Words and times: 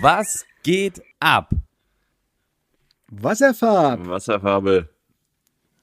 Was 0.00 0.46
geht 0.62 1.02
ab? 1.18 1.50
Wasserfarb. 3.10 4.06
Wasserfarbe. 4.06 4.88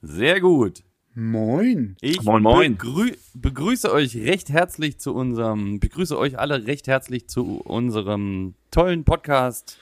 Sehr 0.00 0.40
gut. 0.40 0.82
Moin. 1.14 1.96
Ich 2.00 2.22
Moin, 2.22 2.42
moin. 2.42 2.76
Begrü 2.78 3.12
begrüße 3.34 3.92
euch 3.92 4.16
recht 4.16 4.48
herzlich 4.48 4.98
zu 4.98 5.14
unserem, 5.14 5.80
begrüße 5.80 6.16
euch 6.16 6.38
alle 6.38 6.66
recht 6.66 6.86
herzlich 6.86 7.28
zu 7.28 7.60
unserem 7.60 8.54
tollen 8.70 9.04
Podcast 9.04 9.76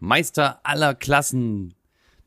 Meister 0.00 0.58
aller 0.64 0.96
Klassen. 0.96 1.74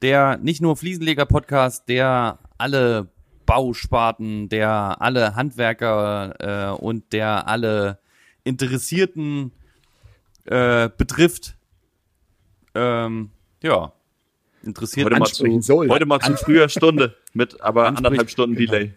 Der 0.01 0.37
nicht 0.37 0.61
nur 0.61 0.77
Fliesenleger-Podcast, 0.77 1.89
der 1.89 2.39
alle 2.57 3.09
Bausparten, 3.45 4.47
der 4.47 5.01
alle 5.01 5.35
Handwerker 5.35 6.75
äh, 6.77 6.81
und 6.81 7.11
der 7.11 7.49
alle 7.49 7.99
Interessierten 8.45 9.51
äh, 10.49 10.89
betrifft. 10.95 11.55
Ähm, 12.73 13.29
ja, 13.61 13.93
interessiert 14.63 15.05
Heute 15.05 15.19
mal, 15.19 15.25
zu, 15.27 15.61
soll. 15.61 15.89
heute 15.89 16.05
mal 16.05 16.19
zu 16.19 16.35
früher 16.37 16.69
Stunde 16.69 17.15
mit 17.33 17.61
aber 17.61 17.87
anderthalb 17.87 18.29
Stunden 18.29 18.55
genau. 18.55 18.71
Delay. 18.71 18.93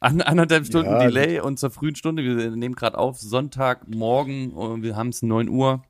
An, 0.00 0.20
anderthalb 0.20 0.66
Stunden 0.66 0.90
Ja, 0.90 1.06
Delay 1.06 1.40
und 1.40 1.58
zur 1.58 1.70
frühen 1.70 1.94
Stunde. 1.94 2.22
Wir 2.22 2.50
nehmen 2.50 2.74
gerade 2.74 2.98
auf, 2.98 3.18
Sonntagmorgen, 3.18 4.50
und 4.52 4.82
wir 4.82 4.96
haben 4.96 5.08
es 5.08 5.22
9 5.22 5.48
Uhr. 5.48 5.82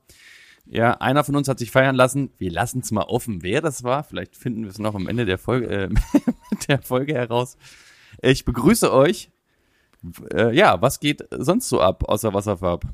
Ja, 0.65 0.93
einer 0.93 1.23
von 1.23 1.35
uns 1.35 1.47
hat 1.47 1.59
sich 1.59 1.71
feiern 1.71 1.95
lassen. 1.95 2.31
Wir 2.37 2.51
lassen 2.51 2.79
es 2.79 2.91
mal 2.91 3.03
offen, 3.03 3.43
wer 3.43 3.61
das 3.61 3.83
war. 3.83 4.03
Vielleicht 4.03 4.35
finden 4.35 4.63
wir 4.63 4.69
es 4.69 4.79
noch 4.79 4.95
am 4.95 5.07
Ende 5.07 5.25
der 5.25 5.37
Folge, 5.37 5.67
äh, 5.67 5.89
der 6.67 6.81
Folge 6.81 7.13
heraus. 7.13 7.57
Ich 8.21 8.43
begrüße 8.43 8.91
euch. 8.91 9.29
Äh, 10.33 10.53
ja, 10.55 10.81
was 10.81 10.99
geht 10.99 11.25
sonst 11.31 11.69
so 11.69 11.79
ab 11.81 12.03
außer 12.07 12.33
Wasserfarb? 12.33 12.85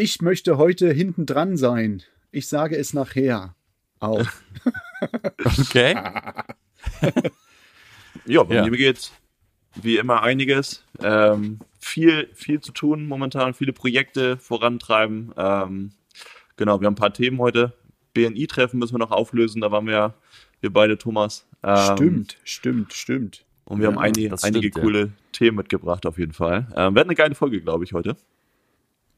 Ich 0.00 0.22
möchte 0.22 0.58
heute 0.58 0.92
hinten 0.92 1.26
dran 1.26 1.56
sein. 1.56 2.04
Ich 2.30 2.46
sage 2.46 2.76
es 2.76 2.94
nachher. 2.94 3.56
Auch. 3.98 4.24
Okay. 5.60 5.96
Ja, 8.26 8.42
bei 8.44 8.56
Ja. 8.56 8.64
mir 8.64 8.76
geht's 8.76 9.12
wie 9.80 9.96
immer 9.96 10.22
einiges. 10.22 10.84
Ähm, 11.00 11.58
viel, 11.80 12.28
viel 12.34 12.60
zu 12.60 12.70
tun 12.72 13.06
momentan, 13.06 13.54
viele 13.54 13.72
Projekte 13.72 14.36
vorantreiben. 14.36 15.32
Ähm, 15.36 15.92
genau, 16.56 16.80
wir 16.80 16.86
haben 16.86 16.92
ein 16.94 16.96
paar 16.96 17.12
Themen 17.14 17.38
heute. 17.38 17.72
BNI-Treffen 18.14 18.78
müssen 18.78 18.94
wir 18.94 18.98
noch 18.98 19.10
auflösen, 19.12 19.60
da 19.60 19.70
waren 19.72 19.86
wir 19.86 19.92
ja, 19.94 20.14
wir 20.60 20.72
beide, 20.72 20.96
Thomas. 20.98 21.46
Ähm, 21.64 21.96
Stimmt, 21.96 22.36
stimmt, 22.44 22.92
stimmt. 22.92 23.44
Und 23.64 23.80
wir 23.80 23.86
haben 23.88 23.94
Ja, 23.94 24.00
einige, 24.02 24.28
das 24.30 24.44
einige 24.44 24.68
stimmt, 24.68 24.76
ja. 24.76 24.82
coole 24.82 25.12
Themen 25.32 25.56
mitgebracht 25.56 26.04
auf 26.06 26.18
jeden 26.18 26.32
Fall. 26.32 26.66
Ähm, 26.76 26.94
wird 26.94 27.06
eine 27.06 27.14
geile 27.16 27.34
Folge, 27.34 27.60
glaube 27.60 27.82
ich, 27.84 27.92
heute. 27.92 28.16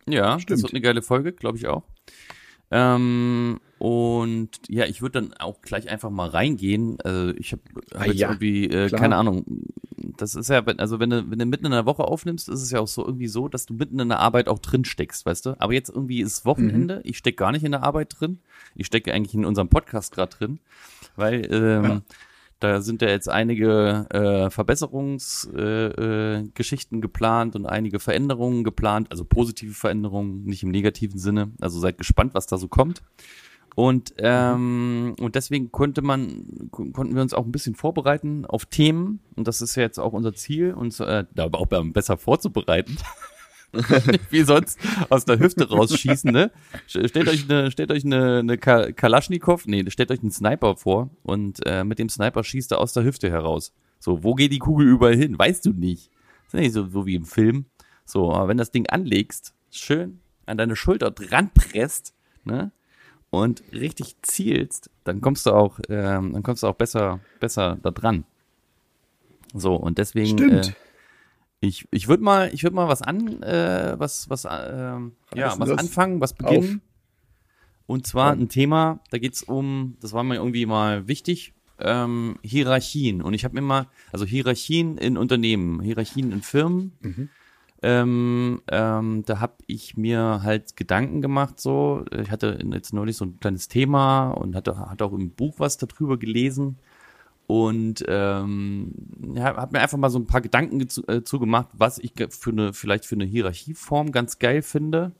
Ja, 0.07 0.35
das 0.35 0.43
Stimmt. 0.43 0.63
wird 0.63 0.73
eine 0.73 0.81
geile 0.81 1.03
Folge, 1.03 1.33
glaube 1.33 1.59
ich 1.59 1.67
auch. 1.69 1.85
Ähm, 2.73 3.61
und 3.79 4.51
ja, 4.69 4.85
ich 4.85 5.03
würde 5.03 5.21
dann 5.21 5.33
auch 5.35 5.61
gleich 5.61 5.89
einfach 5.91 6.11
mal 6.11 6.29
reingehen. 6.29 6.99
Also 7.03 7.35
ich 7.37 7.53
habe 7.53 7.63
hab 7.95 8.01
Ah, 8.03 8.05
jetzt 8.07 8.19
ja, 8.21 8.29
irgendwie, 8.31 8.65
äh, 8.67 8.89
klar. 8.89 9.01
keine 9.01 9.17
Ahnung, 9.17 9.45
das 10.19 10.35
ist 10.37 10.51
ja, 10.51 10.63
also 10.77 11.01
wenn 11.01 11.11
du, 11.11 11.29
wenn 11.31 11.39
du 11.39 11.47
mitten 11.47 11.65
in 11.67 11.73
der 11.73 11.87
Woche 11.87 12.05
aufnimmst, 12.05 12.49
ist 12.49 12.63
es 12.63 12.71
ja 12.71 12.79
auch 12.81 12.87
so 12.89 13.05
irgendwie 13.05 13.27
so, 13.27 13.49
dass 13.49 13.67
du 13.67 13.75
mitten 13.75 13.99
in 13.99 14.09
der 14.09 14.21
Arbeit 14.21 14.49
auch 14.49 14.59
drin 14.61 14.85
steckst, 14.85 15.27
weißt 15.27 15.47
du? 15.47 15.61
Aber 15.61 15.73
jetzt 15.73 15.89
irgendwie 15.89 16.21
ist 16.21 16.45
Wochenende, 16.45 16.97
Mhm. 16.97 17.01
ich 17.05 17.19
stecke 17.19 17.37
gar 17.37 17.51
nicht 17.53 17.65
in 17.65 17.73
der 17.73 17.83
Arbeit 17.83 18.15
drin. 18.21 18.39
Ich 18.77 18.87
stecke 18.87 19.13
eigentlich 19.13 19.35
in 19.35 19.45
unserem 19.45 19.69
Podcast 19.69 20.13
gerade 20.15 20.37
drin, 20.37 20.59
weil 21.17 21.47
ähm, 21.53 21.85
Ja. 21.85 22.03
Da 22.61 22.81
sind 22.83 23.03
ja 23.03 23.09
jetzt 23.09 23.29
einige 23.29 24.07
äh, 24.11 24.51
Verbesserungsgeschichten 24.51 26.97
äh, 26.97 26.99
äh, 26.99 27.01
geplant 27.01 27.57
und 27.57 27.67
einige 27.67 27.99
Veränderungen 27.99 28.63
geplant, 28.65 29.09
also 29.11 29.25
positive 29.25 29.75
Veränderungen, 29.75 30.45
nicht 30.45 30.63
im 30.63 30.71
negativen 30.71 31.19
Sinne. 31.19 31.51
Also 31.61 31.81
seid 31.81 31.99
gespannt, 31.99 32.35
was 32.35 32.47
da 32.47 32.59
so 32.59 32.69
kommt. 32.69 33.03
Und, 33.77 34.15
ähm, 34.19 35.15
und 35.21 35.37
deswegen 35.37 35.71
konnte 35.73 36.03
man, 36.03 36.69
kon- 36.71 36.93
konnten 36.93 37.15
wir 37.15 37.23
uns 37.23 37.35
auch 37.35 37.45
ein 37.45 37.53
bisschen 37.53 37.75
vorbereiten 37.75 38.45
auf 38.45 38.67
Themen. 38.67 39.21
Und 39.37 39.49
das 39.49 39.63
ist 39.63 39.77
ja 39.77 39.83
jetzt 39.83 39.99
auch 39.99 40.13
unser 40.13 40.35
Ziel, 40.35 40.75
uns 40.75 41.01
äh, 41.01 41.25
da 41.35 41.49
auch 41.53 41.67
besser 41.67 42.19
vorzubereiten. 42.19 42.97
Wie 44.31 44.43
sonst 44.43 44.79
aus 45.09 45.25
der 45.25 45.39
Hüfte 45.39 45.69
rausschießen, 45.69 46.31
ne? 46.33 46.51
Stellt 46.87 47.29
euch 47.29 47.49
eine, 47.49 47.71
stellt 47.71 47.93
euch 47.93 48.05
eine, 48.05 48.39
eine 48.39 48.59
Ka- 48.59 48.93
Kalaschnikow, 48.93 49.65
nee, 49.67 49.85
stellt 49.91 50.11
euch 50.11 50.21
einen 50.21 50.31
Sniper 50.33 50.77
vor 50.77 51.11
und 51.23 51.61
äh, 51.67 51.85
mit 51.85 51.99
dem 51.99 52.09
Sniper 52.09 52.43
schießt 52.43 52.73
er 52.73 52.81
aus 52.81 52.93
der 52.93 53.05
Hüfte 53.05 53.31
heraus. 53.31 53.73
So, 53.99 54.25
wo 54.25 54.35
geht 54.35 54.53
die 54.53 54.59
Kugel 54.59 54.89
überall 54.89 55.17
hin? 55.17 55.39
Weißt 55.39 55.67
du 55.67 55.71
nicht. 55.71 56.11
ist 56.47 56.55
ja 56.55 56.61
nicht 56.61 56.73
so, 56.73 56.87
so 56.89 57.07
wie 57.07 57.15
im 57.15 57.25
Film. 57.25 57.67
So, 58.05 58.33
aber 58.33 58.49
wenn 58.49 58.57
das 58.59 58.71
Ding 58.73 58.89
anlegst, 58.89 59.55
schön 59.71 60.21
an 60.47 60.57
deine 60.59 60.75
Schulter 60.75 61.11
dran 61.13 61.51
presst, 61.55 62.13
ne? 62.45 62.73
Und 63.33 63.63
richtig 63.73 64.17
zielst, 64.23 64.91
dann 65.05 65.21
kommst 65.21 65.47
du 65.47 65.53
auch, 65.53 65.79
ähm, 65.89 66.33
dann 66.33 66.43
kommst 66.43 66.65
du 66.65 66.67
auch 66.67 66.75
besser, 66.75 67.21
besser 67.39 67.79
da 67.81 67.93
dran. 67.93 68.25
So, 69.55 69.77
und 69.77 69.99
deswegen, 69.99 70.39
Stimmt. 70.39 70.69
Äh, 70.69 70.73
ich, 71.61 71.87
ich 71.91 72.09
würde 72.09 72.23
mal, 72.23 72.53
ich 72.53 72.63
würde 72.63 72.77
mal 72.77 72.89
was 72.89 73.03
an, 73.03 73.43
äh, 73.43 73.95
was, 73.99 74.31
was, 74.31 74.47
ähm, 74.51 75.13
ja, 75.35 75.59
was 75.59 75.69
das 75.69 75.79
anfangen, 75.79 76.21
was 76.21 76.33
beginnen. 76.33 76.81
Und 77.87 78.07
zwar 78.07 78.33
ein 78.33 78.49
Thema, 78.49 79.01
da 79.11 79.19
geht's 79.19 79.43
um, 79.43 79.97
das 80.01 80.13
war 80.13 80.23
mir 80.23 80.37
irgendwie 80.37 80.65
mal 80.65 81.09
wichtig, 81.09 81.55
ähm, 81.79 82.37
Hierarchien. 82.43 83.21
Und 83.21 83.35
ich 83.35 83.45
habe 83.45 83.55
mir 83.55 83.63
mal, 83.63 83.89
also 84.13 84.25
Hierarchien 84.25 84.97
in 84.97 85.17
Unternehmen, 85.17 85.81
Hierarchien 85.81 86.31
in 86.33 86.43
Firmen, 86.43 86.93
ähm, 87.83 88.63
ähm, 88.71 89.25
da 89.27 89.41
habe 89.41 89.55
ich 89.67 89.97
mir 89.97 90.41
halt 90.43 90.77
Gedanken 90.77 91.21
gemacht 91.21 91.59
so. 91.59 92.05
Ich 92.23 92.31
hatte 92.31 92.59
jetzt 92.73 92.93
neulich 92.93 93.17
so 93.17 93.25
ein 93.25 93.41
kleines 93.41 93.69
Thema 93.69 94.31
und 94.31 94.55
hatte, 94.55 94.79
hatte 94.79 95.05
auch 95.05 95.13
im 95.13 95.31
Buch 95.31 95.55
was 95.59 95.79
darüber 95.79 96.19
gelesen 96.19 96.79
und 97.51 98.05
ähm, 98.07 98.93
ja, 99.35 99.57
habe 99.57 99.73
mir 99.73 99.81
einfach 99.81 99.99
mal 99.99 100.09
so 100.09 100.21
ein 100.21 100.27
paar 100.29 100.41
Gedanken 100.41 100.89
zu, 100.89 101.05
äh, 101.09 101.25
zugemacht, 101.25 101.67
was 101.73 101.99
ich 101.99 102.13
für 102.29 102.51
eine 102.51 102.73
vielleicht 102.73 103.07
für 103.07 103.17
eine 103.17 103.25
Hierarchieform 103.25 104.13
ganz 104.13 104.39
geil 104.39 104.63
finde. 104.63 105.11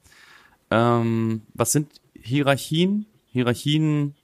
Ähm, 0.71 1.43
was 1.55 1.73
sind 1.73 2.01
Hierarchien? 2.15 3.07
Hierarchien, 3.27 4.15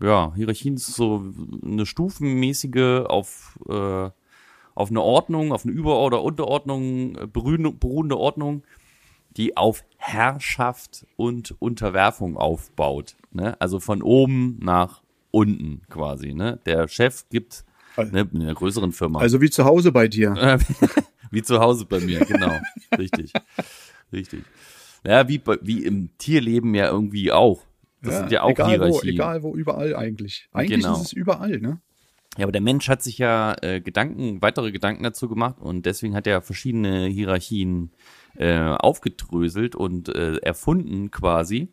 ja, 0.00 0.32
Hierarchien 0.36 0.74
ist 0.74 0.94
so 0.94 1.24
eine 1.64 1.84
stufenmäßige 1.84 3.06
auf 3.08 3.58
äh, 3.68 4.10
auf 4.76 4.90
eine 4.90 5.02
Ordnung, 5.02 5.52
auf 5.52 5.64
eine 5.64 5.74
Über- 5.74 6.00
oder 6.00 6.22
Unterordnung 6.22 7.16
äh, 7.16 7.26
beruhende 7.26 8.16
Ordnung, 8.16 8.62
die 9.36 9.56
auf 9.56 9.82
Herrschaft 9.96 11.08
und 11.16 11.56
Unterwerfung 11.58 12.36
aufbaut. 12.36 13.16
Ne? 13.32 13.60
Also 13.60 13.80
von 13.80 14.00
oben 14.00 14.60
nach 14.60 15.02
unten 15.30 15.82
quasi. 15.90 16.34
Ne? 16.34 16.58
Der 16.66 16.88
Chef 16.88 17.24
gibt 17.30 17.64
ne, 17.96 18.28
in 18.32 18.42
einer 18.42 18.54
größeren 18.54 18.92
Firma. 18.92 19.18
Also 19.20 19.40
wie 19.40 19.50
zu 19.50 19.64
Hause 19.64 19.92
bei 19.92 20.08
dir. 20.08 20.58
Wie 21.30 21.42
zu 21.42 21.58
Hause 21.60 21.84
bei 21.84 22.00
mir, 22.00 22.20
genau. 22.20 22.58
Richtig. 22.96 23.34
Richtig. 24.10 24.44
Ja, 25.04 25.28
wie, 25.28 25.36
bei- 25.36 25.58
wie 25.60 25.84
im 25.84 26.08
Tierleben 26.16 26.74
ja 26.74 26.88
irgendwie 26.90 27.30
auch. 27.32 27.62
Das 28.00 28.16
sind 28.16 28.30
ja 28.32 28.42
auch 28.44 28.50
egal 28.50 28.78
wo, 28.80 28.84
Hierarchien. 28.84 29.12
egal 29.14 29.42
wo, 29.42 29.54
überall 29.54 29.94
eigentlich. 29.94 30.48
Eigentlich 30.54 30.80
Genau. 30.84 30.94
ist 30.96 31.02
es 31.08 31.12
überall, 31.12 31.58
ne? 31.58 31.80
Ja, 32.38 32.44
aber 32.44 32.52
der 32.52 32.62
Mensch 32.62 32.88
hat 32.88 33.02
sich 33.02 33.18
ja 33.18 33.56
äh, 33.60 33.80
Gedanken, 33.82 34.40
weitere 34.40 34.72
Gedanken 34.72 35.02
dazu 35.02 35.28
gemacht 35.28 35.56
und 35.60 35.84
deswegen 35.84 36.14
hat 36.14 36.26
er 36.26 36.40
verschiedene 36.40 37.06
Hierarchien 37.08 37.90
äh, 38.36 38.58
aufgedröselt 38.58 39.74
und 39.76 40.08
äh, 40.08 40.36
erfunden 40.38 41.10
quasi. 41.10 41.68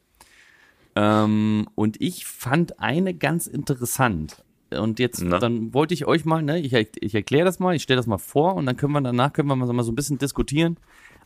Ähm, 0.95 1.67
und 1.75 1.99
ich 2.01 2.25
fand 2.25 2.79
eine 2.79 3.13
ganz 3.13 3.47
interessant. 3.47 4.43
Und 4.71 4.99
jetzt, 4.99 5.21
Na? 5.21 5.39
dann 5.39 5.73
wollte 5.73 5.93
ich 5.93 6.05
euch 6.05 6.25
mal, 6.25 6.41
ne, 6.41 6.59
ich, 6.59 6.73
ich 6.73 7.13
erkläre 7.15 7.45
das 7.45 7.59
mal, 7.59 7.75
ich 7.75 7.83
stelle 7.83 7.97
das 7.97 8.07
mal 8.07 8.17
vor 8.17 8.55
und 8.55 8.65
dann 8.65 8.77
können 8.77 8.93
wir 8.93 9.01
danach 9.01 9.31
können 9.33 9.47
wir 9.47 9.55
mal 9.55 9.67
so- 9.83 9.91
ein 9.91 9.95
bisschen 9.95 10.17
diskutieren, 10.17 10.77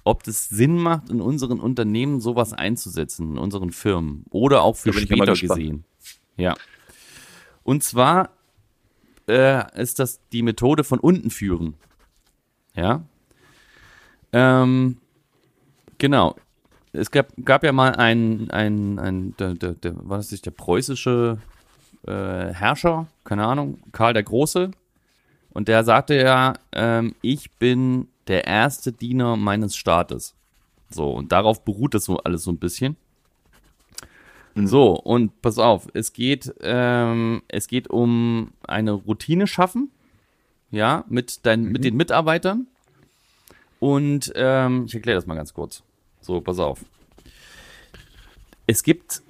ob 0.03 0.23
das 0.23 0.49
Sinn 0.49 0.77
macht, 0.77 1.09
in 1.09 1.21
unseren 1.21 1.59
Unternehmen 1.59 2.19
sowas 2.19 2.53
einzusetzen, 2.53 3.31
in 3.33 3.37
unseren 3.37 3.71
Firmen 3.71 4.25
oder 4.29 4.61
auch 4.63 4.75
für 4.75 4.93
später 4.93 5.33
gesehen. 5.33 5.83
Ja. 6.37 6.55
Und 7.63 7.83
zwar 7.83 8.29
äh, 9.27 9.81
ist 9.81 9.99
das 9.99 10.19
die 10.31 10.41
Methode 10.41 10.83
von 10.83 10.99
unten 10.99 11.29
führen. 11.29 11.75
Ja. 12.75 13.03
Ähm, 14.33 14.97
Genau. 15.97 16.35
Es 16.99 17.11
gab, 17.11 17.27
gab 17.43 17.63
ja 17.63 17.71
mal 17.71 17.95
ein, 17.95 18.49
ein, 18.51 18.99
ein 18.99 19.35
der, 19.37 19.53
der, 19.53 19.73
der, 19.73 19.93
war 20.07 20.17
das 20.17 20.31
nicht 20.31 20.45
der 20.45 20.51
preußische 20.51 21.37
äh, 22.05 22.11
Herrscher, 22.53 23.07
keine 23.23 23.45
Ahnung, 23.45 23.79
Karl 23.91 24.13
der 24.13 24.23
Große. 24.23 24.71
Und 25.51 25.67
der 25.67 25.83
sagte 25.83 26.15
ja, 26.15 26.53
ähm, 26.71 27.15
ich 27.21 27.51
bin 27.51 28.07
der 28.27 28.45
erste 28.45 28.91
Diener 28.91 29.35
meines 29.35 29.75
Staates. 29.75 30.35
So, 30.89 31.11
und 31.11 31.31
darauf 31.31 31.63
beruht 31.63 31.93
das 31.93 32.05
so 32.05 32.17
alles 32.17 32.43
so 32.43 32.51
ein 32.51 32.59
bisschen. 32.59 32.97
So, 34.55 34.93
und 34.93 35.41
pass 35.41 35.57
auf, 35.57 35.87
es 35.93 36.11
geht, 36.11 36.53
ähm, 36.61 37.43
es 37.47 37.67
geht 37.67 37.89
um 37.89 38.51
eine 38.67 38.91
Routine 38.91 39.47
schaffen, 39.47 39.91
ja, 40.71 41.05
mit, 41.07 41.45
dein, 41.45 41.63
mit 41.65 41.83
den 41.83 41.95
Mitarbeitern. 41.95 42.67
Und 43.79 44.33
ähm, 44.35 44.85
ich 44.87 44.95
erkläre 44.95 45.15
das 45.15 45.27
mal 45.27 45.35
ganz 45.35 45.53
kurz. 45.53 45.83
So, 46.29 46.41
pass 46.41 46.59
auf. 46.59 46.85
Es 48.67 48.83
gibt, 48.83 49.23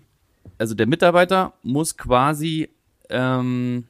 also 0.57 0.75
der 0.75 0.85
Mitarbeiter 0.85 1.53
muss 1.63 1.95
quasi 1.95 2.67
ähm, 3.09 3.85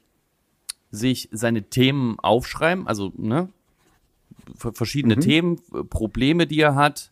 sich 0.92 1.28
seine 1.32 1.64
Themen 1.64 2.20
aufschreiben, 2.20 2.86
also 2.86 3.12
ne, 3.16 3.48
ver- 4.54 4.74
verschiedene 4.74 5.16
Themen, 5.18 5.60
äh, 5.74 5.82
Probleme, 5.82 6.46
die 6.46 6.60
er 6.60 6.76
hat 6.76 7.10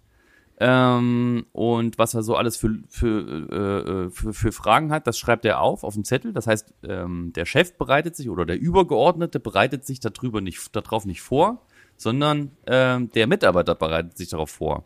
ähm, 0.60 1.46
und 1.50 1.98
was 1.98 2.14
er 2.14 2.22
so 2.22 2.36
alles 2.36 2.56
für, 2.56 2.78
für, 2.88 3.48
äh, 3.50 3.90
äh, 4.06 4.10
für, 4.10 4.32
für 4.32 4.52
Fragen 4.52 4.92
hat, 4.92 5.08
das 5.08 5.18
schreibt 5.18 5.44
er 5.44 5.60
auf 5.60 5.82
auf 5.82 5.94
dem 5.94 6.04
Zettel. 6.04 6.32
Das 6.32 6.46
heißt, 6.46 6.74
ähm, 6.84 7.32
der 7.32 7.44
Chef 7.44 7.76
bereitet 7.76 8.14
sich 8.14 8.30
oder 8.30 8.46
der 8.46 8.60
Übergeordnete 8.60 9.40
bereitet 9.40 9.84
sich 9.84 9.98
darüber 9.98 10.40
nicht, 10.40 10.76
darauf 10.76 11.06
nicht 11.06 11.22
vor, 11.22 11.66
sondern 11.96 12.52
ähm, 12.68 13.10
der 13.10 13.26
Mitarbeiter 13.26 13.74
bereitet 13.74 14.16
sich 14.16 14.28
darauf 14.28 14.50
vor. 14.50 14.84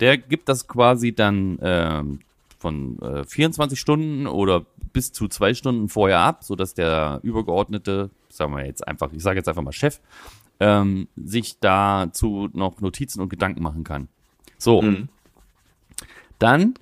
Der 0.00 0.18
gibt 0.18 0.48
das 0.48 0.66
quasi 0.66 1.14
dann 1.14 1.58
ähm, 1.62 2.20
von 2.58 2.98
äh, 3.00 3.24
24 3.24 3.78
Stunden 3.78 4.26
oder 4.26 4.64
bis 4.92 5.12
zu 5.12 5.28
zwei 5.28 5.54
Stunden 5.54 5.88
vorher 5.88 6.20
ab, 6.20 6.44
sodass 6.44 6.74
der 6.74 7.20
Übergeordnete, 7.22 8.10
sagen 8.28 8.52
wir 8.54 8.64
jetzt 8.64 8.86
einfach, 8.86 9.12
ich 9.12 9.22
sage 9.22 9.38
jetzt 9.38 9.48
einfach 9.48 9.62
mal 9.62 9.72
Chef, 9.72 10.00
ähm, 10.60 11.08
sich 11.16 11.58
dazu 11.60 12.48
noch 12.52 12.80
Notizen 12.80 13.20
und 13.20 13.28
Gedanken 13.28 13.62
machen 13.62 13.84
kann. 13.84 14.08
So, 14.58 14.80
Mhm. 14.82 15.08
dann 16.38 16.74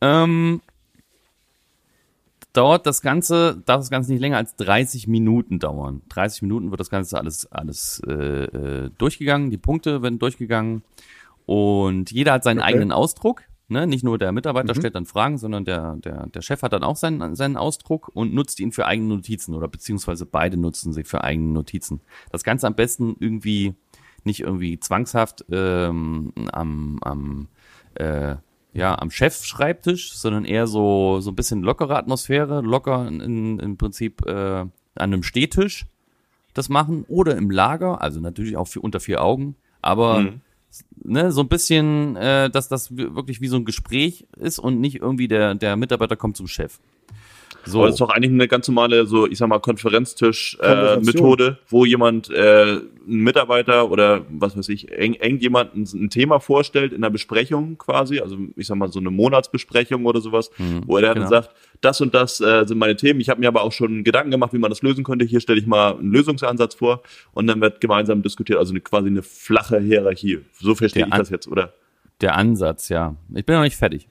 ähm, 0.00 0.60
dauert 2.52 2.86
das 2.86 3.00
Ganze, 3.02 3.62
darf 3.64 3.80
das 3.80 3.90
Ganze 3.90 4.12
nicht 4.12 4.20
länger 4.20 4.38
als 4.38 4.56
30 4.56 5.06
Minuten 5.08 5.58
dauern. 5.58 6.02
30 6.08 6.42
Minuten 6.42 6.70
wird 6.70 6.80
das 6.80 6.90
Ganze 6.90 7.18
alles, 7.18 7.50
alles 7.52 8.02
äh, 8.06 8.12
äh, 8.44 8.90
durchgegangen, 8.98 9.50
die 9.50 9.58
Punkte 9.58 10.02
werden 10.02 10.18
durchgegangen 10.18 10.82
und 11.46 12.10
jeder 12.10 12.32
hat 12.32 12.44
seinen 12.44 12.58
Okay. 12.58 12.68
eigenen 12.68 12.92
Ausdruck. 12.92 13.42
Ne? 13.68 13.86
Nicht 13.86 14.04
nur 14.04 14.16
der 14.16 14.30
Mitarbeiter 14.30 14.74
stellt 14.76 14.94
dann 14.94 15.06
Fragen, 15.06 15.38
sondern 15.38 15.64
der, 15.64 15.96
der, 15.96 16.26
der 16.28 16.42
Chef 16.42 16.62
hat 16.62 16.72
dann 16.72 16.84
auch 16.84 16.94
seinen, 16.94 17.34
seinen 17.34 17.56
Ausdruck 17.56 18.10
und 18.14 18.32
nutzt 18.32 18.60
ihn 18.60 18.70
für 18.70 18.86
eigene 18.86 19.08
Notizen 19.14 19.54
oder 19.54 19.66
beziehungsweise 19.66 20.24
beide 20.24 20.56
nutzen 20.56 20.92
sie 20.92 21.02
für 21.02 21.24
eigene 21.24 21.52
Notizen. 21.52 22.00
Das 22.30 22.44
Ganze 22.44 22.68
am 22.68 22.74
besten 22.76 23.16
irgendwie 23.18 23.74
nicht 24.22 24.40
irgendwie 24.40 24.78
zwangshaft 24.78 25.44
ähm, 25.50 26.32
am, 26.52 26.98
am 27.02 27.48
äh, 27.94 28.36
ja, 28.72 28.96
am 28.98 29.10
Chefschreibtisch, 29.10 30.12
sondern 30.14 30.44
eher 30.44 30.66
so, 30.66 31.20
so 31.20 31.30
ein 31.30 31.36
bisschen 31.36 31.62
lockere 31.62 31.96
Atmosphäre, 31.96 32.60
locker 32.60 33.08
in, 33.08 33.58
im 33.58 33.76
Prinzip 33.78 34.24
äh, 34.26 34.32
an 34.60 34.70
einem 34.94 35.22
Stehtisch 35.22 35.86
das 36.54 36.68
machen 36.68 37.04
oder 37.08 37.36
im 37.36 37.50
Lager, 37.50 38.00
also 38.00 38.20
natürlich 38.20 38.56
auch 38.56 38.68
für, 38.68 38.80
unter 38.80 39.00
vier 39.00 39.22
Augen, 39.22 39.56
aber 39.82 40.20
Mhm. 40.20 40.40
Ne, 41.06 41.32
so 41.32 41.40
ein 41.42 41.48
bisschen, 41.48 42.16
äh, 42.16 42.50
dass 42.50 42.68
das 42.68 42.96
wir- 42.96 43.14
wirklich 43.14 43.40
wie 43.40 43.48
so 43.48 43.56
ein 43.56 43.64
Gespräch 43.64 44.26
ist 44.36 44.58
und 44.58 44.80
nicht 44.80 44.96
irgendwie 44.96 45.28
der, 45.28 45.54
der 45.54 45.76
Mitarbeiter 45.76 46.16
kommt 46.16 46.36
zum 46.36 46.46
Chef. 46.48 46.78
So. 47.66 47.78
Aber 47.78 47.86
das 47.86 47.94
ist 47.94 48.00
doch 48.00 48.10
eigentlich 48.10 48.32
eine 48.32 48.48
ganz 48.48 48.68
normale, 48.68 49.06
so 49.06 49.26
ich 49.26 49.38
sag 49.38 49.48
mal, 49.48 49.58
Konferenztisch-Methode, 49.58 51.00
äh, 51.00 51.04
Methode, 51.04 51.58
wo 51.68 51.84
jemand, 51.84 52.30
äh, 52.30 52.80
ein 53.08 53.22
Mitarbeiter 53.22 53.90
oder 53.90 54.24
was 54.30 54.56
weiß 54.56 54.68
ich, 54.68 54.90
eng, 54.90 55.14
eng 55.14 55.38
jemand 55.38 55.74
ein, 55.74 55.82
ein 55.94 56.10
Thema 56.10 56.40
vorstellt 56.40 56.92
in 56.92 57.04
einer 57.04 57.10
Besprechung 57.10 57.78
quasi, 57.78 58.20
also 58.20 58.36
ich 58.56 58.66
sag 58.66 58.76
mal 58.76 58.90
so 58.90 58.98
eine 58.98 59.10
Monatsbesprechung 59.10 60.06
oder 60.06 60.20
sowas, 60.20 60.50
wo 60.86 60.96
er 60.96 61.02
dann 61.02 61.14
genau. 61.14 61.28
sagt, 61.28 61.50
das 61.80 62.00
und 62.00 62.14
das 62.14 62.40
äh, 62.40 62.64
sind 62.66 62.78
meine 62.78 62.96
Themen. 62.96 63.20
Ich 63.20 63.28
habe 63.28 63.40
mir 63.40 63.48
aber 63.48 63.62
auch 63.62 63.72
schon 63.72 64.02
Gedanken 64.02 64.30
gemacht, 64.30 64.52
wie 64.52 64.58
man 64.58 64.70
das 64.70 64.82
lösen 64.82 65.04
könnte. 65.04 65.24
Hier 65.24 65.40
stelle 65.40 65.58
ich 65.58 65.66
mal 65.66 65.96
einen 65.96 66.10
Lösungsansatz 66.10 66.74
vor 66.74 67.02
und 67.32 67.46
dann 67.46 67.60
wird 67.60 67.80
gemeinsam 67.80 68.22
diskutiert, 68.22 68.58
also 68.58 68.72
eine, 68.72 68.80
quasi 68.80 69.08
eine 69.08 69.22
flache 69.22 69.78
Hierarchie. 69.80 70.40
So 70.58 70.74
verstehe 70.74 71.02
Der 71.02 71.08
ich 71.08 71.12
An- 71.12 71.20
das 71.20 71.30
jetzt, 71.30 71.46
oder? 71.46 71.72
Der 72.20 72.34
Ansatz, 72.34 72.88
ja. 72.88 73.14
Ich 73.34 73.44
bin 73.44 73.56
noch 73.56 73.62
nicht 73.62 73.76
fertig. 73.76 74.08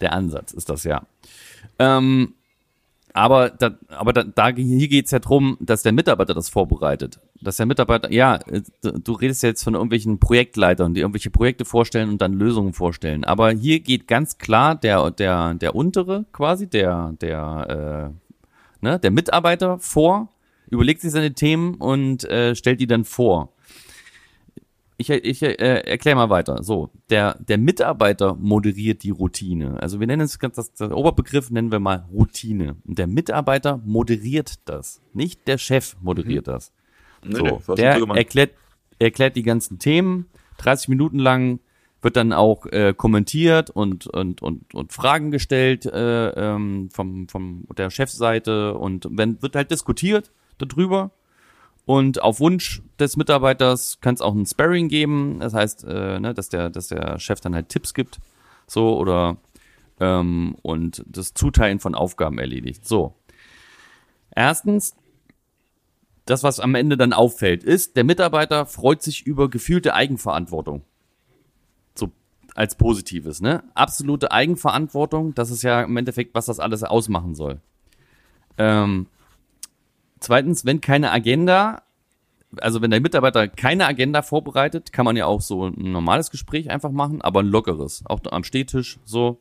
Der 0.00 0.12
Ansatz 0.12 0.52
ist 0.52 0.68
das, 0.68 0.84
ja. 0.84 1.06
Ähm, 1.78 2.34
aber 3.12 3.50
da, 3.50 3.72
aber 3.88 4.12
da, 4.12 4.22
da 4.22 4.48
hier 4.48 4.88
geht's 4.88 5.10
ja 5.10 5.18
drum, 5.18 5.56
dass 5.60 5.82
der 5.82 5.92
Mitarbeiter 5.92 6.34
das 6.34 6.48
vorbereitet. 6.48 7.20
Dass 7.40 7.56
der 7.56 7.66
Mitarbeiter, 7.66 8.12
ja, 8.12 8.38
du 8.82 8.92
du 8.92 9.12
redest 9.12 9.42
jetzt 9.42 9.62
von 9.62 9.74
irgendwelchen 9.74 10.18
Projektleitern, 10.18 10.94
die 10.94 11.00
irgendwelche 11.00 11.30
Projekte 11.30 11.64
vorstellen 11.64 12.10
und 12.10 12.20
dann 12.20 12.32
Lösungen 12.32 12.72
vorstellen. 12.72 13.24
Aber 13.24 13.50
hier 13.50 13.80
geht 13.80 14.06
ganz 14.06 14.38
klar 14.38 14.74
der, 14.74 15.10
der, 15.10 15.54
der 15.54 15.74
untere 15.74 16.24
quasi, 16.32 16.68
der, 16.68 17.14
der, 17.20 18.12
äh, 18.82 18.84
ne, 18.84 18.98
der 18.98 19.10
Mitarbeiter 19.10 19.78
vor, 19.78 20.28
überlegt 20.68 21.00
sich 21.00 21.10
seine 21.10 21.32
Themen 21.32 21.74
und 21.74 22.24
äh, 22.24 22.54
stellt 22.54 22.80
die 22.80 22.86
dann 22.86 23.04
vor 23.04 23.52
ich, 25.00 25.08
ich 25.08 25.42
äh, 25.42 25.54
erkläre 25.54 26.16
mal 26.16 26.28
weiter. 26.28 26.62
So, 26.62 26.90
der, 27.08 27.36
der 27.40 27.56
Mitarbeiter 27.56 28.34
moderiert 28.34 29.02
die 29.02 29.10
Routine. 29.10 29.80
Also 29.80 29.98
wir 29.98 30.06
nennen 30.06 30.22
es 30.22 30.38
ganz, 30.38 30.56
das, 30.56 30.74
der 30.74 30.94
Oberbegriff 30.94 31.50
nennen 31.50 31.72
wir 31.72 31.80
mal 31.80 32.06
Routine. 32.12 32.76
Und 32.86 32.98
der 32.98 33.06
Mitarbeiter 33.06 33.80
moderiert 33.84 34.56
das. 34.66 35.00
Nicht 35.14 35.48
der 35.48 35.56
Chef 35.56 35.96
moderiert 36.02 36.48
das. 36.48 36.72
Nee, 37.24 37.36
So, 37.36 37.44
nee, 37.44 37.74
der 37.76 37.96
erklärt, 38.14 38.50
erklärt 38.98 39.36
die 39.36 39.42
ganzen 39.42 39.78
Themen. 39.78 40.26
30 40.58 40.88
Minuten 40.88 41.18
lang 41.18 41.60
wird 42.02 42.16
dann 42.16 42.32
auch 42.34 42.66
äh, 42.66 42.94
kommentiert 42.94 43.70
und, 43.70 44.06
und, 44.06 44.42
und, 44.42 44.74
und 44.74 44.92
Fragen 44.92 45.30
gestellt 45.30 45.86
äh, 45.86 46.28
ähm, 46.30 46.90
vom, 46.92 47.28
vom 47.28 47.66
der 47.76 47.90
Chefseite 47.90 48.74
und 48.74 49.06
wenn 49.10 49.40
wird 49.42 49.56
halt 49.56 49.70
diskutiert 49.70 50.30
darüber. 50.58 51.10
Und 51.90 52.22
auf 52.22 52.38
Wunsch 52.38 52.82
des 53.00 53.16
Mitarbeiters 53.16 53.98
kann 54.00 54.14
es 54.14 54.20
auch 54.20 54.32
ein 54.32 54.46
Sparring 54.46 54.86
geben. 54.86 55.40
Das 55.40 55.54
heißt, 55.54 55.82
äh, 55.88 56.20
ne, 56.20 56.34
dass 56.34 56.48
der, 56.48 56.70
dass 56.70 56.86
der 56.86 57.18
Chef 57.18 57.40
dann 57.40 57.52
halt 57.52 57.68
Tipps 57.68 57.94
gibt, 57.94 58.20
so 58.68 58.96
oder 58.96 59.38
ähm, 59.98 60.54
und 60.62 61.02
das 61.08 61.34
Zuteilen 61.34 61.80
von 61.80 61.96
Aufgaben 61.96 62.38
erledigt. 62.38 62.86
So. 62.86 63.16
Erstens, 64.32 64.94
das, 66.26 66.44
was 66.44 66.60
am 66.60 66.76
Ende 66.76 66.96
dann 66.96 67.12
auffällt, 67.12 67.64
ist, 67.64 67.96
der 67.96 68.04
Mitarbeiter 68.04 68.66
freut 68.66 69.02
sich 69.02 69.26
über 69.26 69.50
gefühlte 69.50 69.92
Eigenverantwortung. 69.92 70.82
So 71.96 72.12
als 72.54 72.76
Positives, 72.76 73.40
ne? 73.40 73.64
Absolute 73.74 74.30
Eigenverantwortung, 74.30 75.34
das 75.34 75.50
ist 75.50 75.62
ja 75.62 75.82
im 75.82 75.96
Endeffekt, 75.96 76.36
was 76.36 76.46
das 76.46 76.60
alles 76.60 76.84
ausmachen 76.84 77.34
soll. 77.34 77.60
Ähm, 78.58 79.08
zweitens, 80.20 80.64
wenn 80.64 80.80
keine 80.80 81.10
Agenda, 81.10 81.82
also 82.60 82.82
wenn 82.82 82.90
der 82.90 83.00
Mitarbeiter 83.00 83.48
keine 83.48 83.86
Agenda 83.86 84.22
vorbereitet, 84.22 84.92
kann 84.92 85.04
man 85.04 85.16
ja 85.16 85.26
auch 85.26 85.40
so 85.40 85.66
ein 85.68 85.92
normales 85.92 86.30
Gespräch 86.30 86.70
einfach 86.70 86.90
machen, 86.90 87.22
aber 87.22 87.40
ein 87.40 87.46
lockeres, 87.46 88.02
auch 88.06 88.20
am 88.30 88.44
Stehtisch 88.44 88.98
so. 89.04 89.40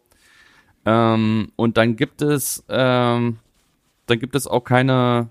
Ähm, 0.86 1.52
und 1.56 1.78
dann 1.78 1.96
gibt 1.96 2.22
es, 2.22 2.64
ähm, 2.70 3.38
dann 4.06 4.20
gibt 4.20 4.36
es 4.36 4.48
auch 4.48 4.64
keine, 4.64 5.30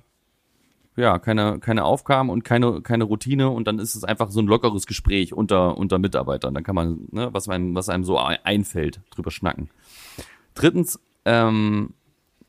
ja, 0.97 1.19
keine, 1.19 1.59
keine 1.61 1.85
Aufgaben 1.85 2.29
und 2.31 2.45
keine, 2.45 2.83
keine 2.83 3.05
Routine 3.05 3.51
und 3.51 3.67
dann 3.67 3.79
ist 3.79 3.95
es 3.95 4.05
einfach 4.05 4.31
so 4.31 4.41
ein 4.41 4.47
lockeres 4.47 4.87
Gespräch 4.87 5.33
unter, 5.33 5.79
unter 5.79 5.99
Mitarbeitern. 5.99 6.55
Dann 6.55 6.65
kann 6.65 6.75
man, 6.75 7.09
ne, 7.13 7.29
was 7.33 7.49
einem, 7.49 7.75
was 7.75 7.89
einem 7.89 8.05
so 8.05 8.19
ei- 8.19 8.45
einfällt, 8.45 9.01
drüber 9.11 9.31
schnacken. 9.31 9.71
Drittens, 10.55 11.01
ähm, 11.25 11.95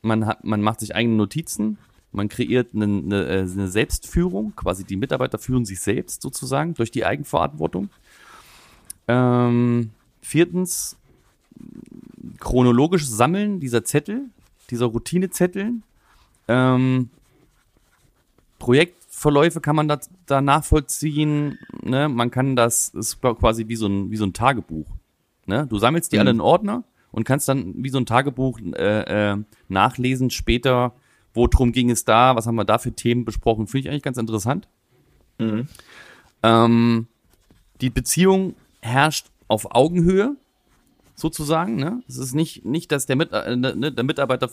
man 0.02 0.26
hat, 0.26 0.44
man 0.44 0.60
macht 0.62 0.80
sich 0.80 0.94
eigene 0.94 1.16
Notizen, 1.16 1.78
man 2.12 2.28
kreiert 2.28 2.74
eine, 2.74 2.84
eine, 2.84 3.26
äh, 3.26 3.40
eine 3.40 3.68
Selbstführung, 3.68 4.54
quasi 4.56 4.84
die 4.84 4.96
Mitarbeiter 4.96 5.38
führen 5.38 5.64
sich 5.64 5.80
selbst 5.80 6.22
sozusagen 6.22 6.74
durch 6.74 6.90
die 6.90 7.04
Eigenverantwortung. 7.04 7.90
Ähm, 9.06 9.90
viertens, 10.20 10.96
chronologisches 12.38 13.10
Sammeln 13.10 13.60
dieser 13.60 13.84
Zettel, 13.84 14.26
dieser 14.70 14.86
Routinezettel. 14.86 15.74
Ähm, 16.48 17.10
Projektverläufe 18.58 19.60
kann 19.60 19.76
man 19.76 19.88
da, 19.88 20.00
da 20.26 20.40
nachvollziehen. 20.40 21.58
Ne? 21.82 22.08
Man 22.08 22.30
kann 22.30 22.56
das, 22.56 22.88
ist 22.88 23.20
quasi 23.20 23.68
wie 23.68 23.76
so 23.76 23.86
ein, 23.86 24.10
wie 24.10 24.16
so 24.16 24.24
ein 24.24 24.32
Tagebuch. 24.32 24.86
Ne? 25.46 25.66
Du 25.66 25.78
sammelst 25.78 26.12
die 26.12 26.18
alle 26.18 26.30
in 26.30 26.40
Ordner 26.40 26.84
und 27.12 27.24
kannst 27.24 27.48
dann 27.48 27.74
wie 27.76 27.88
so 27.88 27.98
ein 27.98 28.06
Tagebuch 28.06 28.58
äh, 28.60 29.32
äh, 29.32 29.36
nachlesen 29.68 30.30
später, 30.30 30.92
worum 31.34 31.72
ging 31.72 31.90
es 31.90 32.04
da, 32.04 32.36
was 32.36 32.46
haben 32.46 32.56
wir 32.56 32.64
da 32.64 32.78
für 32.78 32.92
Themen 32.92 33.24
besprochen. 33.24 33.66
Finde 33.66 33.86
ich 33.86 33.90
eigentlich 33.90 34.02
ganz 34.02 34.18
interessant. 34.18 34.68
Ähm, 36.42 37.06
die 37.80 37.90
Beziehung 37.90 38.54
herrscht 38.80 39.26
auf 39.48 39.74
Augenhöhe. 39.74 40.36
sozusagen. 41.14 41.76
Ne? 41.76 42.02
Es 42.08 42.16
ist 42.16 42.34
nicht, 42.34 42.64
nicht 42.64 42.90
dass 42.92 43.06
der, 43.06 43.16
Mit 43.16 43.32
äh, 43.32 43.54
ne, 43.56 43.92
der 43.92 44.04
Mitarbeiter 44.04 44.50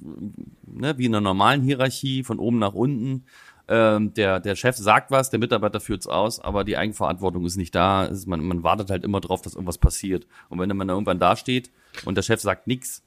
ne, 0.00 0.96
wie 0.96 1.06
in 1.06 1.14
einer 1.14 1.20
normalen 1.20 1.62
Hierarchie 1.62 2.22
von 2.22 2.38
oben 2.38 2.58
nach 2.58 2.74
unten. 2.74 3.24
Ähm, 3.66 4.12
der, 4.12 4.40
der 4.40 4.56
Chef 4.56 4.76
sagt 4.76 5.10
was, 5.10 5.30
der 5.30 5.38
Mitarbeiter 5.38 5.80
führt's 5.80 6.06
aus, 6.06 6.38
aber 6.38 6.64
die 6.64 6.76
Eigenverantwortung 6.76 7.44
ist 7.46 7.56
nicht 7.56 7.74
da. 7.74 8.04
Ist, 8.04 8.26
man, 8.26 8.46
man 8.46 8.62
wartet 8.62 8.90
halt 8.90 9.04
immer 9.04 9.20
drauf, 9.20 9.40
dass 9.42 9.54
irgendwas 9.54 9.78
passiert. 9.78 10.26
Und 10.50 10.58
wenn 10.58 10.74
man 10.76 10.88
irgendwann 10.88 11.18
dasteht 11.18 11.70
und 12.04 12.16
der 12.16 12.22
Chef 12.22 12.40
sagt 12.40 12.66
nix, 12.66 13.02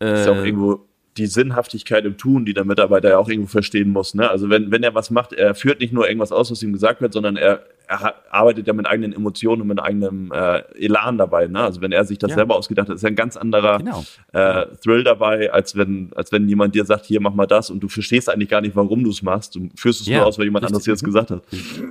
äh, 0.00 0.20
ist 0.20 0.28
auch 0.28 0.44
irgendwo 0.44 0.86
die 1.16 1.26
Sinnhaftigkeit 1.26 2.04
im 2.04 2.16
Tun, 2.16 2.44
die 2.44 2.54
der 2.54 2.64
Mitarbeiter 2.64 3.10
ja 3.10 3.18
auch 3.18 3.28
irgendwo 3.28 3.48
verstehen 3.48 3.90
muss. 3.90 4.14
Ne? 4.14 4.30
Also 4.30 4.48
wenn, 4.48 4.70
wenn 4.70 4.82
er 4.82 4.94
was 4.94 5.10
macht, 5.10 5.32
er 5.32 5.54
führt 5.54 5.80
nicht 5.80 5.92
nur 5.92 6.06
irgendwas 6.06 6.32
aus, 6.32 6.50
was 6.50 6.62
ihm 6.62 6.72
gesagt 6.72 7.00
wird, 7.00 7.12
sondern 7.12 7.36
er, 7.36 7.64
er 7.90 8.14
arbeitet 8.30 8.68
ja 8.68 8.72
mit 8.72 8.86
eigenen 8.86 9.12
Emotionen 9.12 9.62
und 9.62 9.68
mit 9.68 9.80
eigenem 9.80 10.30
äh, 10.32 10.60
Elan 10.78 11.18
dabei. 11.18 11.48
Ne? 11.48 11.60
Also 11.60 11.80
wenn 11.80 11.90
er 11.90 12.04
sich 12.04 12.18
das 12.18 12.30
ja. 12.30 12.36
selber 12.36 12.54
ausgedacht 12.54 12.88
hat, 12.88 12.94
ist 12.94 13.02
ja 13.02 13.08
ein 13.08 13.16
ganz 13.16 13.36
anderer 13.36 13.78
genau. 13.78 14.04
äh, 14.32 14.66
Thrill 14.82 15.02
dabei, 15.02 15.52
als 15.52 15.76
wenn, 15.76 16.12
als 16.14 16.30
wenn 16.30 16.48
jemand 16.48 16.74
dir 16.76 16.84
sagt, 16.84 17.06
hier 17.06 17.20
mach 17.20 17.34
mal 17.34 17.46
das 17.46 17.68
und 17.68 17.80
du 17.80 17.88
verstehst 17.88 18.30
eigentlich 18.30 18.48
gar 18.48 18.60
nicht, 18.60 18.76
warum 18.76 19.02
du 19.02 19.10
es 19.10 19.22
machst. 19.22 19.56
Du 19.56 19.70
führst 19.74 20.02
es 20.02 20.06
ja, 20.06 20.18
nur 20.18 20.26
aus, 20.26 20.38
weil 20.38 20.44
jemand 20.44 20.62
richtig. 20.62 20.68
anderes 20.68 20.84
dir 20.84 20.92
das 20.92 21.02
gesagt 21.02 21.30
hat. 21.32 21.42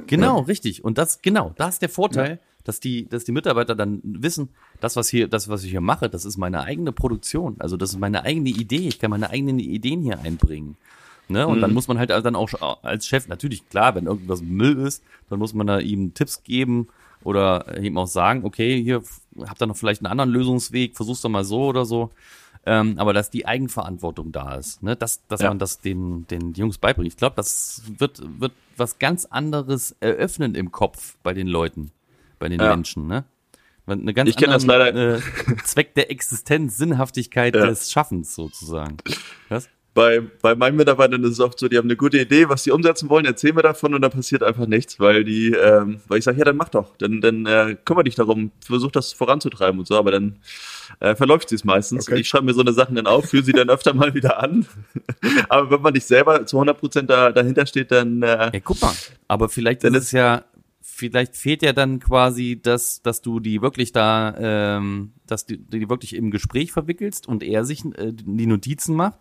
Genau, 0.08 0.40
ja. 0.40 0.46
richtig. 0.46 0.86
Und 0.86 0.98
das, 0.98 1.22
genau, 1.22 1.54
das 1.58 1.76
ist 1.76 1.82
der 1.82 1.90
Vorteil 1.90 2.40
dass 2.66 2.80
die, 2.80 3.08
dass 3.08 3.24
die 3.24 3.32
Mitarbeiter 3.32 3.74
dann 3.74 4.00
wissen, 4.04 4.50
das, 4.80 4.96
was 4.96 5.10
hier, 5.10 5.28
das, 5.28 5.50
was 5.50 5.64
ich 5.64 5.72
hier 5.72 5.82
mache, 5.82 6.08
das 6.08 6.24
ist 6.26 6.38
meine 6.38 6.62
eigene 6.62 6.92
Produktion. 6.92 7.56
Also 7.58 7.78
das 7.78 7.92
ist 7.92 8.00
meine 8.00 8.26
eigene 8.26 8.50
Idee. 8.50 8.88
Ich 8.88 9.00
kann 9.00 9.10
meine 9.10 9.30
eigenen 9.32 9.60
Ideen 9.60 10.02
hier 10.02 10.20
einbringen. 10.20 10.76
Ne? 11.30 11.48
Und 11.48 11.58
mhm. 11.58 11.62
dann 11.62 11.74
muss 11.74 11.88
man 11.88 11.98
halt 11.98 12.10
dann 12.10 12.36
auch 12.36 12.84
als 12.84 13.08
Chef, 13.08 13.28
natürlich 13.28 13.70
klar, 13.70 13.96
wenn 13.96 14.06
irgendwas 14.06 14.42
Müll 14.42 14.78
ist, 14.80 15.04
dann 15.30 15.40
muss 15.40 15.54
man 15.54 15.68
da 15.68 15.80
ihm 15.80 16.14
Tipps 16.14 16.44
geben 16.44 16.88
oder 17.24 17.78
ihm 17.80 17.98
auch 17.98 18.08
sagen, 18.08 18.46
okay, 18.46 18.82
hier 18.82 19.04
habt 19.46 19.62
ihr 19.62 19.68
noch 19.68 19.78
vielleicht 19.78 20.02
einen 20.02 20.12
anderen 20.12 20.32
Lösungsweg, 20.32 20.96
versuch's 20.96 21.22
doch 21.22 21.30
mal 21.30 21.44
so 21.44 21.66
oder 21.66 21.86
so. 21.86 22.10
Ähm, 22.66 22.96
aber 22.98 23.14
dass 23.14 23.30
die 23.30 23.46
Eigenverantwortung 23.46 24.32
da 24.32 24.56
ist, 24.56 24.84
ne? 24.84 24.96
dass, 24.96 25.26
dass 25.28 25.42
ja. 25.42 25.48
man 25.48 25.60
das 25.60 25.80
den, 25.80 26.28
den 26.28 26.54
Jungs 26.54 26.78
beibringt. 26.78 27.08
Ich 27.08 27.18
glaube, 27.18 27.36
das 27.36 27.84
wird, 27.98 28.22
wird 28.40 28.52
was 28.76 29.00
ganz 29.00 29.26
anderes 29.26 29.96
eröffnen 30.02 30.56
im 30.56 30.72
Kopf 30.72 31.18
bei 31.24 31.34
den 31.34 31.48
Leuten 31.48 31.92
bei 32.38 32.50
den 32.50 32.60
ja. 32.60 32.70
Menschen, 32.70 33.08
ne? 33.08 33.26
Eine 33.86 34.14
ganz 34.14 34.30
ich 34.30 34.38
kenne 34.38 34.54
das 34.54 34.66
leider. 34.66 35.16
Äh, 35.16 35.20
Zweck 35.64 35.96
der 35.96 36.12
Existenz, 36.12 36.78
Sinnhaftigkeit 36.78 37.56
ja. 37.56 37.66
des 37.66 37.92
Schaffens 37.92 38.36
sozusagen. 38.36 38.98
Was? 39.50 39.68
Bei, 40.00 40.22
bei 40.42 40.56
meinen 40.56 40.78
Mitarbeitern 40.78 41.22
ist 41.26 41.32
es 41.32 41.40
oft 41.42 41.60
so, 41.60 41.68
die 41.68 41.78
haben 41.78 41.88
eine 41.88 41.98
gute 41.98 42.20
Idee, 42.20 42.48
was 42.48 42.64
sie 42.64 42.72
umsetzen 42.72 43.10
wollen, 43.10 43.26
erzählen 43.26 43.54
mir 43.54 43.64
davon 43.64 43.94
und 43.94 44.02
dann 44.02 44.12
passiert 44.12 44.44
einfach 44.44 44.66
nichts, 44.66 44.98
weil 44.98 45.26
die, 45.26 45.52
ähm, 45.52 46.00
weil 46.08 46.20
ich 46.20 46.24
sage, 46.24 46.38
ja, 46.38 46.46
dann 46.46 46.56
mach 46.56 46.70
doch, 46.70 46.96
dann, 47.00 47.20
dann 47.20 47.46
äh, 47.46 47.76
kümmere 47.84 48.06
dich 48.06 48.16
darum, 48.16 48.54
versuch 48.66 48.92
das 48.92 49.12
voranzutreiben 49.12 49.78
und 49.78 49.86
so, 49.86 49.98
aber 49.98 50.12
dann 50.12 50.40
äh, 51.02 51.16
verläuft 51.16 51.50
sie 51.50 51.56
es 51.56 51.66
meistens. 51.66 52.08
Okay. 52.08 52.22
Ich 52.22 52.30
schreibe 52.30 52.46
mir 52.46 52.54
so 52.54 52.62
eine 52.62 52.72
Sachen 52.72 52.96
dann 52.96 53.08
auf, 53.08 53.26
führe 53.26 53.44
sie 53.44 53.52
dann 53.52 53.70
öfter 53.70 53.94
mal 53.94 54.14
wieder 54.14 54.42
an. 54.42 54.66
aber 55.50 55.70
wenn 55.70 55.82
man 55.82 55.92
nicht 55.92 56.08
selber 56.08 56.46
zu 56.46 56.56
100 56.56 56.80
Prozent 56.80 57.10
da, 57.10 57.34
dahinter 57.34 57.66
steht, 57.66 57.92
dann. 57.92 58.22
Äh, 58.22 58.52
ja, 58.54 58.60
guck 58.64 58.82
mal, 58.82 58.94
aber 59.28 59.50
vielleicht 59.50 59.84
dann 59.84 59.96
ist 59.96 60.04
es 60.06 60.12
ja 60.14 60.46
vielleicht 60.82 61.36
fehlt 61.36 61.62
ja 61.62 61.74
dann 61.74 62.00
quasi, 62.00 62.58
dass, 62.62 63.02
dass 63.02 63.22
du 63.22 63.42
die 63.42 63.62
wirklich 63.62 63.92
da, 63.92 64.34
ähm, 64.38 65.12
dass 65.28 65.46
du 65.46 65.58
die 65.58 65.90
wirklich 65.90 66.16
im 66.16 66.32
Gespräch 66.32 66.72
verwickelst 66.72 67.28
und 67.28 67.44
er 67.44 67.66
sich 67.66 67.84
äh, 67.84 68.14
die 68.14 68.48
Notizen 68.48 68.96
macht, 68.96 69.20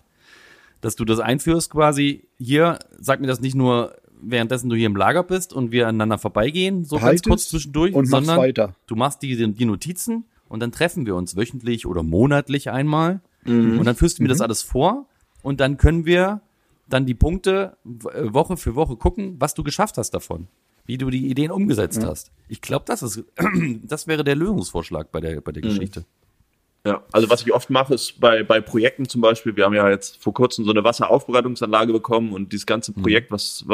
dass 0.81 0.97
du 0.97 1.05
das 1.05 1.19
einführst 1.19 1.71
quasi, 1.71 2.29
hier, 2.39 2.79
sag 2.99 3.21
mir 3.21 3.27
das 3.27 3.41
nicht 3.41 3.55
nur 3.55 3.95
währenddessen 4.21 4.69
du 4.69 4.77
hier 4.77 4.87
im 4.87 4.97
Lager 4.97 5.23
bist 5.23 5.53
und 5.53 5.71
wir 5.71 5.87
aneinander 5.87 6.19
vorbeigehen, 6.19 6.85
so 6.85 7.01
halt 7.01 7.23
ganz 7.23 7.23
kurz 7.23 7.49
zwischendurch, 7.49 7.95
und 7.95 8.07
sondern 8.07 8.39
weiter. 8.39 8.75
du 8.87 8.97
machst 8.97 9.23
die, 9.23 9.53
die 9.53 9.65
Notizen 9.65 10.25
und 10.49 10.61
dann 10.61 10.73
treffen 10.73 11.07
wir 11.07 11.15
uns 11.15 11.37
wöchentlich 11.37 11.87
oder 11.87 12.03
monatlich 12.03 12.71
einmal 12.71 13.21
mhm. 13.45 13.79
und 13.79 13.85
dann 13.85 13.95
führst 13.95 14.19
du 14.19 14.23
mir 14.23 14.29
mhm. 14.29 14.33
das 14.33 14.41
alles 14.41 14.63
vor 14.63 15.07
und 15.43 15.61
dann 15.61 15.77
können 15.77 16.05
wir 16.05 16.41
dann 16.89 17.07
die 17.07 17.15
Punkte 17.15 17.77
äh, 17.85 18.33
Woche 18.33 18.57
für 18.57 18.75
Woche 18.75 18.97
gucken, 18.97 19.37
was 19.39 19.55
du 19.55 19.63
geschafft 19.63 19.99
hast 19.99 20.11
davon 20.11 20.49
wie 20.89 20.97
du 20.97 21.11
die 21.11 21.29
Ideen 21.29 21.51
umgesetzt 21.51 22.03
ja. 22.03 22.09
hast. 22.09 22.33
Ich 22.49 22.63
glaube, 22.63 22.87
das 22.89 23.03
ist, 23.03 23.23
das 23.83 24.07
wäre 24.07 24.25
der 24.25 24.35
Lösungsvorschlag 24.35 25.13
bei 25.13 25.21
der, 25.21 25.43
bei 25.43 25.53
der 25.53 25.63
mhm. 25.63 25.69
Geschichte. 25.69 26.07
Ja, 26.87 27.03
also 27.13 27.29
was 27.29 27.43
ich 27.43 27.53
oft 27.53 27.71
mache, 27.71 27.95
ist 27.95 28.21
bei, 28.21 28.43
bei 28.43 28.61
Projekten 28.61 29.09
zum 29.09 29.21
Beispiel, 29.21 29.57
wir 29.57 29.65
haben 29.65 29.75
ja 29.75 29.91
jetzt 29.91 30.23
vor 30.23 30.33
kurzem 30.33 30.65
so 30.65 30.71
eine 30.71 30.85
Wasseraufbereitungsanlage 30.85 31.93
bekommen 31.93 32.33
und 32.33 32.53
dieses 32.53 32.67
ganze 32.67 32.93
mhm. 32.93 33.03
Projekt, 33.03 33.31
was, 33.31 33.65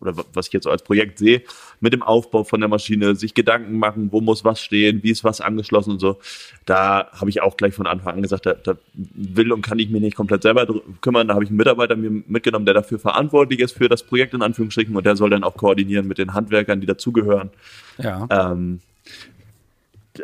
oder 0.00 0.14
was 0.32 0.46
ich 0.46 0.52
jetzt 0.52 0.64
so 0.64 0.70
als 0.70 0.82
Projekt 0.82 1.18
sehe, 1.18 1.42
mit 1.80 1.92
dem 1.92 2.02
Aufbau 2.02 2.44
von 2.44 2.60
der 2.60 2.68
Maschine, 2.68 3.14
sich 3.14 3.34
Gedanken 3.34 3.78
machen, 3.78 4.10
wo 4.12 4.20
muss 4.20 4.44
was 4.44 4.60
stehen, 4.60 5.02
wie 5.02 5.10
ist 5.10 5.24
was 5.24 5.40
angeschlossen 5.40 5.92
und 5.92 5.98
so. 5.98 6.18
Da 6.64 7.08
habe 7.12 7.30
ich 7.30 7.42
auch 7.42 7.56
gleich 7.56 7.74
von 7.74 7.86
Anfang 7.86 8.14
an 8.14 8.22
gesagt, 8.22 8.46
da, 8.46 8.54
da 8.54 8.76
will 8.94 9.52
und 9.52 9.62
kann 9.62 9.78
ich 9.78 9.90
mich 9.90 10.00
nicht 10.00 10.16
komplett 10.16 10.42
selber 10.42 10.66
kümmern. 11.00 11.28
Da 11.28 11.34
habe 11.34 11.44
ich 11.44 11.50
einen 11.50 11.58
Mitarbeiter 11.58 11.96
mir 11.96 12.22
mitgenommen, 12.26 12.66
der 12.66 12.74
dafür 12.74 12.98
verantwortlich 12.98 13.60
ist 13.60 13.72
für 13.72 13.88
das 13.88 14.02
Projekt 14.02 14.34
in 14.34 14.42
Anführungsstrichen 14.42 14.94
und 14.96 15.04
der 15.04 15.16
soll 15.16 15.30
dann 15.30 15.44
auch 15.44 15.56
koordinieren 15.56 16.06
mit 16.06 16.18
den 16.18 16.34
Handwerkern, 16.34 16.80
die 16.80 16.86
dazugehören. 16.86 17.50
Ja. 17.98 18.26
Ähm, 18.30 18.80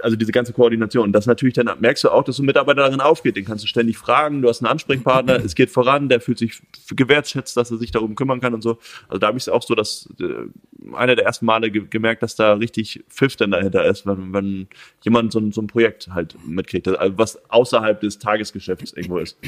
also 0.02 0.16
diese 0.16 0.33
ganze 0.33 0.52
Koordination. 0.52 1.12
Das 1.12 1.26
natürlich 1.26 1.54
dann 1.54 1.71
merkst 1.80 2.04
du 2.04 2.11
auch, 2.11 2.25
dass 2.25 2.38
ein 2.38 2.47
Mitarbeiter 2.47 2.83
darin 2.83 3.00
aufgeht. 3.00 3.37
Den 3.37 3.45
kannst 3.45 3.64
du 3.64 3.68
ständig 3.68 3.97
fragen. 3.97 4.42
Du 4.42 4.49
hast 4.49 4.62
einen 4.62 4.71
Ansprechpartner. 4.71 5.37
es 5.45 5.54
geht 5.54 5.71
voran. 5.71 6.09
Der 6.09 6.21
fühlt 6.21 6.38
sich 6.38 6.61
gewertschätzt, 6.90 7.57
dass 7.57 7.71
er 7.71 7.78
sich 7.78 7.90
darum 7.90 8.14
kümmern 8.14 8.40
kann 8.40 8.54
und 8.54 8.62
so. 8.62 8.78
Also 9.09 9.18
da 9.18 9.28
habe 9.28 9.38
ich 9.38 9.45
es 9.45 9.49
auch 9.49 9.62
so, 9.62 9.75
dass 9.75 10.09
äh, 10.21 10.95
einer 10.95 11.16
der 11.16 11.25
ersten 11.25 11.47
Male 11.47 11.71
ge 11.71 11.85
gemerkt, 11.88 12.23
dass 12.23 12.37
da 12.37 12.54
richtig 12.54 13.04
Pfiff 13.09 13.37
denn 13.37 13.50
dahinter 13.50 13.85
ist, 13.85 14.07
wenn, 14.07 14.33
wenn 14.33 14.68
jemand 15.02 15.33
so, 15.33 15.50
so 15.50 15.62
ein 15.62 15.66
Projekt 15.66 16.09
halt 16.09 16.37
mitkriegt, 16.47 16.88
also 16.88 17.18
was 17.18 17.50
außerhalb 17.50 18.00
des 18.00 18.18
Tagesgeschäfts 18.18 18.92
irgendwo 18.92 19.18
ist. 19.18 19.38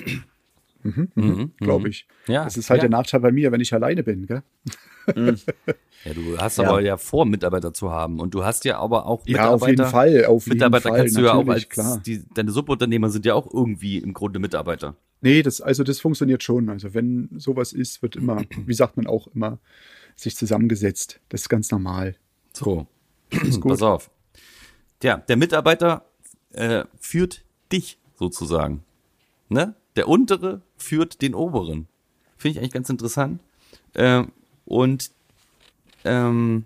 Mhm, 0.82 1.08
mhm, 1.14 1.24
mhm. 1.24 1.52
Glaube 1.58 1.88
ich. 1.88 2.06
Ja, 2.26 2.44
das 2.44 2.56
ist 2.56 2.70
halt 2.70 2.78
ja. 2.78 2.88
der 2.88 2.90
Nachteil 2.90 3.20
bei 3.20 3.32
mir, 3.32 3.52
wenn 3.52 3.60
ich 3.60 3.72
alleine 3.72 4.02
bin, 4.02 4.26
gell? 4.26 4.42
Mhm. 5.14 5.36
Ja, 6.04 6.14
du 6.14 6.38
hast 6.38 6.56
ja. 6.56 6.66
aber 6.66 6.80
ja 6.80 6.96
vor, 6.96 7.26
Mitarbeiter 7.26 7.74
zu 7.74 7.90
haben. 7.90 8.20
Und 8.20 8.32
du 8.32 8.42
hast 8.42 8.64
ja 8.64 8.78
aber 8.78 9.04
auch 9.04 9.24
Mitarbeiter. 9.26 9.44
Ja, 9.44 9.54
auf 9.54 9.68
jeden 9.68 9.84
Fall. 9.84 10.24
Auf 10.24 10.46
Mitarbeiter 10.46 10.88
jeden 10.88 10.96
kannst 10.96 11.14
Fall, 11.14 11.22
du 11.22 11.28
ja 11.28 11.34
auch 11.34 11.46
als, 11.46 11.68
klar. 11.68 12.00
Die, 12.04 12.24
deine 12.32 12.52
Subunternehmer 12.52 13.10
sind 13.10 13.26
ja 13.26 13.34
auch 13.34 13.52
irgendwie 13.52 13.98
im 13.98 14.14
Grunde 14.14 14.38
Mitarbeiter. 14.38 14.96
Nee, 15.20 15.42
das, 15.42 15.60
also 15.60 15.84
das 15.84 16.00
funktioniert 16.00 16.42
schon. 16.42 16.70
Also 16.70 16.94
wenn 16.94 17.28
sowas 17.36 17.74
ist, 17.74 18.00
wird 18.00 18.16
immer, 18.16 18.42
wie 18.66 18.72
sagt 18.72 18.96
man 18.96 19.06
auch 19.06 19.26
immer, 19.34 19.58
sich 20.16 20.36
zusammengesetzt. 20.36 21.20
Das 21.28 21.42
ist 21.42 21.48
ganz 21.50 21.70
normal. 21.70 22.16
So. 22.54 22.86
Pass 23.60 23.82
auf. 23.82 24.10
Ja, 25.02 25.18
der 25.18 25.36
Mitarbeiter 25.36 26.06
äh, 26.52 26.84
führt 26.98 27.44
dich 27.72 27.98
sozusagen. 28.16 28.84
Ne? 29.48 29.74
Der 29.96 30.08
untere 30.08 30.62
führt 30.76 31.22
den 31.22 31.34
oberen. 31.34 31.88
Finde 32.36 32.52
ich 32.52 32.58
eigentlich 32.58 32.72
ganz 32.72 32.88
interessant. 32.88 33.40
Äh, 33.94 34.24
und 34.64 35.10
ähm, 36.04 36.64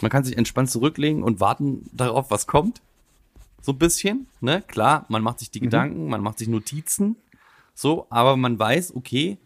man 0.00 0.10
kann 0.10 0.24
sich 0.24 0.36
entspannt 0.36 0.70
zurücklegen 0.70 1.22
und 1.22 1.40
warten 1.40 1.88
darauf, 1.92 2.30
was 2.30 2.46
kommt. 2.46 2.80
So 3.60 3.72
ein 3.72 3.78
bisschen, 3.78 4.26
ne? 4.40 4.62
Klar, 4.66 5.04
man 5.08 5.22
macht 5.22 5.40
sich 5.40 5.50
die 5.50 5.60
mhm. 5.60 5.64
Gedanken, 5.64 6.08
man 6.08 6.22
macht 6.22 6.38
sich 6.38 6.48
Notizen, 6.48 7.16
so, 7.74 8.06
aber 8.08 8.36
man 8.36 8.58
weiß, 8.58 8.96
okay, 8.96 9.38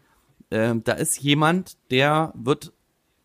äh, 0.49 0.75
da 0.83 0.93
ist 0.93 1.21
jemand, 1.21 1.77
der 1.91 2.31
wird 2.35 2.71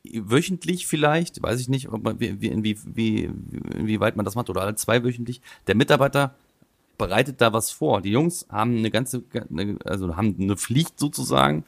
wöchentlich 0.02 0.86
vielleicht, 0.86 1.42
weiß 1.42 1.60
ich 1.60 1.68
nicht, 1.68 1.88
ob 1.90 2.02
man, 2.02 2.18
wie, 2.18 2.40
wie, 2.40 2.78
wie, 2.84 3.30
inwieweit 3.76 4.16
man 4.16 4.24
das 4.24 4.34
macht, 4.34 4.50
oder 4.50 4.62
alle 4.62 4.74
zwei 4.74 5.04
wöchentlich, 5.04 5.40
der 5.66 5.76
Mitarbeiter 5.76 6.34
bereitet 7.00 7.40
da 7.40 7.54
was 7.54 7.70
vor. 7.70 8.02
Die 8.02 8.10
Jungs 8.10 8.46
haben 8.50 8.76
eine 8.76 8.90
ganze, 8.90 9.24
also 9.84 10.16
haben 10.16 10.36
eine 10.38 10.56
Pflicht 10.58 11.00
sozusagen, 11.00 11.64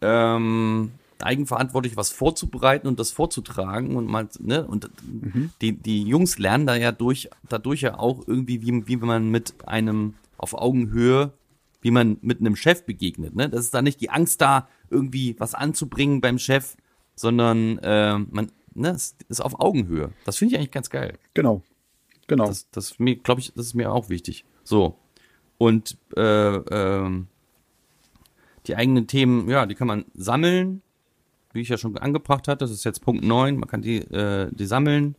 ähm, 0.00 0.92
eigenverantwortlich 1.18 1.96
was 1.96 2.10
vorzubereiten 2.10 2.86
und 2.86 3.00
das 3.00 3.10
vorzutragen 3.10 3.96
und 3.96 4.06
mal, 4.06 4.28
ne, 4.38 4.64
und 4.64 4.88
mhm. 5.02 5.50
die, 5.60 5.72
die 5.72 6.02
Jungs 6.04 6.38
lernen 6.38 6.66
da 6.66 6.76
ja 6.76 6.92
durch, 6.92 7.28
dadurch 7.48 7.80
ja 7.80 7.98
auch 7.98 8.28
irgendwie, 8.28 8.62
wie, 8.62 8.86
wie 8.86 8.96
man 8.96 9.30
mit 9.30 9.54
einem 9.66 10.14
auf 10.38 10.54
Augenhöhe, 10.54 11.32
wie 11.80 11.90
man 11.90 12.18
mit 12.20 12.38
einem 12.38 12.54
Chef 12.54 12.84
begegnet, 12.84 13.34
ne, 13.34 13.48
das 13.48 13.62
ist 13.62 13.74
da 13.74 13.82
nicht 13.82 14.00
die 14.00 14.10
Angst 14.10 14.40
da, 14.40 14.68
irgendwie 14.90 15.34
was 15.40 15.54
anzubringen 15.54 16.20
beim 16.20 16.38
Chef, 16.38 16.76
sondern, 17.16 17.78
äh, 17.78 18.18
man, 18.18 18.52
ne, 18.74 18.90
es 18.90 19.16
ist 19.28 19.40
auf 19.40 19.58
Augenhöhe. 19.58 20.12
Das 20.24 20.36
finde 20.36 20.54
ich 20.54 20.58
eigentlich 20.58 20.70
ganz 20.70 20.90
geil. 20.90 21.18
Genau. 21.34 21.62
Genau. 22.26 22.46
Das, 22.46 22.70
das 22.70 22.98
mir, 22.98 23.16
glaube 23.16 23.40
ich, 23.40 23.52
das 23.54 23.66
ist 23.66 23.74
mir 23.74 23.92
auch 23.92 24.08
wichtig. 24.08 24.44
So. 24.64 24.98
Und, 25.58 25.96
äh, 26.16 26.22
ähm, 26.22 27.28
die 28.66 28.76
eigenen 28.76 29.06
Themen, 29.06 29.48
ja, 29.48 29.66
die 29.66 29.74
kann 29.74 29.86
man 29.86 30.04
sammeln, 30.14 30.82
wie 31.52 31.60
ich 31.60 31.68
ja 31.68 31.78
schon 31.78 31.96
angebracht 31.96 32.48
hatte, 32.48 32.64
das 32.64 32.70
ist 32.70 32.84
jetzt 32.84 33.00
Punkt 33.00 33.24
9, 33.24 33.56
man 33.56 33.68
kann 33.68 33.82
die, 33.82 33.98
äh, 33.98 34.50
die 34.52 34.66
sammeln 34.66 35.16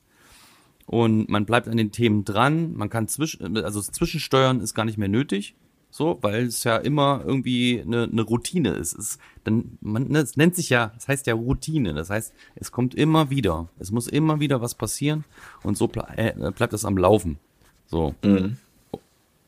und 0.86 1.30
man 1.30 1.46
bleibt 1.46 1.68
an 1.68 1.78
den 1.78 1.92
Themen 1.92 2.26
dran, 2.26 2.74
man 2.74 2.90
kann 2.90 3.08
zwischen, 3.08 3.58
also 3.58 3.82
Zwischensteuern 3.82 4.60
ist 4.60 4.74
gar 4.74 4.86
nicht 4.86 4.98
mehr 4.98 5.08
nötig, 5.08 5.56
so, 5.90 6.20
weil 6.22 6.46
es 6.46 6.64
ja 6.64 6.78
immer 6.78 7.22
irgendwie 7.26 7.82
eine, 7.82 8.04
eine 8.04 8.22
Routine 8.22 8.72
ist. 8.72 8.98
Es, 8.98 9.18
dann, 9.44 9.78
man, 9.82 10.08
ne, 10.10 10.20
es 10.20 10.38
nennt 10.38 10.56
sich 10.56 10.70
ja, 10.70 10.92
es 10.96 11.06
das 11.06 11.08
heißt 11.08 11.28
ja 11.28 11.34
Routine, 11.34 11.94
das 11.94 12.10
heißt, 12.10 12.34
es 12.56 12.72
kommt 12.72 12.94
immer 12.94 13.30
wieder, 13.30 13.70
es 13.80 13.92
muss 13.92 14.08
immer 14.08 14.40
wieder 14.40 14.62
was 14.62 14.76
passieren 14.76 15.24
und 15.64 15.78
so 15.78 15.88
ble 15.88 16.04
äh, 16.18 16.52
bleibt 16.52 16.74
es 16.74 16.86
am 16.86 16.98
Laufen. 16.98 17.40
So. 17.88 18.16
Mhm. 18.24 18.58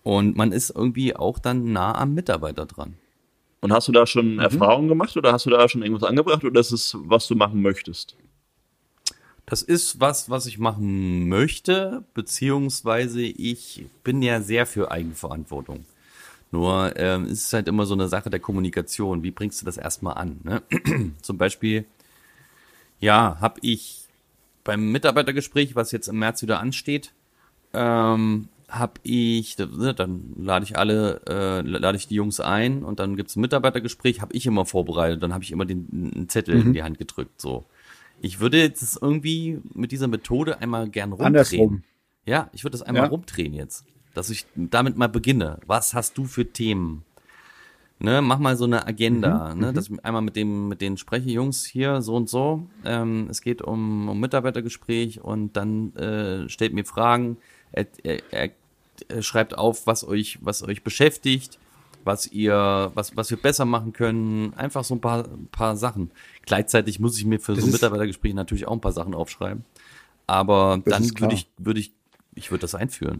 Und 0.03 0.37
man 0.37 0.51
ist 0.51 0.69
irgendwie 0.71 1.15
auch 1.15 1.39
dann 1.39 1.73
nah 1.73 1.93
am 1.95 2.13
Mitarbeiter 2.13 2.65
dran. 2.65 2.95
Und 3.61 3.73
hast 3.73 3.89
du 3.89 3.91
da 3.91 4.07
schon 4.07 4.33
mhm. 4.33 4.39
Erfahrungen 4.39 4.87
gemacht 4.87 5.15
oder 5.17 5.33
hast 5.33 5.45
du 5.45 5.49
da 5.49 5.67
schon 5.67 5.83
irgendwas 5.83 6.07
angebracht 6.07 6.43
oder 6.43 6.59
ist 6.59 6.71
es, 6.71 6.95
was 6.99 7.27
du 7.27 7.35
machen 7.35 7.61
möchtest? 7.61 8.15
Das 9.45 9.61
ist 9.63 9.99
was, 9.99 10.29
was 10.29 10.45
ich 10.45 10.59
machen 10.59 11.27
möchte, 11.27 12.05
beziehungsweise 12.13 13.23
ich 13.23 13.85
bin 14.03 14.21
ja 14.21 14.41
sehr 14.41 14.65
für 14.65 14.91
Eigenverantwortung. 14.91 15.85
Nur 16.51 16.93
ähm, 16.97 17.25
ist 17.25 17.47
es 17.47 17.53
halt 17.53 17.67
immer 17.67 17.85
so 17.85 17.93
eine 17.93 18.07
Sache 18.07 18.29
der 18.29 18.39
Kommunikation. 18.39 19.23
Wie 19.23 19.31
bringst 19.31 19.61
du 19.61 19.65
das 19.65 19.77
erstmal 19.77 20.15
an? 20.15 20.39
Ne? 20.43 20.63
Zum 21.21 21.37
Beispiel, 21.37 21.85
ja, 22.99 23.37
habe 23.39 23.59
ich 23.61 24.07
beim 24.63 24.91
Mitarbeitergespräch, 24.91 25.75
was 25.75 25.91
jetzt 25.91 26.07
im 26.07 26.19
März 26.19 26.41
wieder 26.41 26.59
ansteht, 26.59 27.13
ähm, 27.73 28.49
habe 28.67 28.93
ich, 29.03 29.57
ne, 29.57 29.93
dann 29.93 30.33
lade 30.37 30.63
ich 30.63 30.77
alle, 30.77 31.21
äh, 31.27 31.61
lade 31.61 31.97
ich 31.97 32.07
die 32.07 32.15
Jungs 32.15 32.39
ein 32.39 32.83
und 32.83 32.99
dann 32.99 33.15
gibt's 33.15 33.35
ein 33.35 33.41
Mitarbeitergespräch, 33.41 34.21
habe 34.21 34.33
ich 34.33 34.45
immer 34.45 34.65
vorbereitet, 34.65 35.23
dann 35.23 35.33
habe 35.33 35.43
ich 35.43 35.51
immer 35.51 35.65
den 35.65 36.13
einen 36.15 36.29
Zettel 36.29 36.55
mhm. 36.55 36.67
in 36.67 36.73
die 36.73 36.83
Hand 36.83 36.97
gedrückt. 36.97 37.41
So, 37.41 37.65
ich 38.21 38.39
würde 38.39 38.59
jetzt 38.59 38.99
irgendwie 39.01 39.59
mit 39.73 39.91
dieser 39.91 40.07
Methode 40.07 40.59
einmal 40.59 40.89
gern 40.89 41.11
rumdrehen. 41.11 41.27
Andersrum. 41.27 41.83
Ja, 42.25 42.49
ich 42.53 42.63
würde 42.63 42.77
das 42.77 42.83
einmal 42.83 43.03
ja. 43.03 43.09
rumdrehen 43.09 43.53
jetzt 43.53 43.85
dass 44.13 44.29
ich 44.29 44.45
damit 44.55 44.97
mal 44.97 45.09
beginne. 45.09 45.59
Was 45.65 45.93
hast 45.93 46.17
du 46.17 46.25
für 46.25 46.51
Themen? 46.51 47.03
Ne, 48.01 48.21
mach 48.21 48.39
mal 48.39 48.55
so 48.55 48.63
eine 48.63 48.87
Agenda, 48.87 49.53
mhm, 49.53 49.59
ne, 49.59 49.67
mhm. 49.67 49.75
dass 49.75 49.89
ich 49.89 50.05
einmal 50.05 50.21
mit 50.21 50.37
dem, 50.37 50.69
mit 50.69 50.79
denen 50.79 50.95
spreche, 50.95 51.29
Jungs, 51.29 51.65
hier 51.65 52.01
so 52.01 52.15
und 52.15 52.29
so. 52.29 52.65
Ähm, 52.85 53.27
es 53.29 53.41
geht 53.41 53.61
um, 53.61 54.07
um 54.07 54.17
Mitarbeitergespräch 54.21 55.19
und 55.19 55.57
dann 55.57 55.93
äh, 55.97 56.47
stellt 56.47 56.73
mir 56.73 56.85
Fragen, 56.85 57.35
er, 57.73 57.87
er, 58.03 58.21
er 58.31 58.51
schreibt 59.21 59.57
auf, 59.57 59.85
was 59.85 60.07
euch, 60.07 60.39
was 60.41 60.63
euch 60.63 60.81
beschäftigt, 60.81 61.59
was 62.05 62.27
ihr, 62.27 62.91
was, 62.93 63.17
was 63.17 63.31
wir 63.31 63.37
besser 63.37 63.65
machen 63.65 63.91
können. 63.91 64.53
Einfach 64.53 64.85
so 64.85 64.95
ein 64.95 65.01
paar, 65.01 65.27
paar 65.51 65.75
Sachen. 65.75 66.11
Gleichzeitig 66.45 67.01
muss 67.01 67.17
ich 67.17 67.25
mir 67.25 67.41
für 67.41 67.53
das 67.53 67.63
so 67.63 67.69
ein 67.69 67.73
Mitarbeitergespräch 67.73 68.33
natürlich 68.33 68.65
auch 68.65 68.73
ein 68.73 68.81
paar 68.81 68.93
Sachen 68.93 69.13
aufschreiben. 69.13 69.65
Aber 70.25 70.81
dann 70.85 71.03
würde 71.19 71.35
ich, 71.35 71.47
würde 71.57 71.81
ich, 71.81 71.91
ich 72.33 72.49
würde 72.49 72.61
das 72.61 72.75
einführen. 72.75 73.19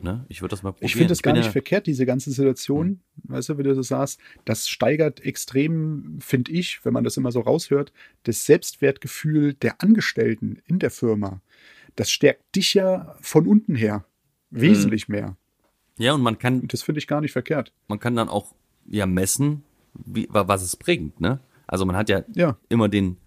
Ne? 0.00 0.24
Ich 0.28 0.42
würde 0.42 0.50
das 0.50 0.62
mal 0.62 0.72
probieren. 0.72 0.86
Ich 0.86 0.94
finde 0.94 1.08
das 1.08 1.22
gar 1.22 1.32
nicht 1.32 1.46
ja 1.46 1.52
verkehrt, 1.52 1.86
diese 1.86 2.06
ganze 2.06 2.30
Situation, 2.30 2.86
hm. 2.86 3.00
weißt 3.24 3.48
du, 3.50 3.58
wie 3.58 3.62
du 3.62 3.74
so 3.74 3.82
sagst. 3.82 4.20
Das 4.44 4.68
steigert 4.68 5.20
extrem, 5.20 6.18
finde 6.20 6.52
ich, 6.52 6.84
wenn 6.84 6.92
man 6.92 7.04
das 7.04 7.16
immer 7.16 7.32
so 7.32 7.40
raushört, 7.40 7.92
das 8.24 8.46
Selbstwertgefühl 8.46 9.54
der 9.54 9.82
Angestellten 9.82 10.60
in 10.66 10.78
der 10.78 10.90
Firma. 10.90 11.40
Das 11.96 12.10
stärkt 12.10 12.54
dich 12.54 12.74
ja 12.74 13.16
von 13.20 13.46
unten 13.46 13.74
her 13.74 14.04
wesentlich 14.50 15.08
hm. 15.08 15.14
mehr. 15.14 15.36
Ja, 15.98 16.14
und 16.14 16.22
man 16.22 16.38
kann. 16.38 16.60
Und 16.60 16.72
das 16.72 16.82
finde 16.82 17.00
ich 17.00 17.06
gar 17.06 17.20
nicht 17.20 17.32
verkehrt. 17.32 17.72
Man 17.88 17.98
kann 17.98 18.14
dann 18.14 18.28
auch 18.28 18.54
ja 18.86 19.06
messen, 19.06 19.64
wie, 19.94 20.28
was 20.30 20.62
es 20.62 20.76
bringt, 20.76 21.20
ne? 21.20 21.40
Also 21.66 21.84
man 21.84 21.96
hat 21.96 22.08
ja, 22.08 22.22
ja. 22.34 22.56
immer 22.68 22.88
den 22.88 23.18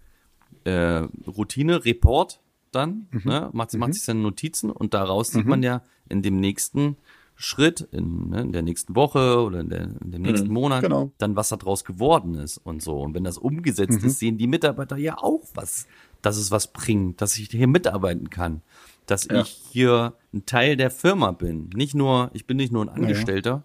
äh, 0.64 1.06
Routine-Report 1.26 2.40
dann, 2.74 3.06
mhm. 3.10 3.22
ne? 3.24 3.50
macht, 3.52 3.74
macht 3.74 3.88
mhm. 3.88 3.92
sich 3.92 4.02
seine 4.02 4.20
Notizen 4.20 4.70
und 4.70 4.94
daraus 4.94 5.30
sieht 5.30 5.44
mhm. 5.44 5.50
man 5.50 5.62
ja 5.62 5.82
in 6.08 6.22
dem 6.22 6.40
nächsten 6.40 6.96
Schritt, 7.34 7.80
in, 7.92 8.28
ne, 8.28 8.42
in 8.42 8.52
der 8.52 8.62
nächsten 8.62 8.94
Woche 8.94 9.42
oder 9.42 9.60
in, 9.60 9.68
der, 9.68 9.82
in 10.02 10.12
dem 10.12 10.22
nächsten 10.22 10.48
mhm. 10.48 10.54
Monat, 10.54 10.82
genau. 10.82 11.12
dann 11.18 11.34
was 11.34 11.48
daraus 11.48 11.84
geworden 11.84 12.34
ist 12.34 12.58
und 12.58 12.82
so. 12.82 13.00
Und 13.00 13.14
wenn 13.14 13.24
das 13.24 13.38
umgesetzt 13.38 14.00
mhm. 14.00 14.06
ist, 14.06 14.18
sehen 14.18 14.38
die 14.38 14.46
Mitarbeiter 14.46 14.96
ja 14.96 15.18
auch 15.18 15.42
was, 15.54 15.86
dass 16.20 16.36
es 16.36 16.50
was 16.50 16.72
bringt, 16.72 17.20
dass 17.20 17.36
ich 17.36 17.50
hier 17.50 17.66
mitarbeiten 17.66 18.30
kann, 18.30 18.62
dass 19.06 19.26
ja. 19.26 19.40
ich 19.40 19.48
hier 19.48 20.14
ein 20.32 20.46
Teil 20.46 20.76
der 20.76 20.90
Firma 20.90 21.32
bin. 21.32 21.70
Nicht 21.74 21.94
nur, 21.94 22.30
ich 22.32 22.46
bin 22.46 22.56
nicht 22.56 22.72
nur 22.72 22.82
ein 22.82 22.88
Angestellter, 22.88 23.50
ja. 23.50 23.64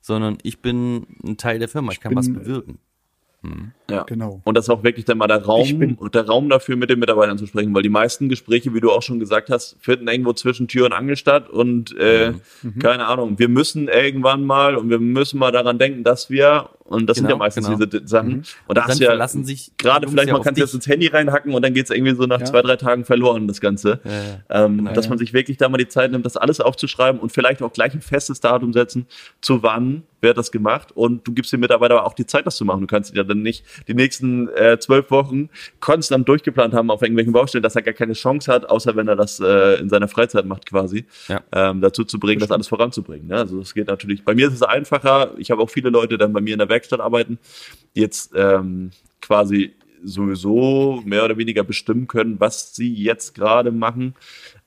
sondern 0.00 0.38
ich 0.42 0.62
bin 0.62 1.06
ein 1.22 1.36
Teil 1.36 1.58
der 1.58 1.68
Firma. 1.68 1.92
Ich, 1.92 1.98
ich 1.98 2.02
kann 2.02 2.16
was 2.16 2.32
bewirken. 2.32 2.78
Mhm. 3.42 3.72
Ja, 3.88 4.02
genau. 4.02 4.40
Und 4.44 4.56
das 4.56 4.64
ist 4.64 4.70
auch 4.70 4.82
wirklich 4.82 5.04
dann 5.04 5.18
mal 5.18 5.28
der 5.28 5.44
Raum, 5.44 6.10
der 6.12 6.26
Raum 6.26 6.48
dafür, 6.48 6.76
mit 6.76 6.90
den 6.90 6.98
Mitarbeitern 6.98 7.38
zu 7.38 7.46
sprechen, 7.46 7.72
weil 7.74 7.82
die 7.82 7.88
meisten 7.88 8.28
Gespräche, 8.28 8.74
wie 8.74 8.80
du 8.80 8.90
auch 8.90 9.02
schon 9.02 9.20
gesagt 9.20 9.48
hast, 9.48 9.76
finden 9.80 10.08
irgendwo 10.08 10.32
zwischen 10.32 10.66
Tür 10.66 10.86
und 10.86 10.92
Angel 10.92 11.16
statt 11.16 11.48
und 11.48 11.96
äh, 11.96 12.32
mhm. 12.62 12.78
keine 12.80 13.06
Ahnung, 13.06 13.38
wir 13.38 13.48
müssen 13.48 13.88
irgendwann 13.88 14.44
mal 14.44 14.76
und 14.76 14.90
wir 14.90 14.98
müssen 14.98 15.38
mal 15.38 15.52
daran 15.52 15.78
denken, 15.78 16.02
dass 16.02 16.30
wir 16.30 16.70
und 16.88 17.06
das 17.06 17.16
genau, 17.16 17.28
sind 17.28 17.30
ja 17.30 17.34
genau, 17.34 17.38
meistens 17.44 17.66
genau. 17.66 17.84
diese 17.84 18.08
Sachen. 18.08 18.28
Mhm. 18.28 18.42
Und 18.66 18.78
da 18.78 18.82
und 18.82 18.88
hast 18.88 19.00
du 19.00 19.04
ja 19.04 19.28
sich 19.28 19.72
gerade 19.76 20.08
vielleicht 20.08 20.32
mal 20.32 20.40
kannst 20.40 20.58
du 20.58 20.64
jetzt 20.64 20.74
ins 20.74 20.86
Handy 20.86 21.06
reinhacken 21.06 21.52
und 21.52 21.62
dann 21.62 21.74
geht's 21.74 21.90
irgendwie 21.90 22.14
so 22.14 22.24
nach 22.24 22.40
ja. 22.40 22.46
zwei, 22.46 22.62
drei 22.62 22.76
Tagen 22.76 23.04
verloren, 23.04 23.46
das 23.46 23.60
Ganze. 23.60 24.00
Ja, 24.04 24.64
ähm, 24.64 24.78
genau, 24.78 24.92
dass 24.94 25.08
man 25.08 25.18
sich 25.18 25.34
wirklich 25.34 25.58
da 25.58 25.68
mal 25.68 25.76
die 25.76 25.88
Zeit 25.88 26.10
nimmt, 26.10 26.24
das 26.24 26.38
alles 26.38 26.60
aufzuschreiben 26.60 27.20
und 27.20 27.30
vielleicht 27.30 27.62
auch 27.62 27.72
gleich 27.72 27.92
ein 27.92 28.00
festes 28.00 28.40
Datum 28.40 28.72
setzen, 28.72 29.06
zu 29.40 29.62
wann 29.62 30.04
wird 30.20 30.36
das 30.36 30.50
gemacht 30.50 30.90
und 30.92 31.26
du 31.28 31.32
gibst 31.32 31.52
den 31.52 31.60
Mitarbeiter 31.60 32.04
auch 32.04 32.14
die 32.14 32.26
Zeit, 32.26 32.46
das 32.46 32.56
zu 32.56 32.64
machen. 32.64 32.80
Du 32.80 32.86
kannst 32.86 33.14
ja 33.14 33.22
dann 33.22 33.42
nicht 33.42 33.64
die 33.86 33.94
nächsten 33.94 34.48
äh, 34.48 34.78
zwölf 34.80 35.10
Wochen 35.10 35.48
konstant 35.80 36.28
durchgeplant 36.28 36.74
haben 36.74 36.90
auf 36.90 37.02
irgendwelchen 37.02 37.32
Baustellen, 37.32 37.62
dass 37.62 37.76
er 37.76 37.82
gar 37.82 37.94
keine 37.94 38.14
Chance 38.14 38.52
hat, 38.52 38.68
außer 38.68 38.96
wenn 38.96 39.06
er 39.06 39.14
das 39.14 39.38
äh, 39.40 39.78
in 39.78 39.88
seiner 39.88 40.08
Freizeit 40.08 40.46
macht 40.46 40.66
quasi, 40.66 41.04
ja. 41.28 41.40
ähm, 41.52 41.80
dazu 41.80 42.04
zu 42.04 42.18
bringen, 42.18 42.40
das, 42.40 42.48
das 42.48 42.54
alles 42.54 42.68
voranzubringen. 42.68 43.28
Ne? 43.28 43.36
Also 43.36 43.60
das 43.60 43.74
geht 43.74 43.86
natürlich. 43.86 44.24
Bei 44.24 44.34
mir 44.34 44.48
ist 44.48 44.54
es 44.54 44.62
einfacher. 44.62 45.32
Ich 45.38 45.50
habe 45.50 45.62
auch 45.62 45.70
viele 45.70 45.90
Leute 45.90 46.18
dann 46.18 46.32
bei 46.32 46.40
mir 46.40 46.54
in 46.54 46.58
der 46.58 46.68
Werkstatt 46.68 46.77
Werkstatt 46.78 47.00
arbeiten, 47.00 47.38
die 47.94 48.00
jetzt 48.00 48.32
ähm, 48.36 48.90
quasi 49.20 49.74
sowieso 50.04 51.02
mehr 51.04 51.24
oder 51.24 51.36
weniger 51.36 51.64
bestimmen 51.64 52.06
können, 52.06 52.38
was 52.38 52.74
sie 52.74 52.94
jetzt 52.94 53.34
gerade 53.34 53.72
machen. 53.72 54.14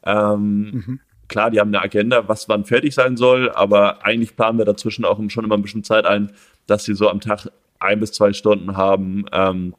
Ähm, 0.04 0.72
mhm. 0.72 1.00
Klar, 1.30 1.50
die 1.50 1.62
haben 1.62 1.70
eine 1.70 1.82
Agenda, 1.82 2.28
was 2.28 2.50
wann 2.50 2.66
fertig 2.66 2.94
sein 2.94 3.16
soll, 3.16 3.50
aber 3.52 4.06
eigentlich 4.06 4.36
planen 4.36 4.58
wir 4.58 4.66
dazwischen 4.66 5.06
auch 5.06 5.18
schon 5.30 5.46
immer 5.46 5.56
ein 5.56 5.62
bisschen 5.62 5.86
Zeit 5.86 6.06
ein, 6.06 6.34
dass 6.68 6.84
sie 6.84 6.94
so 6.94 7.10
am 7.10 7.22
Tag 7.22 7.48
ein 7.80 8.02
bis 8.02 8.12
zwei 8.12 8.34
Stunden 8.34 8.76
haben 8.76 9.26
ähm, 9.32 9.74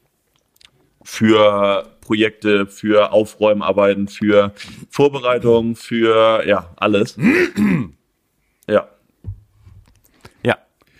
für 1.03 1.87
Projekte, 2.01 2.67
für 2.67 3.13
Aufräumarbeiten, 3.13 4.09
für 4.09 4.53
Vorbereitungen, 4.89 5.77
für 5.77 6.47
ja, 6.47 6.73
alles. 6.77 7.19
ja. 8.67 8.89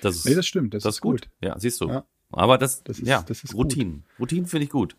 Das 0.05 0.17
ist, 0.17 0.27
nee, 0.27 0.35
das 0.35 0.47
stimmt. 0.47 0.75
Das, 0.75 0.83
das 0.83 0.97
ist 0.97 1.01
gut. 1.01 1.23
gut. 1.23 1.31
Ja, 1.41 1.59
siehst 1.59 1.81
du. 1.81 1.89
Ja. 1.89 2.05
Aber 2.33 2.59
das, 2.59 2.83
das 2.83 2.99
ist, 2.99 3.07
ja, 3.07 3.23
das 3.23 3.45
ist 3.45 3.55
Routinen. 3.55 4.05
Routinen 4.19 4.47
finde 4.47 4.65
ich 4.65 4.71
gut. 4.71 4.97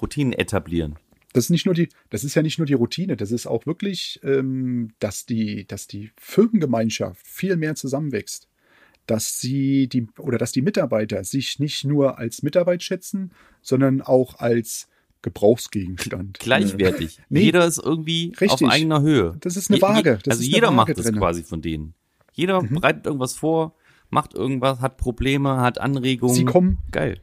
Routinen 0.00 0.32
etablieren. 0.32 0.96
Das 1.32 1.44
ist 1.44 1.50
nicht 1.50 1.66
nur 1.66 1.74
die, 1.74 1.88
das 2.10 2.24
ist 2.24 2.34
ja 2.34 2.42
nicht 2.42 2.58
nur 2.58 2.66
die 2.66 2.74
Routine, 2.74 3.16
das 3.16 3.32
ist 3.32 3.46
auch 3.46 3.66
wirklich, 3.66 4.20
ähm, 4.22 4.92
dass 5.00 5.26
die, 5.26 5.66
dass 5.66 5.88
die 5.88 6.12
Firmengemeinschaft 6.16 7.26
viel 7.26 7.56
mehr 7.56 7.74
zusammenwächst. 7.74 8.48
Dass 9.06 9.38
sie 9.38 9.88
die, 9.88 10.06
oder 10.18 10.38
dass 10.38 10.52
die 10.52 10.62
Mitarbeiter 10.62 11.24
sich 11.24 11.58
nicht 11.58 11.84
nur 11.84 12.18
als 12.18 12.42
Mitarbeit 12.42 12.82
schätzen, 12.82 13.32
sondern 13.60 14.00
auch 14.00 14.38
als 14.38 14.88
Gebrauchsgegenstand. 15.20 16.38
Gleichwertig. 16.40 17.18
nee, 17.28 17.42
jeder 17.42 17.66
ist 17.66 17.78
irgendwie 17.78 18.32
richtig. 18.40 18.66
auf 18.66 18.72
eigener 18.72 19.02
Höhe. 19.02 19.36
Das 19.40 19.56
ist 19.56 19.70
eine 19.70 19.82
Waage. 19.82 20.20
Das 20.22 20.38
also 20.38 20.48
jeder 20.48 20.68
Waage 20.68 20.76
macht 20.76 20.98
es 20.98 21.12
quasi 21.12 21.42
von 21.42 21.60
denen. 21.60 21.94
Jeder 22.32 22.62
mhm. 22.62 22.74
bereitet 22.76 23.06
irgendwas 23.06 23.34
vor, 23.34 23.74
macht 24.14 24.34
irgendwas, 24.34 24.80
hat 24.80 24.96
Probleme, 24.96 25.60
hat 25.60 25.78
Anregungen. 25.80 26.34
Sie 26.34 26.44
kommen. 26.44 26.78
Geil. 26.90 27.20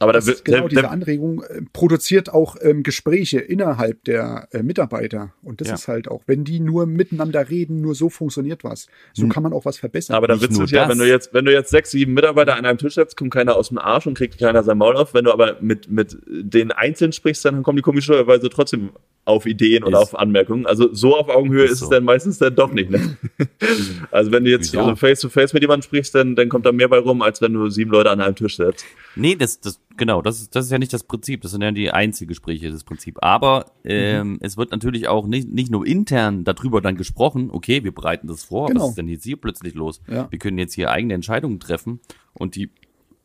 Aber 0.00 0.12
das, 0.12 0.26
das 0.26 0.44
genau 0.44 0.68
diese 0.68 0.90
Anregung 0.90 1.42
äh, 1.42 1.62
produziert 1.72 2.32
auch 2.32 2.56
ähm, 2.60 2.82
Gespräche 2.82 3.38
innerhalb 3.40 4.04
der 4.04 4.48
äh, 4.52 4.62
Mitarbeiter. 4.62 5.32
Und 5.42 5.60
das 5.60 5.68
ja. 5.68 5.74
ist 5.74 5.88
halt 5.88 6.08
auch, 6.08 6.22
wenn 6.26 6.44
die 6.44 6.60
nur 6.60 6.86
miteinander 6.86 7.48
reden, 7.48 7.80
nur 7.80 7.94
so 7.94 8.08
funktioniert 8.08 8.64
was. 8.64 8.86
So 9.12 9.22
hm. 9.22 9.30
kann 9.30 9.42
man 9.42 9.52
auch 9.52 9.64
was 9.64 9.78
verbessern. 9.78 10.14
Aber 10.14 10.28
da 10.28 10.40
witzig 10.40 10.70
ja, 10.70 10.88
wenn 10.88 10.98
du 10.98 11.08
jetzt, 11.08 11.32
wenn 11.32 11.44
du 11.44 11.52
jetzt 11.52 11.70
sechs, 11.70 11.90
sieben 11.90 12.14
Mitarbeiter 12.14 12.56
an 12.56 12.66
einem 12.66 12.78
Tisch 12.78 12.94
setzt, 12.94 13.16
kommt 13.16 13.32
keiner 13.32 13.56
aus 13.56 13.68
dem 13.68 13.78
Arsch 13.78 14.06
und 14.06 14.14
kriegt 14.14 14.38
keiner 14.38 14.62
sein 14.62 14.78
Maul 14.78 14.96
auf. 14.96 15.14
Wenn 15.14 15.24
du 15.24 15.32
aber 15.32 15.56
mit, 15.60 15.90
mit 15.90 16.16
den 16.26 16.70
Einzelnen 16.70 17.12
sprichst, 17.12 17.44
dann 17.44 17.62
kommen 17.62 17.76
die 17.76 17.82
komischerweise 17.82 18.50
trotzdem 18.50 18.90
auf 19.28 19.46
Ideen 19.46 19.84
oder 19.84 20.00
auf 20.00 20.18
Anmerkungen. 20.18 20.66
Also 20.66 20.92
so 20.92 21.16
auf 21.16 21.28
Augenhöhe 21.28 21.64
ist, 21.64 21.72
ist 21.72 21.78
so. 21.80 21.84
es 21.86 21.90
dann 21.90 22.04
meistens 22.04 22.38
dann 22.38 22.54
doch 22.54 22.72
nicht. 22.72 22.90
Ne? 22.90 23.18
also 24.10 24.32
wenn 24.32 24.44
du 24.44 24.50
jetzt 24.50 24.72
ja. 24.72 24.96
face 24.96 25.20
to 25.20 25.28
face 25.28 25.52
mit 25.52 25.62
jemandem 25.62 25.82
sprichst, 25.82 26.14
dann, 26.14 26.34
dann 26.34 26.48
kommt 26.48 26.64
da 26.64 26.72
mehr 26.72 26.88
bei 26.88 26.98
rum, 26.98 27.20
als 27.20 27.40
wenn 27.42 27.52
du 27.52 27.68
sieben 27.68 27.90
Leute 27.90 28.10
an 28.10 28.20
einem 28.20 28.34
Tisch 28.34 28.56
setzt. 28.56 28.86
Nee, 29.16 29.36
das, 29.36 29.60
das, 29.60 29.80
genau, 29.96 30.22
das 30.22 30.40
ist, 30.40 30.56
das 30.56 30.64
ist 30.64 30.72
ja 30.72 30.78
nicht 30.78 30.92
das 30.92 31.04
Prinzip, 31.04 31.42
das 31.42 31.50
sind 31.50 31.62
ja 31.62 31.70
die 31.70 31.90
Einzelgespräche, 31.90 32.70
das 32.70 32.84
Prinzip. 32.84 33.18
Aber 33.22 33.66
ähm, 33.84 34.32
mhm. 34.32 34.38
es 34.40 34.56
wird 34.56 34.70
natürlich 34.70 35.08
auch 35.08 35.26
nicht, 35.26 35.48
nicht 35.48 35.70
nur 35.70 35.86
intern 35.86 36.44
darüber 36.44 36.80
dann 36.80 36.96
gesprochen, 36.96 37.50
okay, 37.52 37.84
wir 37.84 37.92
bereiten 37.92 38.28
das 38.28 38.44
vor, 38.44 38.68
genau. 38.68 38.80
was 38.80 38.88
ist 38.90 38.98
denn 38.98 39.08
jetzt 39.08 39.24
hier 39.24 39.36
plötzlich 39.36 39.74
los? 39.74 40.00
Ja. 40.10 40.28
Wir 40.30 40.38
können 40.38 40.56
jetzt 40.56 40.74
hier 40.74 40.90
eigene 40.90 41.14
Entscheidungen 41.14 41.60
treffen 41.60 42.00
und 42.32 42.56
die 42.56 42.70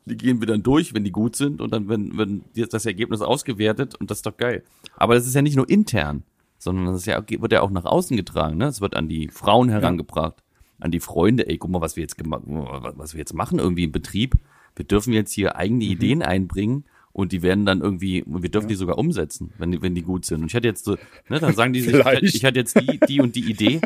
die 0.05 0.17
gehen 0.17 0.39
wir 0.41 0.47
dann 0.47 0.63
durch, 0.63 0.93
wenn 0.93 1.03
die 1.03 1.11
gut 1.11 1.35
sind 1.35 1.61
und 1.61 1.71
dann 1.71 1.87
wenn, 1.89 2.17
wenn 2.17 2.43
das 2.55 2.85
Ergebnis 2.85 3.21
ausgewertet 3.21 3.95
und 3.95 4.11
das 4.11 4.19
ist 4.19 4.25
doch 4.25 4.37
geil. 4.37 4.63
Aber 4.97 5.15
das 5.15 5.25
ist 5.25 5.35
ja 5.35 5.41
nicht 5.41 5.55
nur 5.55 5.69
intern, 5.69 6.23
sondern 6.57 6.85
das 6.87 6.97
ist 6.97 7.05
ja, 7.05 7.23
wird 7.27 7.51
ja 7.51 7.61
auch 7.61 7.71
nach 7.71 7.85
außen 7.85 8.17
getragen. 8.17 8.57
Ne? 8.57 8.65
Es 8.65 8.81
wird 8.81 8.95
an 8.95 9.07
die 9.07 9.29
Frauen 9.29 9.69
herangebracht, 9.69 10.43
an 10.79 10.91
die 10.91 10.99
Freunde. 10.99 11.47
Ey, 11.47 11.57
guck 11.57 11.71
mal, 11.71 11.81
was 11.81 11.95
wir 11.95 12.01
jetzt 12.01 12.17
gemacht, 12.17 12.43
was 12.45 13.13
wir 13.13 13.19
jetzt 13.19 13.33
machen 13.33 13.59
irgendwie 13.59 13.85
im 13.85 13.91
Betrieb. 13.91 14.35
Wir 14.75 14.85
dürfen 14.85 15.13
jetzt 15.13 15.31
hier 15.31 15.55
eigene 15.55 15.85
mhm. 15.85 15.91
Ideen 15.91 16.21
einbringen 16.21 16.85
und 17.11 17.31
die 17.31 17.43
werden 17.43 17.65
dann 17.65 17.81
irgendwie, 17.81 18.23
wir 18.25 18.49
dürfen 18.49 18.65
ja. 18.65 18.69
die 18.69 18.75
sogar 18.75 18.97
umsetzen, 18.97 19.53
wenn 19.59 19.71
die, 19.71 19.81
wenn 19.81 19.93
die 19.93 20.01
gut 20.01 20.25
sind. 20.25 20.41
Und 20.41 20.47
ich 20.47 20.55
hatte 20.55 20.67
jetzt 20.67 20.83
so, 20.83 20.97
ne, 21.29 21.39
dann 21.39 21.53
sagen 21.53 21.73
die 21.73 21.81
sich, 21.81 21.95
ich, 21.95 22.35
ich 22.35 22.45
hatte 22.45 22.59
jetzt 22.59 22.79
die, 22.79 22.99
die 22.99 23.21
und 23.21 23.35
die 23.35 23.49
Idee 23.49 23.81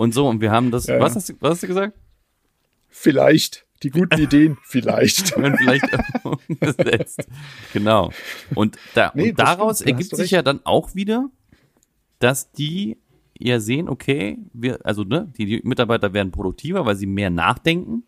Und 0.00 0.14
so, 0.14 0.26
und 0.26 0.40
wir 0.40 0.50
haben 0.50 0.70
das, 0.70 0.86
Ja, 0.86 0.98
was, 0.98 1.12
ja. 1.12 1.16
hast 1.16 1.28
du, 1.28 1.34
was 1.40 1.50
hast 1.50 1.62
du 1.62 1.66
gesagt? 1.66 1.94
Vielleicht. 2.88 3.66
Die 3.82 3.90
guten 3.90 4.20
Ideen, 4.20 4.58
vielleicht. 4.62 5.36
Wenn 5.40 5.56
vielleicht 5.56 5.84
umgesetzt. 6.22 7.26
Genau. 7.72 8.10
Und, 8.54 8.76
da, 8.94 9.10
Nee, 9.14 9.30
und 9.30 9.38
daraus 9.38 9.78
stimmt, 9.78 9.90
ergibt 9.92 10.16
sich 10.16 10.30
ja 10.32 10.42
dann 10.42 10.60
auch 10.64 10.94
wieder, 10.94 11.30
dass 12.18 12.52
die 12.52 12.98
ja 13.38 13.58
sehen, 13.58 13.88
okay, 13.88 14.38
wir, 14.52 14.84
also 14.84 15.04
ne, 15.04 15.32
die, 15.38 15.46
die 15.46 15.60
Mitarbeiter 15.64 16.12
werden 16.12 16.30
produktiver, 16.30 16.84
weil 16.84 16.96
sie 16.96 17.06
mehr 17.06 17.30
nachdenken 17.30 18.04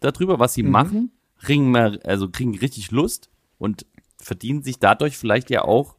darüber, 0.00 0.38
was 0.38 0.52
sie 0.54 0.62
Mhm. 0.62 0.70
machen, 0.70 1.12
kriegen 1.40 1.70
mehr, 1.70 1.98
also 2.04 2.28
kriegen 2.28 2.56
richtig 2.58 2.90
Lust 2.90 3.30
und 3.58 3.86
verdienen 4.18 4.62
sich 4.62 4.78
dadurch 4.78 5.16
vielleicht 5.16 5.48
ja 5.50 5.62
auch 5.64 5.96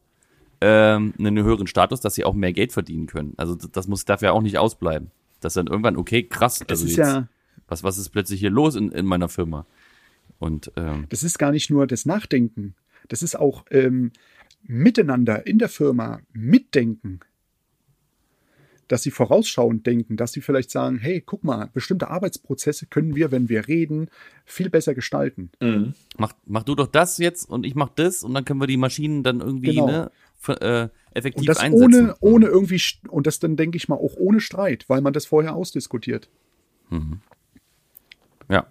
ähm, 0.62 1.14
einen 1.18 1.44
höheren 1.44 1.68
Status, 1.68 2.02
dass 2.02 2.16
sie 2.16 2.24
auch 2.24 2.34
mehr 2.34 2.54
Geld 2.54 2.72
verdienen 2.72 3.08
können. 3.08 3.34
Also 3.38 3.56
das, 3.56 3.88
muss 3.88 4.06
darf 4.06 4.22
ja 4.22 4.32
auch 4.32 4.42
nicht 4.42 4.58
ausbleiben. 4.58 5.12
Dass 5.40 5.54
dann 5.54 5.68
irgendwann, 5.68 5.98
okay, 5.98 6.24
krass, 6.24 6.60
Das 6.60 6.80
also 6.80 6.86
ist 6.86 6.98
jetzt, 6.98 7.08
ja, 7.08 7.28
was, 7.68 7.84
was 7.84 7.98
ist 7.98 8.10
plötzlich 8.10 8.40
hier 8.40 8.50
los 8.52 8.76
in, 8.76 8.92
in 8.92 9.06
meiner 9.06 9.30
Firma? 9.30 9.66
Und 10.40 10.72
ähm, 10.76 11.06
das 11.10 11.24
ist 11.24 11.40
gar 11.40 11.52
nicht 11.52 11.70
nur 11.70 11.88
das 11.88 12.06
Nachdenken. 12.06 12.76
Das 13.08 13.24
ist 13.24 13.38
auch 13.38 13.66
ähm, 13.72 14.12
miteinander 14.64 15.48
in 15.48 15.58
der 15.60 15.70
Firma 15.70 16.20
mitdenken. 16.34 17.20
Dass 18.88 19.04
sie 19.04 19.12
vorausschauend 19.12 19.86
denken, 19.86 20.16
dass 20.16 20.32
sie 20.32 20.40
vielleicht 20.40 20.72
sagen, 20.72 20.98
hey, 20.98 21.22
guck 21.26 21.44
mal, 21.44 21.70
bestimmte 21.74 22.10
Arbeitsprozesse 22.10 22.86
können 22.86 23.16
wir, 23.16 23.32
wenn 23.32 23.50
wir 23.50 23.68
reden, 23.68 24.10
viel 24.46 24.70
besser 24.70 24.96
gestalten. 24.96 25.52
Mhm. 25.60 25.94
mach, 26.18 26.32
mach 26.46 26.64
du 26.64 26.74
doch 26.74 26.88
das 26.88 27.18
jetzt 27.18 27.50
und 27.50 27.66
ich 27.66 27.76
mach 27.76 27.90
das 27.90 28.24
und 28.24 28.34
dann 28.34 28.46
können 28.46 28.62
wir 28.62 28.68
die 28.68 28.78
Maschinen 28.78 29.24
dann 29.24 29.42
irgendwie 29.42 29.72
Genau. 29.72 29.88
ne, 29.88 30.12
für, 30.38 30.62
äh, 30.62 30.90
effektiv 31.14 31.42
Und 31.42 31.50
das 31.50 31.58
einsetzen. 31.58 31.84
ohne, 31.84 32.16
ohne 32.22 32.46
irgendwie, 32.46 32.82
und 33.10 33.28
das 33.28 33.40
dann 33.40 33.58
denke 33.58 33.76
ich 33.76 33.90
mal 33.90 33.96
auch 33.96 34.16
ohne 34.16 34.40
Streit, 34.40 34.86
weil 34.88 35.02
man 35.02 35.12
das 35.12 35.26
vorher 35.26 35.54
ausdiskutiert. 35.56 36.30
Ja, 38.50 38.68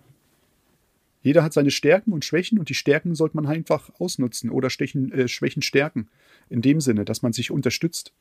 Jeder 1.27 1.43
hat 1.43 1.53
seine 1.53 1.73
Stärken 1.73 2.13
und 2.13 2.25
Schwächen 2.25 2.57
und 2.57 2.69
die 2.69 2.75
Stärken 2.75 3.17
sollte 3.17 3.35
man 3.35 3.47
einfach 3.47 3.91
ausnutzen 3.99 4.49
oder 4.49 4.71
Stechen, 4.71 5.11
äh, 5.11 5.27
Schwächen 5.27 5.61
stärken. 5.61 6.09
In 6.49 6.63
dem 6.63 6.81
Sinne, 6.81 7.05
dass 7.05 7.21
man 7.21 7.33
sich 7.33 7.51
unterstützt. 7.51 8.13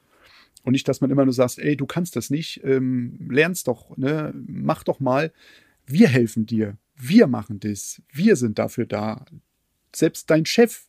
Und 0.64 0.72
nicht, 0.72 0.88
dass 0.88 1.02
man 1.02 1.12
immer 1.12 1.24
nur 1.24 1.34
sagt, 1.36 1.60
ey, 1.60 1.78
du 1.78 1.86
kannst 1.86 2.16
das 2.16 2.32
nicht, 2.32 2.62
ähm, 2.64 3.30
lernst 3.30 3.68
doch, 3.68 3.96
ne, 3.96 4.34
mach 4.48 4.84
doch 4.84 5.00
mal. 5.00 5.32
Wir 5.86 6.08
helfen 6.08 6.48
dir, 6.48 6.78
wir 6.96 7.28
machen 7.28 7.60
das, 7.60 8.02
wir 8.12 8.36
sind 8.36 8.58
dafür 8.58 8.88
da. 8.88 9.28
Selbst 9.96 10.32
dein 10.32 10.48
Chef 10.48 10.86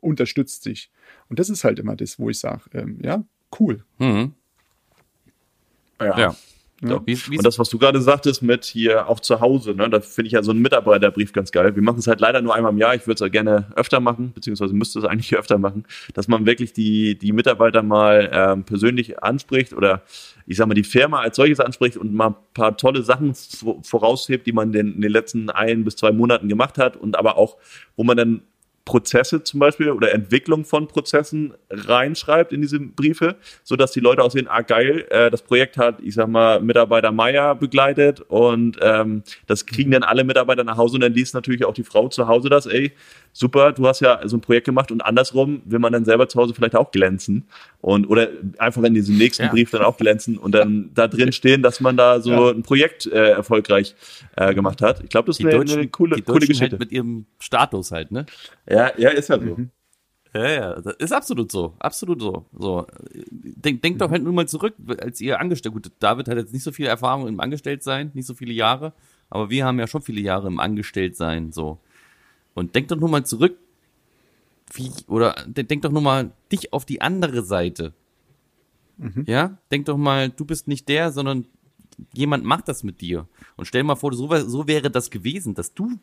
unterstützt 0.00 0.62
sich. 0.62 0.90
Und 1.28 1.38
das 1.38 1.50
ist 1.50 1.64
halt 1.64 1.78
immer 1.78 1.96
das, 1.96 2.18
wo 2.18 2.30
ich 2.30 2.38
sage, 2.38 2.62
ähm, 2.72 2.98
ja, 3.02 3.22
cool. 3.60 3.84
mhm. 3.98 4.32
Ja. 6.00 6.18
ja. 6.18 6.36
Ja. 6.80 7.00
Wie, 7.04 7.18
wie, 7.30 7.38
Und 7.38 7.44
das, 7.44 7.58
was 7.58 7.68
du 7.70 7.78
gerade 7.78 8.00
sagtest 8.00 8.40
mit 8.40 8.64
hier 8.64 9.08
auch 9.08 9.18
zu 9.18 9.40
Hause, 9.40 9.74
ne, 9.74 9.90
da 9.90 10.00
finde 10.00 10.26
ich 10.28 10.32
ja 10.34 10.42
so 10.44 10.52
einen 10.52 10.60
Mitarbeiterbrief 10.62 11.32
ganz 11.32 11.50
geil. 11.50 11.74
Wir 11.74 11.82
machen 11.82 11.98
es 11.98 12.06
halt 12.06 12.20
leider 12.20 12.40
nur 12.40 12.54
einmal 12.54 12.70
im 12.72 12.78
Jahr. 12.78 12.94
Ich 12.94 13.06
würde 13.06 13.14
es 13.14 13.22
auch 13.28 13.32
gerne 13.32 13.66
öfter 13.74 13.98
machen, 13.98 14.30
beziehungsweise 14.32 14.74
müsste 14.74 15.00
es 15.00 15.04
eigentlich 15.04 15.34
öfter 15.38 15.58
machen, 15.58 15.84
dass 16.14 16.28
man 16.28 16.46
wirklich 16.46 16.72
die, 16.72 17.18
die 17.18 17.32
Mitarbeiter 17.32 17.82
mal 17.82 18.30
ähm, 18.32 18.62
persönlich 18.64 19.22
anspricht 19.22 19.72
oder 19.72 20.02
ich 20.46 20.56
sag 20.56 20.68
mal 20.68 20.74
die 20.74 20.84
Firma 20.84 21.18
als 21.20 21.36
solches 21.36 21.58
anspricht 21.60 21.96
und 21.96 22.14
mal 22.14 22.28
ein 22.28 22.34
paar 22.54 22.76
tolle 22.76 23.02
Sachen 23.02 23.32
vo- 23.34 23.84
voraushebt, 23.84 24.46
die 24.46 24.52
man 24.52 24.72
in 24.72 25.00
den 25.00 25.10
letzten 25.10 25.50
ein 25.50 25.84
bis 25.84 25.96
zwei 25.96 26.12
Monaten 26.12 26.48
gemacht 26.48 26.78
hat 26.78 26.96
und 26.96 27.18
aber 27.18 27.36
auch, 27.38 27.56
wo 27.96 28.04
man 28.04 28.16
dann 28.16 28.42
Prozesse 28.88 29.44
zum 29.44 29.60
Beispiel 29.60 29.90
oder 29.90 30.14
Entwicklung 30.14 30.64
von 30.64 30.88
Prozessen 30.88 31.52
reinschreibt 31.68 32.54
in 32.54 32.62
diese 32.62 32.80
Briefe, 32.80 33.36
so 33.62 33.76
dass 33.76 33.92
die 33.92 34.00
Leute 34.00 34.22
auch 34.22 34.30
sehen, 34.30 34.48
ah 34.48 34.62
geil, 34.62 35.04
äh, 35.10 35.30
das 35.30 35.42
Projekt 35.42 35.76
hat, 35.76 36.00
ich 36.00 36.14
sag 36.14 36.28
mal, 36.28 36.58
Mitarbeiter 36.60 37.12
Meier 37.12 37.54
begleitet 37.54 38.22
und 38.22 38.78
ähm, 38.80 39.24
das 39.46 39.66
kriegen 39.66 39.90
dann 39.90 40.04
alle 40.04 40.24
Mitarbeiter 40.24 40.64
nach 40.64 40.78
Hause 40.78 40.94
und 40.94 41.02
dann 41.02 41.12
liest 41.12 41.34
natürlich 41.34 41.66
auch 41.66 41.74
die 41.74 41.84
Frau 41.84 42.08
zu 42.08 42.28
Hause 42.28 42.48
das, 42.48 42.64
ey, 42.64 42.92
super, 43.34 43.72
du 43.72 43.86
hast 43.86 44.00
ja 44.00 44.26
so 44.26 44.38
ein 44.38 44.40
Projekt 44.40 44.64
gemacht 44.64 44.90
und 44.90 45.02
andersrum 45.02 45.60
will 45.66 45.80
man 45.80 45.92
dann 45.92 46.06
selber 46.06 46.26
zu 46.26 46.40
Hause 46.40 46.54
vielleicht 46.54 46.74
auch 46.74 46.90
glänzen 46.90 47.46
und 47.80 48.06
oder 48.08 48.28
einfach 48.58 48.82
in 48.82 48.94
diesem 48.94 49.16
nächsten 49.18 49.44
Ja. 49.44 49.50
Brief 49.50 49.70
dann 49.70 49.82
auch 49.82 49.96
glänzen 49.96 50.36
und 50.36 50.52
dann 50.52 50.90
da 50.94 51.06
drin 51.06 51.30
stehen, 51.32 51.62
dass 51.62 51.80
man 51.80 51.96
da 51.96 52.20
so 52.20 52.30
Ja. 52.30 52.50
ein 52.50 52.62
Projekt 52.62 53.06
äh, 53.06 53.30
erfolgreich 53.30 53.94
äh, 54.36 54.52
gemacht 54.54 54.82
hat. 54.82 55.02
Ich 55.04 55.10
glaube, 55.10 55.26
das 55.26 55.36
ist 55.36 55.44
die 55.44 55.46
eine, 55.46 55.64
Deutschen, 55.64 55.92
coole, 55.92 56.16
die 56.16 56.22
coole 56.22 56.40
Deutschen 56.40 56.48
Geschichte. 56.48 56.72
halt 56.72 56.80
mit 56.80 56.92
ihrem 56.92 57.26
Status 57.38 57.92
halt, 57.92 58.10
ne? 58.10 58.26
ja, 58.68 58.90
ja, 58.98 59.10
ist 59.10 59.28
ja 59.28 59.38
so. 59.40 59.56
Ja, 60.34 60.48
ja, 60.50 60.80
das 60.80 60.94
ist 60.96 61.12
absolut 61.12 61.50
so, 61.50 61.74
absolut 61.78 62.20
so. 62.20 62.44
So, 62.52 62.86
denk, 63.32 63.80
denk 63.80 63.98
doch 63.98 64.10
halt 64.10 64.22
nur 64.22 64.32
mal 64.34 64.46
zurück, 64.46 64.74
als 65.00 65.20
ihr 65.22 65.40
angestellt, 65.40 65.72
gut, 65.72 65.90
David 66.00 66.28
hat 66.28 66.36
jetzt 66.36 66.52
nicht 66.52 66.62
so 66.64 66.70
viel 66.70 66.86
Erfahrung 66.86 67.26
im 67.28 67.40
Angestelltsein, 67.40 68.10
nicht 68.12 68.26
so 68.26 68.34
viele 68.34 68.52
Jahre, 68.52 68.92
aber 69.30 69.48
wir 69.50 69.64
haben 69.64 69.78
ja 69.78 69.86
schon 69.86 70.02
viele 70.02 70.20
Jahre 70.20 70.48
im 70.48 70.60
Angestelltsein, 70.60 71.50
so. 71.52 71.78
Und 72.54 72.74
denk 72.74 72.88
doch 72.88 72.96
nur 72.96 73.08
mal 73.08 73.24
zurück, 73.24 73.56
wie, 74.72 74.90
oder 75.06 75.34
de- 75.46 75.64
denk 75.64 75.82
doch 75.82 75.92
nur 75.92 76.02
mal 76.02 76.32
dich 76.52 76.72
auf 76.72 76.84
die 76.84 77.00
andere 77.00 77.42
Seite. 77.42 77.94
Ja, 79.26 79.58
denk 79.70 79.86
doch 79.86 79.96
mal, 79.96 80.28
du 80.28 80.44
bist 80.44 80.66
nicht 80.66 80.88
der, 80.88 81.12
sondern 81.12 81.46
jemand 82.14 82.44
macht 82.44 82.66
das 82.66 82.82
mit 82.82 83.00
dir. 83.00 83.28
Und 83.56 83.66
stell 83.66 83.84
mal 83.84 83.94
vor, 83.94 84.12
so, 84.12 84.28
so 84.48 84.66
wäre 84.66 84.90
das 84.90 85.10
gewesen, 85.10 85.54
dass 85.54 85.72
du 85.72 85.98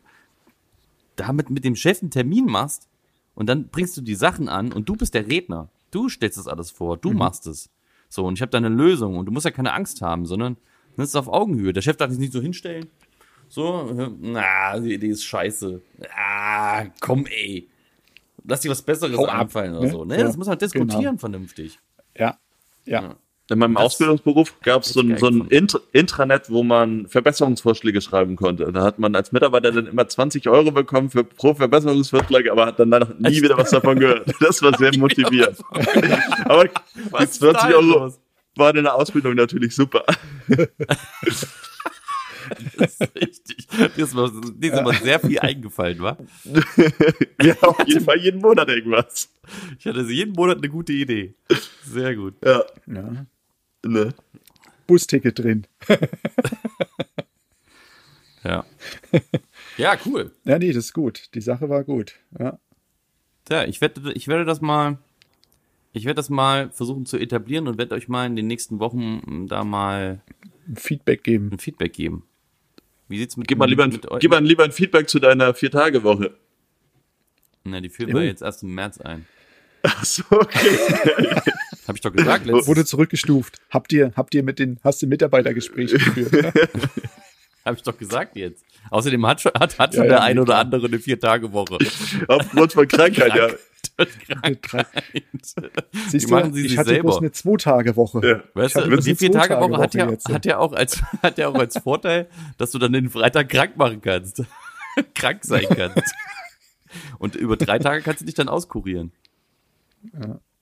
damit 1.14 1.50
mit 1.50 1.64
dem 1.64 1.76
Chef 1.76 2.00
einen 2.00 2.10
Termin 2.10 2.46
machst 2.46 2.88
und 3.34 3.48
dann 3.48 3.68
bringst 3.68 3.96
du 3.96 4.00
die 4.00 4.14
Sachen 4.14 4.48
an 4.48 4.72
und 4.72 4.88
du 4.88 4.96
bist 4.96 5.12
der 5.14 5.26
Redner. 5.26 5.68
Du 5.90 6.08
stellst 6.08 6.38
das 6.38 6.48
alles 6.48 6.70
vor, 6.70 6.96
du 6.96 7.12
machst 7.12 7.46
es. 7.46 7.68
So, 8.08 8.24
und 8.24 8.34
ich 8.34 8.40
habe 8.42 8.50
da 8.50 8.58
eine 8.58 8.68
Lösung 8.68 9.16
und 9.16 9.26
du 9.26 9.32
musst 9.32 9.44
ja 9.44 9.50
keine 9.50 9.72
Angst 9.74 10.00
haben, 10.00 10.24
sondern 10.26 10.56
das 10.96 11.08
ist 11.08 11.16
auf 11.16 11.28
Augenhöhe. 11.28 11.72
Der 11.74 11.82
Chef 11.82 11.96
darf 11.98 12.10
sich 12.10 12.18
nicht 12.18 12.32
so 12.32 12.40
hinstellen. 12.40 12.88
So, 13.48 14.14
na, 14.20 14.78
die 14.80 14.94
Idee 14.94 15.08
ist 15.08 15.24
scheiße. 15.24 15.82
Ah, 16.16 16.86
komm, 17.00 17.26
ey. 17.26 17.68
Lass 18.48 18.60
dir 18.60 18.70
was 18.70 18.82
Besseres 18.82 19.16
Hau 19.16 19.26
ab, 19.26 19.40
einfallen 19.42 19.74
oder 19.74 19.86
ne? 19.86 19.90
so. 19.90 20.04
Ne? 20.04 20.18
Ja, 20.18 20.24
das 20.24 20.36
muss 20.36 20.46
man 20.46 20.58
diskutieren 20.58 21.02
genau. 21.02 21.18
vernünftig. 21.18 21.78
Ja, 22.16 22.38
ja. 22.84 23.02
Ja. 23.02 23.16
In 23.48 23.60
meinem 23.60 23.74
Das- 23.74 23.84
Ausbildungsberuf 23.84 24.60
gab 24.60 24.82
es 24.82 24.88
so 24.88 25.00
ein, 25.00 25.16
so 25.18 25.28
ein. 25.28 25.46
Int 25.48 25.78
Intranet, 25.92 26.50
wo 26.50 26.64
man 26.64 27.06
Verbesserungsvorschläge 27.06 28.00
schreiben 28.00 28.34
konnte. 28.34 28.72
Da 28.72 28.82
hat 28.82 28.98
man 28.98 29.14
als 29.14 29.30
Mitarbeiter 29.30 29.70
dann 29.70 29.86
immer 29.86 30.08
20 30.08 30.48
Euro 30.48 30.72
bekommen 30.72 31.10
für 31.10 31.22
pro 31.22 31.54
Verbesserungsvorschlag, 31.54 32.48
aber 32.50 32.66
hat 32.66 32.80
dann 32.80 32.90
danach 32.90 33.10
nie 33.18 33.42
wieder 33.42 33.56
was 33.56 33.70
davon 33.70 34.00
gehört. 34.00 34.32
Das 34.40 34.62
war 34.62 34.76
sehr 34.76 34.96
motivierend. 34.98 35.58
aber 36.46 36.64
die 36.64 36.72
Was 37.10 37.22
ist 37.24 37.38
20 37.38 37.62
da 37.62 37.68
Euro 37.68 37.80
los? 37.82 38.18
waren 38.56 38.76
in 38.78 38.84
der 38.84 38.94
Ausbildung 38.96 39.34
natürlich 39.34 39.74
super. 39.76 40.04
Das 42.78 43.00
ist 43.00 43.14
richtig. 43.14 43.66
Dir 43.68 44.04
ist, 44.04 44.14
mal, 44.14 44.30
dir 44.30 44.72
ist 44.72 44.78
aber 44.78 44.94
sehr 44.94 45.20
viel 45.20 45.38
eingefallen, 45.38 46.00
wa? 46.00 46.16
Ja, 47.42 47.54
auf 47.62 47.86
jeden 47.86 48.04
Fall 48.04 48.18
jeden 48.18 48.40
Monat 48.40 48.68
irgendwas. 48.68 49.30
Ich 49.78 49.86
hatte 49.86 50.02
jeden 50.02 50.32
Monat 50.32 50.58
eine 50.58 50.68
gute 50.68 50.92
Idee. 50.92 51.34
Sehr 51.84 52.14
gut. 52.16 52.34
Ja, 52.44 52.64
ja. 52.86 53.26
ne. 53.84 54.14
Busticket 54.86 55.38
drin. 55.38 55.66
Ja. 58.46 58.64
Ja, 59.76 59.96
cool. 60.06 60.32
Ja, 60.44 60.58
nee, 60.58 60.68
das 60.68 60.86
ist 60.86 60.92
gut. 60.92 61.34
Die 61.34 61.40
Sache 61.40 61.68
war 61.68 61.82
gut. 61.84 62.14
Ja. 62.38 62.58
Ja, 63.48 63.64
ich 63.64 63.80
werde, 63.80 64.12
ich 64.12 64.28
werde 64.28 64.44
das 64.44 64.60
mal, 64.60 64.98
ich 65.92 66.04
werde 66.04 66.16
das 66.16 66.30
mal 66.30 66.70
versuchen 66.70 67.06
zu 67.06 67.18
etablieren 67.18 67.68
und 67.68 67.78
werde 67.78 67.94
euch 67.94 68.08
mal 68.08 68.26
in 68.26 68.36
den 68.36 68.46
nächsten 68.46 68.78
Wochen 68.78 69.20
m, 69.26 69.48
da 69.48 69.64
mal 69.64 70.22
Feedback 70.74 71.24
geben. 71.24 71.50
ein 71.52 71.58
Feedback 71.58 71.92
geben. 71.92 72.24
Wie 73.08 73.18
sieht's 73.18 73.36
mit 73.36 73.46
Gib 73.46 73.58
mal 73.58 73.68
lieber 73.68 73.84
ein, 73.84 74.00
gib 74.18 74.30
mal 74.30 74.44
lieber 74.44 74.64
ein 74.64 74.72
Feedback 74.72 75.08
zu 75.08 75.18
deiner 75.20 75.54
Vier-Tage-Woche. 75.54 76.34
Na, 77.64 77.80
die 77.80 77.88
führen 77.88 78.14
wir 78.14 78.24
jetzt 78.24 78.42
erst 78.42 78.62
im 78.62 78.74
März 78.74 79.00
ein. 79.00 79.26
Ach 79.82 80.04
so, 80.04 80.24
okay. 80.30 80.78
Hab 81.86 81.94
ich 81.94 82.00
doch 82.00 82.12
gesagt 82.12 82.46
letztes. 82.46 82.66
Wurde 82.66 82.84
zurückgestuft. 82.84 83.58
Habt 83.70 83.92
ihr, 83.92 84.12
habt 84.16 84.34
ihr 84.34 84.42
mit 84.42 84.58
den, 84.58 84.80
hast 84.82 85.02
du 85.02 85.06
Mitarbeitergespräch 85.06 85.92
geführt? 85.92 86.52
Hab 87.64 87.76
ich 87.76 87.82
doch 87.82 87.96
gesagt 87.96 88.36
jetzt. 88.36 88.64
Außerdem 88.90 89.24
hat 89.26 89.40
schon, 89.40 89.52
hat, 89.54 89.78
hat 89.78 89.94
Ja, 89.94 89.98
schon 89.98 90.04
ja, 90.04 90.16
der 90.16 90.22
ein 90.22 90.38
oder 90.38 90.56
andere 90.58 90.86
eine 90.86 90.98
Vier-Tage-Woche. 90.98 91.78
Aufgrund 92.28 92.72
von 92.72 92.88
Krankheit, 92.88 93.34
ja. 93.34 93.48
Siehst 96.08 96.28
Die 96.28 96.30
machen 96.30 96.52
sie 96.52 96.62
ich 96.62 96.70
sich 96.70 96.78
hatte 96.78 96.90
selber. 96.90 97.04
bloß 97.04 97.18
eine 97.18 97.32
Zwei-Tage-Woche. 97.32 98.28
ja. 98.28 98.42
Weißt 98.54 98.76
du, 98.76 98.80
die 98.82 98.92
eine 99.10 99.16
Vier-Tage-Woche 99.16 99.78
hat, 99.78 99.94
ja, 99.94 100.10
hat, 100.32 100.44
ja 100.44 100.58
auch 100.58 100.72
als, 100.72 101.02
hat 101.22 101.38
ja 101.38 101.48
auch 101.48 101.54
als 101.54 101.78
Vorteil, 101.78 102.28
dass 102.58 102.70
du 102.72 102.78
dann 102.78 102.92
den 102.92 103.08
Freitag 103.08 103.48
krank 103.48 103.76
machen 103.76 104.00
kannst. 104.02 104.42
krank 105.14 105.44
sein 105.44 105.66
kannst. 105.74 106.14
Und 107.18 107.36
über 107.36 107.56
drei 107.56 107.78
Tage 107.78 108.02
kannst 108.02 108.20
du 108.20 108.26
dich 108.26 108.34
dann 108.34 108.48
auskurieren. 108.48 109.12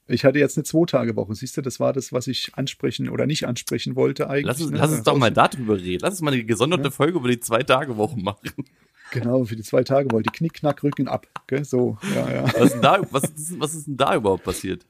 Ich 0.06 0.24
hatte 0.24 0.38
jetzt 0.38 0.56
eine 0.56 0.64
Zwei-Tage-Woche. 0.64 1.34
Siehst 1.34 1.56
du, 1.56 1.62
das 1.62 1.80
war 1.80 1.92
das, 1.92 2.12
was 2.12 2.26
ich 2.28 2.52
ansprechen 2.54 3.08
oder 3.08 3.26
nicht 3.26 3.46
ansprechen 3.46 3.96
wollte 3.96 4.28
eigentlich. 4.28 4.46
Lass 4.46 4.60
uns, 4.60 4.70
ne? 4.70 4.78
lass 4.78 4.92
uns 4.92 5.02
doch 5.02 5.16
mal 5.16 5.30
darüber 5.30 5.76
reden. 5.76 6.02
Lass 6.02 6.14
uns 6.14 6.22
mal 6.22 6.32
eine 6.32 6.44
gesonderte 6.44 6.90
Folge 6.90 7.18
über 7.18 7.28
die 7.28 7.40
Zwei-Tage-Woche 7.40 8.18
machen. 8.18 8.50
Genau, 9.14 9.44
für 9.44 9.56
die 9.56 9.62
Zwei-Tage-Woche. 9.62 10.22
Die 10.24 10.30
Knick-Knack, 10.30 10.82
Rücken 10.82 11.08
ab. 11.08 11.26
Gell? 11.46 11.64
So, 11.64 11.96
ja, 12.14 12.30
ja. 12.30 12.42
Was 12.44 12.64
ist, 12.64 12.72
denn 12.74 12.82
da, 12.82 13.00
was, 13.10 13.22
ist, 13.24 13.60
was 13.60 13.74
ist 13.74 13.86
denn 13.86 13.96
da 13.96 14.14
überhaupt 14.16 14.44
passiert? 14.44 14.84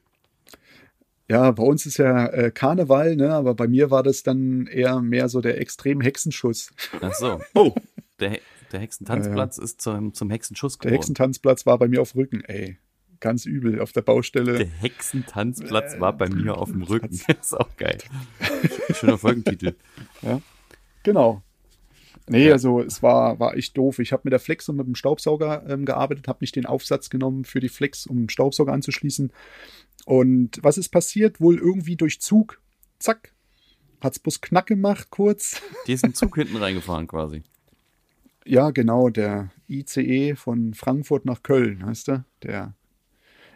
Ja, 1.29 1.49
bei 1.51 1.63
uns 1.63 1.85
ist 1.85 1.97
ja 1.97 2.27
äh, 2.27 2.51
Karneval, 2.51 3.15
ne? 3.15 3.33
aber 3.33 3.55
bei 3.55 3.67
mir 3.67 3.89
war 3.89 4.03
das 4.03 4.21
dann 4.23 4.67
eher 4.67 5.01
mehr 5.01 5.27
so 5.29 5.41
der 5.41 5.59
extrem 5.59 6.01
Hexenschuss. 6.01 6.71
Ach 7.01 7.13
so. 7.13 7.39
Oh, 7.55 7.73
Der, 8.19 8.31
He- 8.31 8.41
der 8.71 8.79
Hexentanzplatz 8.81 9.57
ist 9.57 9.81
zum, 9.81 10.13
zum 10.13 10.29
Hexenschuss 10.29 10.77
Der 10.77 10.91
geworden. 10.91 11.01
Hexentanzplatz 11.01 11.65
war 11.65 11.77
bei 11.79 11.87
mir 11.87 12.01
auf 12.01 12.15
Rücken, 12.15 12.41
ey. 12.43 12.77
Ganz 13.21 13.45
übel 13.45 13.79
auf 13.81 13.91
der 13.91 14.01
Baustelle. 14.01 14.57
Der 14.57 14.67
Hexentanzplatz 14.67 15.99
war 15.99 16.13
bei 16.13 16.29
mir 16.29 16.57
auf 16.57 16.71
dem 16.71 16.83
Rücken. 16.83 17.09
ist 17.41 17.53
auch 17.57 17.75
geil. 17.77 17.97
Schöner 18.93 19.17
Folgentitel. 19.17 19.73
Genau. 21.03 21.41
Nee, 22.27 22.51
also 22.51 22.81
es 22.81 23.03
war, 23.03 23.39
war 23.39 23.55
echt 23.55 23.77
doof. 23.77 23.99
Ich 23.99 24.11
habe 24.11 24.21
mit 24.23 24.33
der 24.33 24.39
Flex 24.39 24.67
und 24.67 24.77
mit 24.77 24.87
dem 24.87 24.95
Staubsauger 24.95 25.63
ähm, 25.67 25.85
gearbeitet, 25.85 26.27
habe 26.27 26.39
nicht 26.41 26.55
den 26.55 26.65
Aufsatz 26.65 27.09
genommen 27.09 27.45
für 27.45 27.59
die 27.59 27.69
Flex, 27.69 28.07
um 28.07 28.17
den 28.17 28.29
Staubsauger 28.29 28.73
anzuschließen. 28.73 29.31
Und 30.05 30.59
was 30.61 30.77
ist 30.77 30.89
passiert? 30.89 31.39
Wohl 31.39 31.57
irgendwie 31.57 31.95
durch 31.95 32.19
Zug. 32.21 32.61
Zack. 32.99 33.33
Hat's 34.01 34.19
bloß 34.19 34.41
knack 34.41 34.67
gemacht, 34.67 35.09
kurz. 35.09 35.61
Die 35.87 35.93
ist 35.93 36.03
ein 36.03 36.13
Zug 36.13 36.35
hinten 36.35 36.57
reingefahren 36.57 37.07
quasi. 37.07 37.43
Ja, 38.45 38.69
genau, 38.69 39.09
der 39.09 39.49
ICE 39.67 40.35
von 40.35 40.73
Frankfurt 40.75 41.25
nach 41.25 41.41
Köln, 41.41 41.85
heißt 41.85 42.07
der? 42.07 42.25
Der. 42.43 42.75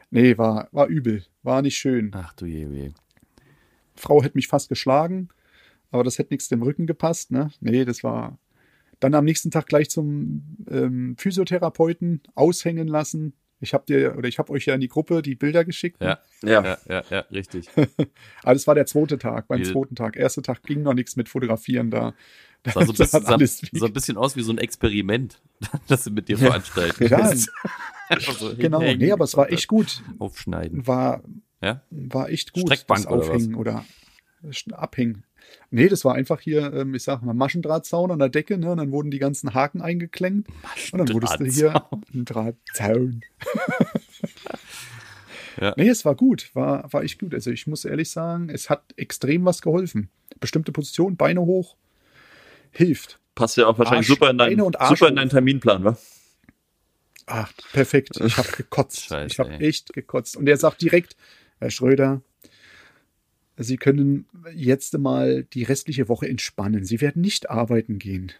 Nee, 0.09 0.37
war, 0.37 0.67
war 0.71 0.87
übel. 0.87 1.23
War 1.43 1.61
nicht 1.61 1.77
schön. 1.77 2.11
Ach 2.15 2.33
du 2.33 2.45
je, 2.45 2.65
je. 2.67 2.91
Frau 3.95 4.23
hätte 4.23 4.37
mich 4.37 4.47
fast 4.47 4.69
geschlagen, 4.69 5.29
aber 5.91 6.03
das 6.03 6.17
hätte 6.17 6.33
nichts 6.33 6.47
dem 6.47 6.63
Rücken 6.63 6.87
gepasst, 6.87 7.31
ne? 7.31 7.51
Nee, 7.59 7.85
das 7.85 8.03
war. 8.03 8.39
Dann 8.99 9.13
am 9.13 9.25
nächsten 9.25 9.49
Tag 9.51 9.67
gleich 9.67 9.89
zum 9.89 10.57
ähm, 10.69 11.15
Physiotherapeuten 11.17 12.21
aushängen 12.35 12.87
lassen. 12.87 13.33
Ich 13.61 13.73
habe 13.73 13.83
dir 13.85 14.15
oder 14.17 14.27
ich 14.29 14.39
habe 14.39 14.51
euch 14.53 14.65
ja 14.65 14.73
in 14.75 14.81
die 14.81 14.87
Gruppe 14.87 15.21
die 15.21 15.35
Bilder 15.35 15.65
geschickt. 15.65 16.01
Ja, 16.01 16.19
ja. 16.43 16.63
ja, 16.63 16.77
ja, 16.87 17.03
ja, 17.09 17.19
richtig. 17.31 17.69
Aber 18.43 18.53
das 18.53 18.67
war 18.67 18.75
der 18.75 18.85
zweite 18.85 19.17
Tag. 19.17 19.47
Beim 19.47 19.59
Wie- 19.59 19.63
zweiten 19.71 19.95
Tag. 19.95 20.15
Erster 20.15 20.41
Tag 20.41 20.63
ging 20.63 20.81
noch 20.81 20.93
nichts 20.93 21.15
mit 21.17 21.27
Fotografieren 21.29 21.91
da. 21.91 22.13
Sah 22.65 22.71
so 22.73 22.79
ein, 22.79 22.85
Da 22.87 22.91
bisschen, 22.93 23.13
hat 23.21 23.25
sah, 23.25 23.79
sah 23.79 23.85
ein 23.87 23.93
bisschen 23.93 24.17
aus 24.17 24.35
wie 24.35 24.41
so 24.41 24.51
ein 24.51 24.57
Experiment, 24.57 25.41
das 25.87 26.03
sie 26.05 26.11
mit 26.11 26.27
dir 26.29 26.37
veranstalten. 26.37 27.07
Ja, 27.07 27.33
so 27.35 28.55
genau. 28.57 28.79
Nee, 28.79 29.11
aber 29.11 29.23
es 29.25 29.35
war 29.37 29.51
echt 29.51 29.67
gut. 29.67 30.03
Aufschneiden. 30.19 30.85
War, 30.87 31.23
Ja? 31.61 31.83
war 31.89 32.29
echt 32.29 32.53
gut. 32.53 32.63
Streckbank 32.67 33.03
das 33.03 33.11
oder 33.11 33.19
was? 33.21 33.29
Aufhängen 33.29 33.55
oder, 33.55 33.85
Abhängen. 34.71 35.23
Nee, 35.71 35.87
das 35.87 36.03
war 36.05 36.15
einfach 36.15 36.39
hier, 36.39 36.73
ähm, 36.73 36.95
ich 36.95 37.03
sag 37.03 37.21
mal, 37.21 37.33
Maschendrahtzaun 37.33 38.11
an 38.11 38.19
der 38.19 38.29
Decke, 38.29 38.57
ne? 38.57 38.71
Und 38.71 38.77
dann 38.77 38.91
wurden 38.91 39.11
die 39.11 39.19
ganzen 39.19 39.53
Haken 39.53 39.81
eingeklemmt. 39.81 40.47
Und 40.91 40.99
dann 40.99 41.13
wurdest 41.13 41.39
du 41.39 41.45
hier 41.45 41.83
ein 42.13 42.25
Drahtzaun. 42.25 43.21
Ja. 45.61 45.73
Nee, 45.75 45.89
es 45.89 46.05
war 46.05 46.15
gut, 46.15 46.51
war, 46.53 46.91
war 46.93 47.03
echt 47.03 47.19
gut. 47.19 47.33
Also 47.33 47.51
ich 47.51 47.67
muss 47.67 47.83
ehrlich 47.83 48.09
sagen, 48.09 48.49
es 48.49 48.69
hat 48.69 48.93
extrem 48.95 49.43
was 49.45 49.61
geholfen. 49.61 50.09
Bestimmte 50.39 50.71
Position, 50.71 51.17
Beine 51.17 51.41
hoch, 51.41 51.75
hilft. 52.71 53.19
Passt 53.35 53.57
ja 53.57 53.67
auch 53.67 53.77
wahrscheinlich 53.77 54.09
Arsch, 54.09 54.19
super 54.19 54.29
in, 54.29 54.37
deinen, 54.37 54.57
super 54.87 55.09
in 55.09 55.15
deinen 55.15 55.29
Terminplan, 55.29 55.83
wa? 55.83 55.97
Ach, 57.25 57.51
perfekt. 57.73 58.19
Ich 58.23 58.37
habe 58.37 58.49
gekotzt. 58.55 59.01
Scheiße, 59.05 59.27
ich 59.27 59.39
habe 59.39 59.51
echt 59.51 59.93
gekotzt. 59.93 60.37
Und 60.37 60.47
er 60.47 60.57
sagt 60.57 60.81
direkt, 60.81 61.15
Herr 61.59 61.69
Schröder, 61.69 62.21
Sie 63.61 63.75
können 63.75 64.25
jetzt 64.55 64.97
mal 64.97 65.43
die 65.43 65.63
restliche 65.63 66.07
Woche 66.07 66.29
entspannen. 66.29 66.85
Sie 66.85 67.01
werden 67.01 67.21
nicht 67.21 67.49
arbeiten 67.49 67.99
gehen. 67.99 68.31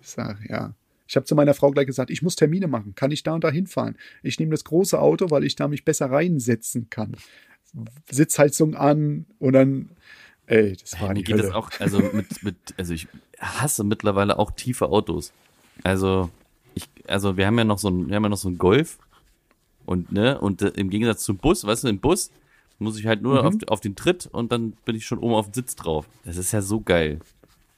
Ich 0.00 0.08
sage, 0.08 0.38
ja. 0.48 0.74
Ich 1.06 1.16
habe 1.16 1.26
zu 1.26 1.34
meiner 1.34 1.52
Frau 1.52 1.70
gleich 1.70 1.86
gesagt, 1.86 2.10
ich 2.10 2.22
muss 2.22 2.34
Termine 2.34 2.66
machen. 2.66 2.94
Kann 2.94 3.10
ich 3.10 3.22
da 3.22 3.34
und 3.34 3.44
da 3.44 3.50
hinfahren? 3.50 3.96
Ich 4.22 4.38
nehme 4.40 4.52
das 4.52 4.64
große 4.64 4.98
Auto, 4.98 5.30
weil 5.30 5.44
ich 5.44 5.54
da 5.54 5.68
mich 5.68 5.84
besser 5.84 6.10
reinsetzen 6.10 6.88
kann. 6.88 7.14
Sitzheizung 8.10 8.74
an 8.74 9.26
und 9.38 9.52
dann, 9.52 9.90
ey, 10.46 10.74
das 10.80 10.98
war 10.98 11.08
Mir 11.08 11.14
die 11.16 11.24
geht 11.24 11.38
das 11.38 11.46
Hölle. 11.46 11.56
auch, 11.56 11.70
also 11.78 11.98
mit, 11.98 12.42
mit, 12.42 12.56
also 12.78 12.94
ich 12.94 13.06
hasse 13.38 13.84
mittlerweile 13.84 14.38
auch 14.38 14.50
tiefe 14.52 14.86
Autos. 14.86 15.34
Also, 15.82 16.30
ich, 16.74 16.88
also 17.06 17.36
wir 17.36 17.46
haben 17.46 17.58
ja 17.58 17.64
noch 17.64 17.78
so 17.78 17.90
ein, 17.90 18.08
wir 18.08 18.16
haben 18.16 18.22
ja 18.22 18.28
noch 18.30 18.38
so 18.38 18.48
ein 18.48 18.56
Golf 18.56 18.98
und, 19.84 20.10
ne, 20.10 20.40
und 20.40 20.62
äh, 20.62 20.68
im 20.68 20.88
Gegensatz 20.88 21.24
zum 21.24 21.36
Bus, 21.36 21.66
weißt 21.66 21.84
du, 21.84 21.88
im 21.88 21.98
Bus 21.98 22.30
muss 22.78 22.98
ich 22.98 23.06
halt 23.06 23.22
nur 23.22 23.40
Mhm. 23.42 23.46
auf, 23.46 23.54
auf 23.68 23.80
den 23.80 23.96
Tritt 23.96 24.26
und 24.30 24.52
dann 24.52 24.72
bin 24.84 24.96
ich 24.96 25.06
schon 25.06 25.18
oben 25.18 25.34
auf 25.34 25.46
dem 25.50 25.54
Sitz 25.54 25.76
drauf. 25.76 26.06
Das 26.24 26.36
ist 26.36 26.52
ja 26.52 26.60
so 26.62 26.80
geil. 26.80 27.20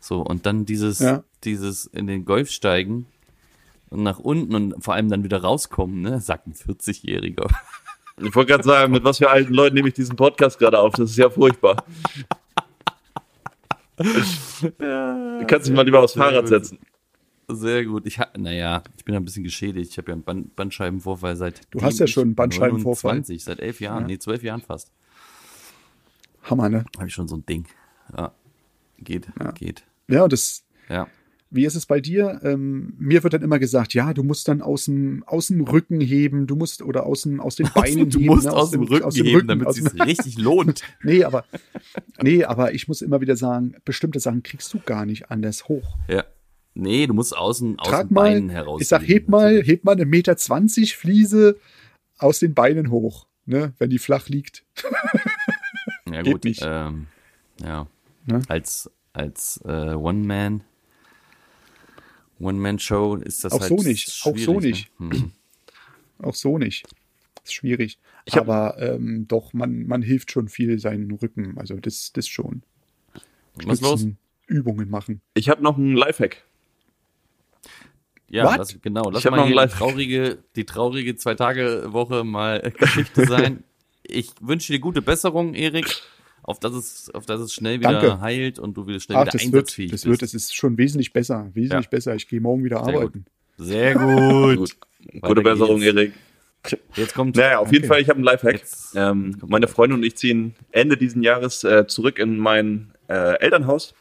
So, 0.01 0.21
und 0.21 0.47
dann 0.47 0.65
dieses, 0.67 0.99
Ja. 1.01 1.23
dieses 1.45 1.87
in 1.87 2.07
den 2.07 2.25
Golf 2.25 2.51
steigen 2.51 3.07
und 3.91 4.03
nach 4.03 4.19
unten 4.19 4.55
und 4.55 4.85
vor 4.85 4.95
allem 4.95 5.09
dann 5.09 5.25
wieder 5.25 5.43
rauskommen, 5.43 6.01
ne, 6.03 6.21
sagt 6.21 6.47
ein 6.47 6.55
40-Jähriger. 6.55 7.47
Ich 8.19 8.35
wollte 8.35 8.53
gerade 8.53 8.65
sagen, 8.65 8.93
mit 8.95 9.05
was 9.05 9.19
für 9.19 9.29
alten 9.29 9.53
Leuten 9.53 9.75
nehme 9.75 9.89
ich 9.89 9.95
diesen 9.95 10.17
Podcast 10.17 10.59
gerade 10.59 10.79
auf? 10.79 10.95
Das 10.95 11.11
ist 11.11 11.19
ja 11.19 11.29
furchtbar. 11.29 11.85
Du 14.59 15.47
kannst 15.47 15.67
dich 15.69 15.75
mal 15.75 15.83
lieber 15.85 16.01
aufs 16.03 16.15
Fahrrad 16.15 16.41
gut. 16.45 16.49
setzen. 16.49 16.79
Sehr 17.49 17.85
gut. 17.85 18.07
Ich 18.07 18.19
ha 18.19 18.27
naja, 18.37 18.83
ich 18.97 19.05
bin 19.05 19.15
ein 19.15 19.25
bisschen 19.25 19.45
geschädigt. 19.45 19.93
Ich 19.93 19.99
habe 19.99 20.09
ja 20.11 20.15
einen 20.15 20.25
Band 20.25 20.57
Bandscheibenvorfall 20.57 21.37
seit. 21.37 21.61
Du 21.71 21.81
hast 21.81 21.99
ja 22.01 22.07
schon 22.07 22.25
einen 22.25 22.35
Bandscheibenvorfall. 22.35 23.13
29, 23.15 23.45
seit 23.45 23.61
elf 23.61 23.81
Jahren, 23.81 24.03
Ja. 24.03 24.07
nee, 24.09 24.19
zwölf 24.19 24.43
Jahren 24.43 24.63
fast. 24.63 24.91
Hammer, 26.43 26.69
ne? 26.69 26.85
Habe 26.97 27.09
ich 27.09 27.15
schon 27.15 27.29
so 27.29 27.37
ein 27.37 27.47
Ding. 27.47 27.67
Ja. 28.17 28.33
Geht, 28.99 29.29
geht. 29.55 29.85
Ja, 30.09 30.25
und 30.25 30.33
das, 30.33 30.65
Ja. 30.89 31.07
Wie 31.49 31.65
ist 31.65 31.77
es 31.77 31.87
bei 31.87 32.01
dir? 32.01 32.41
Ähm, 32.43 32.95
mir 32.99 33.23
wird 33.23 33.33
dann 33.33 33.43
immer 33.43 33.61
gesagt, 33.61 33.95
ja, 33.95 34.13
du 34.13 34.25
musst 34.25 34.49
dann 34.49 34.61
aus 34.63 34.87
dem, 34.87 35.23
aus 35.27 35.47
dem 35.47 35.61
Rücken 35.61 36.01
heben, 36.01 36.49
du 36.49 36.57
musst 36.57 36.83
oder 36.83 37.07
aus, 37.07 37.23
dem, 37.23 37.41
aus 37.41 37.55
den 37.55 37.69
Beinen 37.75 38.11
du 38.11 38.19
heben. 38.19 38.27
musst 38.35 38.47
ne, 38.47 38.53
aus 38.53 38.73
dem 38.73 38.83
Rücken 38.83 39.05
aus 39.05 39.15
dem 39.15 39.27
heben, 39.27 39.47
damit 39.47 39.67
aus 39.69 39.79
es 39.79 39.85
sich 39.93 40.03
richtig 40.05 40.39
lohnt. 40.39 40.83
nee, 41.05 41.23
aber, 41.23 41.45
nee, 42.21 42.43
aber 42.45 42.75
ich 42.75 42.89
muss 42.89 43.01
immer 43.01 43.21
wieder 43.21 43.37
sagen, 43.37 43.77
bestimmte 43.85 44.19
Sachen 44.19 44.43
kriegst 44.43 44.75
du 44.75 44.81
gar 44.81 45.07
nicht 45.07 45.31
anders 45.31 45.69
hoch. 45.69 45.97
Ja. 46.09 46.25
Nee, 46.79 47.07
du 47.07 47.15
musst 47.15 47.35
außen 47.37 47.79
aus 47.79 47.89
den 48.07 48.15
Beinen 48.15 48.51
heraus. 48.51 48.83
ich 48.83 48.89
sag, 48.89 49.07
heb 49.09 49.29
mal, 49.29 49.63
heb 49.63 49.85
mal 49.85 49.93
eine 49.93 50.05
Meter 50.05 50.37
zwanzig 50.37 50.97
Fliese 50.97 51.59
aus 52.19 52.39
den 52.39 52.53
Beinen 52.55 52.91
hoch, 52.91 53.27
ne, 53.47 53.73
wenn 53.79 53.91
die 53.91 53.99
flach 53.99 54.29
liegt. 54.29 54.65
Ja, 56.09 56.23
geht 56.23 56.33
gut. 56.35 56.45
nicht. 56.45 56.63
Ähm, 56.65 57.09
ja. 57.61 57.89
Ne? 58.27 58.41
Als, 58.49 58.89
als 59.13 59.61
äh, 59.65 59.93
One-Man. 59.95 60.63
One-Man-Show 62.39 63.17
ist 63.17 63.45
das 63.45 63.53
Auch 63.53 63.61
halt 63.61 63.69
so 63.69 63.83
nicht, 63.83 64.09
auch 64.25 64.37
so 64.37 64.61
schwierig, 64.61 64.91
Ne? 64.99 65.11
Hm. 65.19 65.33
Auch 66.23 66.35
so 66.35 66.59
nicht. 66.59 66.87
Ist 67.45 67.55
schwierig. 67.55 67.99
Ich 68.25 68.35
hab- 68.37 68.49
aber 68.49 68.79
ähm, 68.81 69.27
doch, 69.29 69.53
man, 69.53 69.87
man 69.87 70.01
hilft 70.01 70.31
schon 70.31 70.49
viel 70.49 70.79
seinen 70.79 71.11
Rücken. 71.11 71.59
Also 71.59 71.75
das, 71.77 72.13
das 72.13 72.29
schon. 72.29 72.63
Was 73.65 73.75
ist 73.75 73.81
los? 73.83 74.01
Stützen, 74.01 74.19
Übungen 74.47 74.89
machen. 74.89 75.21
Ich 75.35 75.49
habe 75.51 75.63
noch 75.63 75.77
einen 75.77 75.95
Lifehack. 75.97 76.46
Ja, 78.29 78.45
What? 78.45 78.59
lass, 78.59 78.81
genau. 78.83 79.11
Lass 79.11 79.25
mal 79.25 79.47
hier 79.47 79.67
die 79.67 79.73
traurige, 79.73 80.39
die 80.57 80.65
traurige 80.65 81.17
Zwei-Tage-Woche 81.17 82.25
mal 82.25 82.73
Geschichte 82.79 83.27
sein. 83.27 83.63
Ich 84.03 84.31
wünsche 84.41 84.73
dir 84.73 84.79
gute 84.81 85.01
Besserung, 85.03 85.55
Erik, 85.55 85.87
auf 86.43 86.59
dass 86.61 86.73
es, 86.75 87.11
auf 87.15 87.27
dass 87.27 87.41
es 87.41 87.53
schnell 87.53 87.79
wieder 87.81 87.93
Danke. 88.01 88.21
heilt 88.21 88.59
und 88.59 88.75
du 88.77 88.87
wieder 88.87 89.01
schnell 89.01 89.19
Ach, 89.19 89.23
wieder 89.23 89.33
das 89.33 89.43
wird, 89.45 89.55
einsatzfähig 89.55 89.91
das 89.93 90.01
bist. 90.03 90.11
wird, 90.11 90.23
es 90.23 90.35
ist 90.35 90.55
schon 90.55 90.77
wesentlich 90.79 91.13
besser, 91.13 91.51
wesentlich 91.55 91.85
Ja. 91.87 91.91
besser. 91.91 92.15
Ich 92.17 92.29
gehe 92.29 92.41
morgen 92.41 92.65
wieder 92.65 92.85
Sehr 92.85 92.95
arbeiten. 92.95 93.27
Sehr 93.59 93.95
gut. 94.57 94.77
Weiter 95.13 95.29
Gute 95.29 95.43
Besserung, 95.43 95.81
geht's. 95.81 95.97
Erik. 95.97 96.13
Jetzt 96.97 97.15
kommt. 97.15 97.37
Naja, 97.37 97.59
auf 97.61 97.71
jeden 97.71 97.85
Okay. 97.85 97.89
Fall, 97.95 98.01
ich 98.03 98.09
habe 98.09 98.17
einen 98.17 98.25
Lifehack. 98.25 98.55
Jetzt 98.55 98.95
Ähm, 98.97 99.37
meine 99.47 99.69
Freundin 99.69 99.99
und 99.99 100.05
ich 100.05 100.17
ziehen 100.17 100.57
Ende 100.73 100.97
diesen 100.97 101.23
Jahres 101.23 101.63
äh, 101.63 101.87
zurück 101.87 102.19
in 102.19 102.39
mein 102.39 102.93
äh, 103.09 103.39
Elternhaus. 103.39 103.95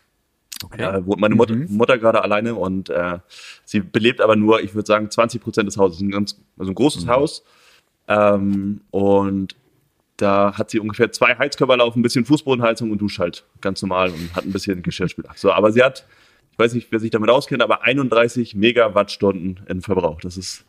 Okay. 0.66 0.78
Da 0.82 1.06
wohnt 1.06 1.20
meine 1.22 1.36
Mutter, 1.36 1.56
Mhm. 1.56 1.68
Mutter 1.78 1.98
gerade 1.98 2.22
alleine 2.24 2.56
und 2.56 2.90
äh, 2.90 3.20
sie 3.64 3.80
belebt 3.80 4.22
aber 4.22 4.36
nur, 4.36 4.62
ich 4.62 4.74
würde 4.76 4.88
sagen, 4.88 5.10
20 5.10 5.42
Prozent 5.42 5.68
des 5.68 5.78
Hauses. 5.78 6.02
Ein 6.02 6.12
ganz, 6.12 6.40
also 6.58 6.72
ein 6.72 6.76
großes 6.76 7.06
Mhm. 7.06 7.10
Haus. 7.10 7.44
Ähm, 8.08 8.82
und 8.92 9.56
da 10.18 10.58
hat 10.58 10.70
sie 10.70 10.80
ungefähr 10.80 11.12
zwei 11.12 11.36
Heizkörper 11.38 11.78
laufen, 11.78 12.00
ein 12.00 12.04
bisschen 12.04 12.26
Fußbodenheizung 12.26 12.92
und 12.92 13.00
Dusch 13.02 13.20
halt. 13.20 13.44
Ganz 13.62 13.82
normal 13.82 14.10
und 14.12 14.36
hat 14.36 14.46
ein 14.46 14.52
bisschen 14.54 14.82
Geschirrspüler. 14.82 15.30
So, 15.36 15.52
aber 15.52 15.72
sie 15.72 15.84
hat, 15.84 16.06
ich 16.52 16.60
weiß 16.60 16.74
nicht, 16.74 16.88
wer 16.92 17.00
sich 17.00 17.12
damit 17.12 17.30
auskennt, 17.30 17.62
aber 17.62 17.84
31 17.84 18.56
Megawattstunden 18.56 19.60
in 19.68 19.82
Verbrauch. 19.82 20.22
Das 20.22 20.38
ist 20.38 20.64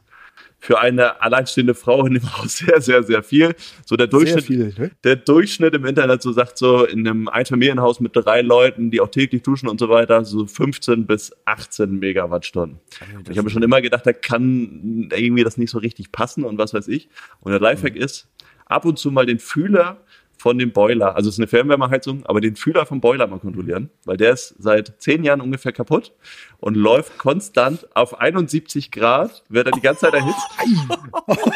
für 0.58 0.80
eine 0.80 1.20
alleinstehende 1.22 1.74
Frau 1.74 2.06
in 2.06 2.14
dem 2.14 2.22
Haus 2.38 2.58
sehr, 2.58 2.80
sehr, 2.80 3.02
sehr 3.02 3.22
viel. 3.22 3.54
So 3.84 3.96
der 3.96 4.06
Durchschnitt, 4.06 4.44
viel, 4.44 4.74
ne? 4.78 4.90
der 5.04 5.16
Durchschnitt 5.16 5.74
im 5.74 5.84
Internet 5.84 6.22
so 6.22 6.32
sagt 6.32 6.58
so 6.58 6.84
in 6.84 7.06
einem 7.06 7.28
Einfamilienhaus 7.28 8.00
mit 8.00 8.16
drei 8.16 8.42
Leuten, 8.42 8.90
die 8.90 9.00
auch 9.00 9.10
täglich 9.10 9.42
duschen 9.42 9.68
und 9.68 9.78
so 9.78 9.88
weiter, 9.88 10.24
so 10.24 10.46
15 10.46 11.06
bis 11.06 11.32
18 11.44 11.98
Megawattstunden. 11.98 12.80
Und 13.16 13.28
ich 13.28 13.38
habe 13.38 13.46
mir 13.46 13.50
schon 13.50 13.62
immer 13.62 13.80
gedacht, 13.80 14.06
da 14.06 14.12
kann 14.12 15.08
irgendwie 15.14 15.44
das 15.44 15.56
nicht 15.56 15.70
so 15.70 15.78
richtig 15.78 16.12
passen 16.12 16.44
und 16.44 16.58
was 16.58 16.74
weiß 16.74 16.88
ich. 16.88 17.08
Und 17.40 17.52
der 17.52 17.60
Lifehack 17.60 17.96
ist, 17.96 18.28
ab 18.66 18.84
und 18.84 18.98
zu 18.98 19.10
mal 19.10 19.26
den 19.26 19.38
Fühler 19.38 19.98
von 20.46 20.58
dem 20.58 20.70
Boiler, 20.70 21.16
also 21.16 21.28
es 21.28 21.34
ist 21.34 21.40
eine 21.40 21.48
Fernwärmeheizung, 21.48 22.24
aber 22.24 22.40
den 22.40 22.54
Fühler 22.54 22.86
vom 22.86 23.00
Boiler 23.00 23.26
mal 23.26 23.40
kontrollieren, 23.40 23.90
weil 24.04 24.16
der 24.16 24.30
ist 24.30 24.54
seit 24.60 24.94
zehn 25.02 25.24
Jahren 25.24 25.40
ungefähr 25.40 25.72
kaputt 25.72 26.12
und 26.58 26.76
läuft 26.76 27.18
konstant 27.18 27.88
auf 27.96 28.20
71 28.20 28.92
Grad, 28.92 29.42
wird 29.48 29.66
er 29.66 29.72
die 29.72 29.80
ganze 29.80 30.02
Zeit 30.02 30.14
erhitzt. 30.14 30.46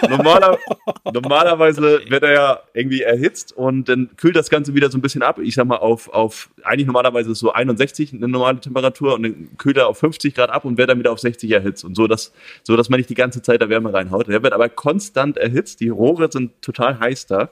Normaler, 0.11 0.59
normalerweise 1.05 2.01
wird 2.09 2.25
er 2.25 2.33
ja 2.33 2.61
irgendwie 2.75 3.03
erhitzt 3.03 3.53
und 3.57 3.89
dann 3.89 4.11
kühlt 4.17 4.35
das 4.35 4.51
Ganze 4.51 4.75
wieder 4.75 4.91
so 4.91 4.99
ein 4.99 5.03
bisschen 5.03 5.23
ab. 5.23 5.39
Ich 5.39 5.55
sag 5.55 5.67
mal 5.67 5.77
auf, 5.77 6.09
auf 6.09 6.51
eigentlich 6.65 6.87
normalerweise 6.87 7.31
ist 7.31 7.39
so 7.39 7.53
61 7.53 8.13
eine 8.13 8.27
normale 8.27 8.59
Temperatur 8.59 9.15
und 9.15 9.23
dann 9.23 9.57
kühlt 9.57 9.77
er 9.77 9.87
auf 9.87 9.99
50 9.99 10.35
Grad 10.35 10.51
ab 10.51 10.65
und 10.65 10.79
wird 10.79 10.91
dann 10.91 10.99
wieder 10.99 11.13
auf 11.13 11.21
60 11.21 11.49
erhitzt 11.51 11.85
und 11.85 11.95
so, 11.95 12.09
dass, 12.09 12.33
so 12.65 12.77
dass 12.77 12.89
man 12.89 12.99
nicht 12.99 13.09
die 13.09 13.15
ganze 13.15 13.41
Zeit 13.41 13.61
der 13.61 13.69
Wärme 13.69 13.93
reinhaut. 13.93 14.27
Der 14.27 14.43
wird 14.43 14.53
aber 14.53 14.69
konstant 14.69 15.37
erhitzt, 15.37 15.79
die 15.81 15.91
Rohre 15.91 16.31
sind 16.33 16.61
total 16.61 16.99
heiß 16.99 17.27
da 17.27 17.51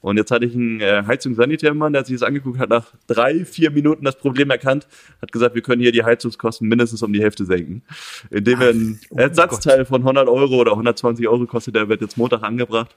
und 0.00 0.16
jetzt 0.16 0.32
hatte 0.32 0.46
ich 0.46 0.54
einen 0.54 0.79
äh, 0.80 1.02
Heizungssanitärmann, 1.06 1.92
der 1.92 2.00
hat 2.00 2.06
sich 2.06 2.18
das 2.18 2.26
angeguckt, 2.26 2.58
hat 2.58 2.70
nach 2.70 2.86
drei, 3.06 3.44
vier 3.44 3.70
Minuten 3.70 4.04
das 4.04 4.16
Problem 4.16 4.50
erkannt, 4.50 4.86
hat 5.20 5.32
gesagt, 5.32 5.54
wir 5.54 5.62
können 5.62 5.80
hier 5.80 5.92
die 5.92 6.04
Heizungskosten 6.04 6.68
mindestens 6.68 7.02
um 7.02 7.12
die 7.12 7.22
Hälfte 7.22 7.44
senken, 7.44 7.82
indem 8.30 8.60
wir 8.60 8.70
ein 8.70 9.00
oh 9.10 9.16
Ersatzteil 9.16 9.84
von 9.84 10.02
100 10.02 10.28
Euro 10.28 10.56
oder 10.56 10.72
120 10.72 11.28
Euro 11.28 11.46
kostet, 11.46 11.76
der 11.76 11.88
wird 11.88 12.00
jetzt 12.00 12.16
Montag 12.16 12.42
angebracht 12.42 12.96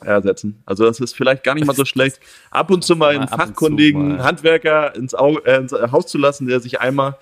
ersetzen. 0.00 0.62
Also 0.66 0.84
das 0.84 1.00
ist 1.00 1.14
vielleicht 1.14 1.42
gar 1.42 1.54
nicht 1.54 1.66
mal 1.66 1.74
so 1.74 1.84
schlecht, 1.84 2.20
ab 2.50 2.70
und 2.70 2.84
zu 2.84 2.96
mal 2.96 3.14
einen 3.14 3.28
ab 3.28 3.40
fachkundigen 3.40 4.16
mal. 4.16 4.24
Handwerker 4.24 4.94
ins, 4.94 5.14
Au 5.14 5.38
äh, 5.38 5.56
ins 5.56 5.72
Haus 5.72 6.06
zu 6.06 6.18
lassen, 6.18 6.46
der 6.46 6.60
sich 6.60 6.80
einmal 6.80 7.16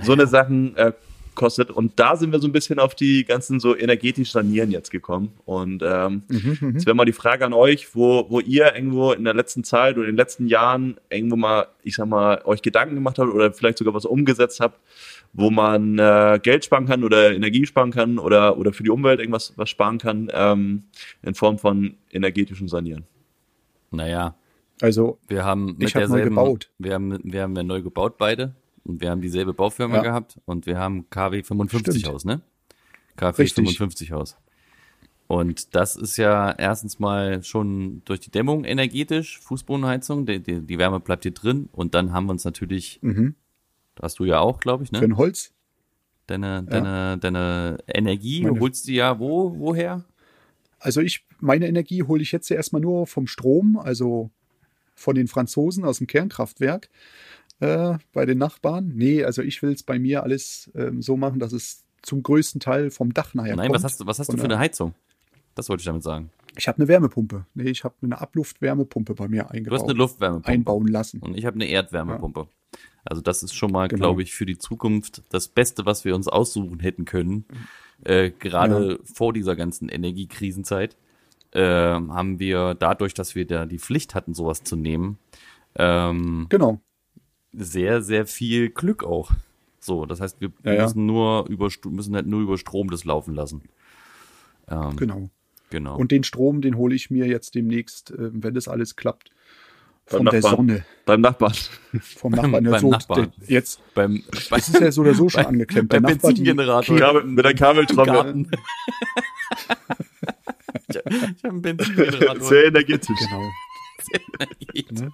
so 0.00 0.12
eine 0.12 0.26
Sachen 0.26 0.76
äh, 0.76 0.92
kostet. 1.34 1.70
Und 1.70 1.92
da 2.00 2.16
sind 2.16 2.32
wir 2.32 2.38
so 2.38 2.48
ein 2.48 2.52
bisschen 2.52 2.78
auf 2.78 2.94
die 2.94 3.24
ganzen 3.24 3.60
so 3.60 3.76
energetisch 3.76 4.32
sanieren 4.32 4.70
jetzt 4.70 4.90
gekommen. 4.90 5.32
Und 5.44 5.82
ähm, 5.84 6.22
jetzt 6.28 6.86
wäre 6.86 6.94
mal 6.94 7.04
die 7.04 7.12
Frage 7.12 7.44
an 7.44 7.52
euch, 7.52 7.94
wo, 7.94 8.26
wo 8.30 8.40
ihr 8.40 8.74
irgendwo 8.74 9.12
in 9.12 9.24
der 9.24 9.34
letzten 9.34 9.64
Zeit 9.64 9.96
oder 9.96 10.04
in 10.08 10.12
den 10.12 10.16
letzten 10.18 10.46
Jahren 10.46 10.96
irgendwo 11.10 11.36
mal, 11.36 11.66
ich 11.82 11.96
sag 11.96 12.06
mal, 12.08 12.42
euch 12.44 12.62
Gedanken 12.62 12.94
gemacht 12.94 13.18
habt 13.18 13.32
oder 13.32 13.52
vielleicht 13.52 13.78
sogar 13.78 13.94
was 13.94 14.04
umgesetzt 14.04 14.60
habt, 14.60 14.78
wo 15.32 15.50
man 15.50 15.98
äh, 15.98 16.38
Geld 16.42 16.64
sparen 16.64 16.86
kann 16.86 17.04
oder 17.04 17.32
Energie 17.34 17.66
sparen 17.66 17.90
kann 17.90 18.18
oder, 18.18 18.56
oder 18.56 18.72
für 18.72 18.82
die 18.84 18.90
Umwelt 18.90 19.20
irgendwas 19.20 19.52
was 19.56 19.68
sparen 19.70 19.98
kann, 19.98 20.28
ähm, 20.32 20.84
in 21.22 21.34
Form 21.34 21.58
von 21.58 21.94
energetischem 22.12 22.68
Sanieren. 22.68 23.04
Naja, 23.90 24.34
Also, 24.80 25.18
wir 25.28 25.44
haben 25.44 25.76
mit 25.78 25.88
Ich 25.88 25.94
hab 25.94 26.02
neu 26.02 26.08
derselben, 26.08 26.30
gebaut. 26.30 26.70
wir 26.78 26.94
haben, 26.94 27.18
wir 27.22 27.42
haben 27.42 27.54
ja 27.56 27.62
neu 27.62 27.82
gebaut 27.82 28.18
beide 28.18 28.54
und 28.84 29.00
wir 29.00 29.10
haben 29.10 29.20
dieselbe 29.20 29.54
Baufirma 29.54 29.96
Ja. 29.96 30.02
gehabt 30.02 30.38
und 30.44 30.66
wir 30.66 30.78
haben 30.78 31.08
KW 31.10 31.42
55 31.42 32.00
Stimmt. 32.00 32.14
Haus, 32.14 32.24
ne? 32.24 32.40
KW 33.16 33.42
Richtig. 33.42 33.54
55 33.54 34.12
Haus. 34.12 34.36
Und 35.26 35.74
das 35.74 35.96
ist 35.96 36.16
ja 36.18 36.50
erstens 36.52 36.98
mal 36.98 37.42
schon 37.42 38.02
durch 38.04 38.20
die 38.20 38.30
Dämmung 38.30 38.64
energetisch, 38.64 39.40
Fußbodenheizung, 39.40 40.26
die, 40.26 40.40
die, 40.40 40.60
die 40.60 40.78
Wärme 40.78 41.00
bleibt 41.00 41.22
hier 41.22 41.32
drin 41.32 41.68
und 41.72 41.94
dann 41.94 42.12
haben 42.12 42.26
wir 42.26 42.32
uns 42.32 42.44
natürlich, 42.44 42.98
mhm. 43.02 43.34
hast 44.00 44.18
du 44.18 44.24
ja 44.24 44.40
auch, 44.40 44.60
glaube 44.60 44.84
ich, 44.84 44.90
für 44.90 44.96
ne? 44.96 45.02
ein 45.04 45.16
Holz. 45.16 45.52
Deine, 46.26 46.62
deine, 46.62 47.18
deine 47.18 47.78
Energie 47.86 48.42
Meine- 48.42 48.60
holst 48.60 48.88
du 48.88 48.92
ja 48.92 49.18
wo, 49.18 49.58
woher? 49.58 50.04
Also 50.78 51.00
ich, 51.00 51.26
meine 51.40 51.66
Energie 51.68 52.02
hole 52.02 52.22
ich 52.22 52.32
jetzt 52.32 52.48
ja 52.48 52.56
erstmal 52.56 52.80
nur 52.82 53.06
vom 53.06 53.26
Strom, 53.26 53.78
also 53.78 54.30
von 54.94 55.14
den 55.14 55.28
Franzosen 55.28 55.84
aus 55.84 55.98
dem 55.98 56.06
Kernkraftwerk 56.06 56.88
äh, 57.60 57.94
bei 58.12 58.26
den 58.26 58.38
Nachbarn. 58.38 58.92
Nee, 58.94 59.24
also 59.24 59.42
ich 59.42 59.62
will 59.62 59.72
es 59.72 59.82
bei 59.82 59.98
mir 59.98 60.22
alles 60.22 60.70
ähm, 60.74 61.02
so 61.02 61.16
machen, 61.16 61.38
dass 61.38 61.52
es 61.52 61.84
zum 62.02 62.22
größten 62.22 62.60
Teil 62.60 62.90
vom 62.90 63.14
Dach 63.14 63.34
nachher 63.34 63.56
Nein, 63.56 63.68
kommt. 63.68 63.76
was 63.76 63.84
hast 63.84 64.00
du, 64.00 64.06
was 64.06 64.18
hast 64.18 64.32
du 64.32 64.36
für 64.36 64.44
eine 64.44 64.58
Heizung? 64.58 64.94
Das 65.54 65.68
wollte 65.68 65.80
ich 65.82 65.86
damit 65.86 66.02
sagen. 66.02 66.30
Ich 66.56 66.68
habe 66.68 66.78
eine 66.78 66.88
Wärmepumpe. 66.88 67.46
Nee, 67.54 67.70
ich 67.70 67.84
habe 67.84 67.94
eine 68.02 68.20
Abluftwärmepumpe 68.20 69.14
bei 69.14 69.28
mir 69.28 69.44
Du 69.44 69.50
eingebaut. 69.50 69.80
hast 69.80 69.88
eine 69.88 69.98
Luftwärmepumpe. 69.98 70.48
einbauen 70.48 70.86
lassen. 70.88 71.20
Und 71.20 71.36
ich 71.36 71.46
habe 71.46 71.54
eine 71.54 71.66
Erdwärmepumpe. 71.66 72.46
Also 73.04 73.22
das 73.22 73.42
ist 73.42 73.54
schon 73.54 73.70
mal, 73.72 73.88
Genau. 73.88 74.00
glaube 74.00 74.22
ich, 74.22 74.34
für 74.34 74.46
die 74.46 74.58
Zukunft 74.58 75.22
das 75.30 75.48
Beste, 75.48 75.84
was 75.86 76.04
wir 76.04 76.14
uns 76.14 76.26
aussuchen 76.28 76.80
hätten 76.80 77.04
können. 77.04 77.44
Äh, 78.04 78.30
gerade 78.30 78.98
vor 79.04 79.32
dieser 79.32 79.56
ganzen 79.56 79.88
Energiekrisenzeit 79.88 80.96
äh, 81.52 81.60
haben 81.62 82.38
wir 82.38 82.74
dadurch, 82.74 83.14
dass 83.14 83.34
wir 83.34 83.46
da 83.46 83.66
die 83.66 83.78
Pflicht 83.78 84.14
hatten, 84.14 84.34
sowas 84.34 84.62
zu 84.64 84.76
nehmen, 84.76 85.18
ähm, 85.76 86.46
Genau. 86.50 86.80
Sehr, 87.56 88.02
sehr 88.02 88.26
viel 88.26 88.70
Glück 88.70 89.04
auch. 89.04 89.30
So, 89.80 90.06
das 90.06 90.20
heißt, 90.20 90.40
wir 90.40 90.50
Ja, 90.64 90.72
ja. 90.74 90.82
müssen 90.84 91.06
nur 91.06 91.46
über 91.48 91.66
St- 91.66 91.90
müssen 91.90 92.14
halt 92.14 92.26
nur 92.26 92.40
über 92.40 92.56
Strom 92.58 92.90
das 92.90 93.04
laufen 93.04 93.34
lassen. 93.34 93.62
Ähm, 94.68 94.96
Genau. 94.96 95.28
genau. 95.70 95.96
Und 95.96 96.10
den 96.10 96.24
Strom, 96.24 96.60
den 96.62 96.76
hole 96.76 96.94
ich 96.94 97.10
mir 97.10 97.26
jetzt 97.26 97.54
demnächst, 97.54 98.10
äh, 98.12 98.30
wenn 98.32 98.54
das 98.54 98.66
alles 98.68 98.96
klappt, 98.96 99.30
Beim 100.10 100.18
von 100.18 100.24
der 100.26 100.34
Nachbarn. 100.40 100.56
Sonne, 100.56 100.84
Beim 101.06 101.20
Nachbarn. 101.20 101.54
vom 102.00 102.32
Nachbarn. 102.32 102.64
Ja, 102.64 102.70
beim 102.70 102.80
so, 102.80 102.90
Nachbarn. 102.90 103.32
der- 103.40 103.48
Jetzt, 103.48 103.80
beim, 103.94 104.22
es 104.32 104.68
ist 104.68 104.80
ja 104.80 104.90
so 104.92 105.00
oder 105.02 105.14
so 105.14 105.28
schon 105.28 105.42
bei- 105.42 105.48
angeklemmt. 105.48 105.88
beim 105.90 106.02
Der 106.02 106.12
Nachbar, 106.14 106.32
die, 106.32 106.42
Benzingenerator. 106.42 106.96
Kabel, 106.98 107.24
mit 107.24 107.44
der 107.44 107.54
Kabeltrommel. 107.54 108.46
Ich 110.88 110.96
habe 110.96 111.16
hab 111.20 111.44
einen 111.44 111.62
Benzingenerator. 111.62 112.40
Sehr 112.40 112.66
energetisch. 112.66 113.18
genau. 113.18 113.50
Ne? 114.90 115.12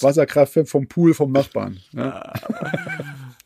Wasserkraft 0.00 0.58
vom 0.68 0.86
Pool 0.86 1.14
vom 1.14 1.32
Nachbarn. 1.32 1.78
Ja. 1.92 2.32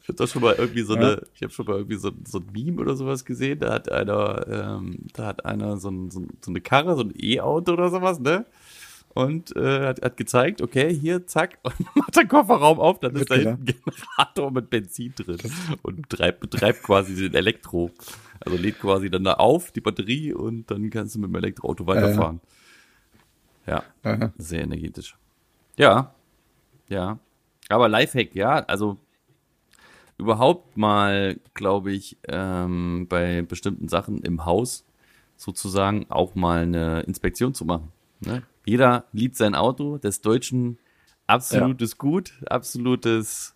Ich 0.03 0.09
habe 0.09 0.19
doch 0.19 0.29
schon 0.29 0.43
mal 0.43 0.55
irgendwie 0.57 0.83
so 0.83 0.95
Ja. 0.95 1.01
eine, 1.01 1.23
ich 1.35 1.43
habe 1.43 1.53
schon 1.53 1.67
mal 1.67 1.77
irgendwie 1.79 1.97
so, 1.97 2.13
so 2.27 2.39
ein 2.39 2.47
Meme 2.53 2.81
oder 2.81 2.95
sowas 2.97 3.25
gesehen. 3.25 3.59
Da 3.59 3.73
hat 3.75 3.91
einer, 3.91 4.47
ähm, 4.49 4.99
da 5.15 5.27
hat 5.27 5.45
einer 5.45 5.79
so, 5.79 5.91
ein, 5.91 6.11
so, 6.11 6.21
ein- 6.21 6.29
so 6.41 6.51
eine 6.53 6.61
Karre, 6.61 6.95
so 6.97 7.03
ein 7.03 7.13
E-Auto 7.19 7.73
oder 7.73 7.91
sowas, 7.91 8.21
ne? 8.21 8.47
Und 9.15 9.57
äh, 9.57 9.87
hat, 9.87 10.03
hat 10.03 10.17
gezeigt, 10.19 10.61
okay, 10.61 10.93
hier, 10.95 11.27
zack, 11.27 11.59
und 11.63 11.75
macht 11.97 12.15
den 12.17 12.29
Kofferraum 12.29 12.79
auf, 12.79 13.01
dann 13.01 13.17
ist 13.17 13.31
da 13.31 13.35
hinten 13.35 13.49
ein 13.49 13.65
Generator 13.65 14.51
mit 14.51 14.69
Benzin 14.69 15.15
drin 15.17 15.39
und 15.83 16.09
betreibt, 16.09 16.41
betreibt 16.41 16.83
quasi 16.83 17.15
den 17.15 17.35
Elektro. 17.35 17.91
Also 18.41 18.59
lädt 18.59 18.79
quasi 18.79 19.09
dann 19.11 19.25
da 19.25 19.33
auf, 19.35 19.73
die 19.73 19.81
Batterie, 19.81 20.35
und 20.35 20.71
dann 20.71 20.91
kannst 20.91 21.15
du 21.15 21.19
mit 21.21 21.31
dem 21.31 21.35
Elektroauto 21.37 21.87
weiterfahren. 21.87 22.41
Ja, 23.67 23.83
Aha. 24.03 24.33
sehr 24.39 24.63
energetisch. 24.63 25.17
Ja, 25.77 26.15
ja. 26.89 27.19
Aber 27.69 27.89
Lifehack, 27.89 28.35
ja, 28.35 28.61
also 28.65 28.99
überhaupt 30.19 30.77
mal, 30.77 31.39
glaube 31.55 31.93
ich, 31.93 32.17
ähm, 32.29 33.07
bei 33.09 33.43
bestimmten 33.43 33.89
Sachen 33.89 34.19
im 34.23 34.45
Haus 34.45 34.85
sozusagen 35.37 36.07
auch 36.09 36.35
mal 36.35 36.63
eine 36.63 37.01
Inspektion 37.01 37.55
zu 37.55 37.65
machen. 37.65 37.93
Ne? 38.21 38.43
Jeder 38.65 39.05
liebt 39.13 39.37
sein 39.37 39.55
Auto, 39.55 39.99
des 39.99 40.21
Deutschen 40.21 40.79
absolutes 41.27 41.99
Gut, 41.99 42.33
absolutes 42.47 43.56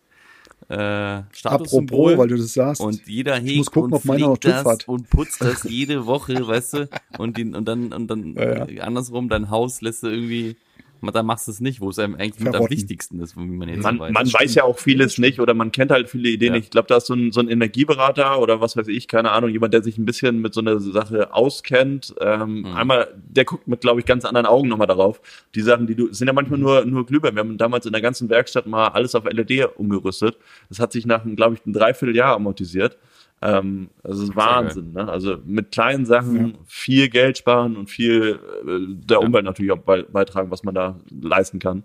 äh, 0.70 1.24
Statussymbol. 1.32 2.12
Apropos, 2.12 2.18
weil 2.18 2.28
du 2.28 2.36
das 2.36 2.52
sagst. 2.52 2.80
Und 2.80 3.06
jeder 3.08 3.34
hegt 3.36 3.56
muss 3.56 3.70
gucken, 3.70 3.92
und 3.92 3.98
ob 3.98 4.04
meiner 4.04 4.28
noch 4.28 4.38
das 4.38 4.64
hat. 4.64 4.86
und 4.86 5.10
putzt 5.10 5.40
das 5.40 5.64
jede 5.64 6.06
Woche, 6.06 6.46
weißt 6.46 6.74
du? 6.74 6.88
Und, 7.18 7.36
den, 7.36 7.54
und 7.56 7.66
dann, 7.66 7.92
und 7.92 8.08
dann 8.08 8.34
Ja, 8.34 8.66
äh, 8.68 8.80
andersrum, 8.80 9.28
dein 9.28 9.50
Haus 9.50 9.82
lässt 9.82 10.04
du 10.04 10.08
irgendwie, 10.08 10.56
da 11.02 11.22
machst 11.22 11.46
du 11.48 11.52
es 11.52 11.60
nicht, 11.60 11.80
wo 11.80 11.88
es 11.90 11.98
einem 11.98 12.14
eigentlich 12.14 12.44
mit 12.44 12.54
am 12.54 12.68
wichtigsten 12.70 13.20
ist, 13.20 13.36
wie 13.36 13.40
man 13.40 13.68
jetzt 13.68 13.82
Man, 13.82 13.98
weiß. 13.98 14.12
man 14.12 14.32
weiß 14.32 14.54
ja 14.54 14.64
auch 14.64 14.78
vieles 14.78 15.18
nicht 15.18 15.40
oder 15.40 15.54
man 15.54 15.72
kennt 15.72 15.90
halt 15.90 16.08
viele 16.08 16.28
Ideen 16.28 16.52
Ja. 16.52 16.56
nicht. 16.58 16.64
Ich 16.66 16.70
glaube, 16.70 16.88
da 16.88 16.96
ist 16.98 17.06
so 17.06 17.14
ein, 17.14 17.32
so 17.32 17.40
ein 17.40 17.48
Energieberater 17.48 18.40
oder 18.40 18.60
was 18.60 18.76
weiß 18.76 18.88
ich, 18.88 19.08
keine 19.08 19.30
Ahnung, 19.32 19.50
jemand, 19.50 19.72
der 19.74 19.82
sich 19.82 19.98
ein 19.98 20.04
bisschen 20.04 20.40
mit 20.40 20.52
so 20.54 20.60
einer 20.60 20.78
Sache 20.80 21.32
auskennt. 21.34 22.14
Ähm, 22.20 22.60
Mhm. 22.60 22.66
Einmal, 22.76 23.08
der 23.16 23.44
guckt 23.44 23.68
mit, 23.68 23.80
glaube 23.80 24.00
ich, 24.00 24.06
ganz 24.06 24.24
anderen 24.24 24.46
Augen 24.46 24.68
nochmal 24.68 24.86
darauf. 24.86 25.20
Die 25.54 25.60
Sachen, 25.62 25.86
die 25.86 25.94
du, 25.94 26.12
sind 26.12 26.26
ja 26.26 26.32
manchmal 26.32 26.58
nur, 26.58 26.84
nur 26.84 27.06
Glühbirnen. 27.06 27.36
Wir 27.36 27.40
haben 27.40 27.58
damals 27.58 27.86
in 27.86 27.92
der 27.92 28.00
ganzen 28.02 28.28
Werkstatt 28.28 28.66
mal 28.66 28.88
alles 28.88 29.14
auf 29.14 29.24
LED 29.24 29.68
umgerüstet. 29.76 30.36
Das 30.68 30.78
hat 30.80 30.92
sich 30.92 31.06
nach, 31.06 31.24
glaube 31.36 31.54
ich, 31.54 31.64
ein 31.66 31.72
Dreivierteljahr 31.72 32.34
amortisiert. 32.34 32.96
Ähm, 33.42 33.88
also 34.02 34.22
es 34.24 34.28
ist 34.30 34.36
Wahnsinn, 34.36 34.92
ne? 34.92 35.08
Also 35.08 35.38
mit 35.44 35.72
kleinen 35.72 36.04
Sachen 36.04 36.58
viel 36.66 37.08
Geld 37.08 37.38
sparen 37.38 37.76
und 37.76 37.88
viel 37.88 38.38
äh, 38.66 38.94
der 39.06 39.18
Ja. 39.20 39.26
Umwelt 39.26 39.44
natürlich 39.46 39.72
auch 39.72 39.78
bei, 39.78 40.02
beitragen, 40.02 40.50
was 40.50 40.62
man 40.62 40.74
da 40.74 41.00
leisten 41.10 41.58
kann. 41.58 41.84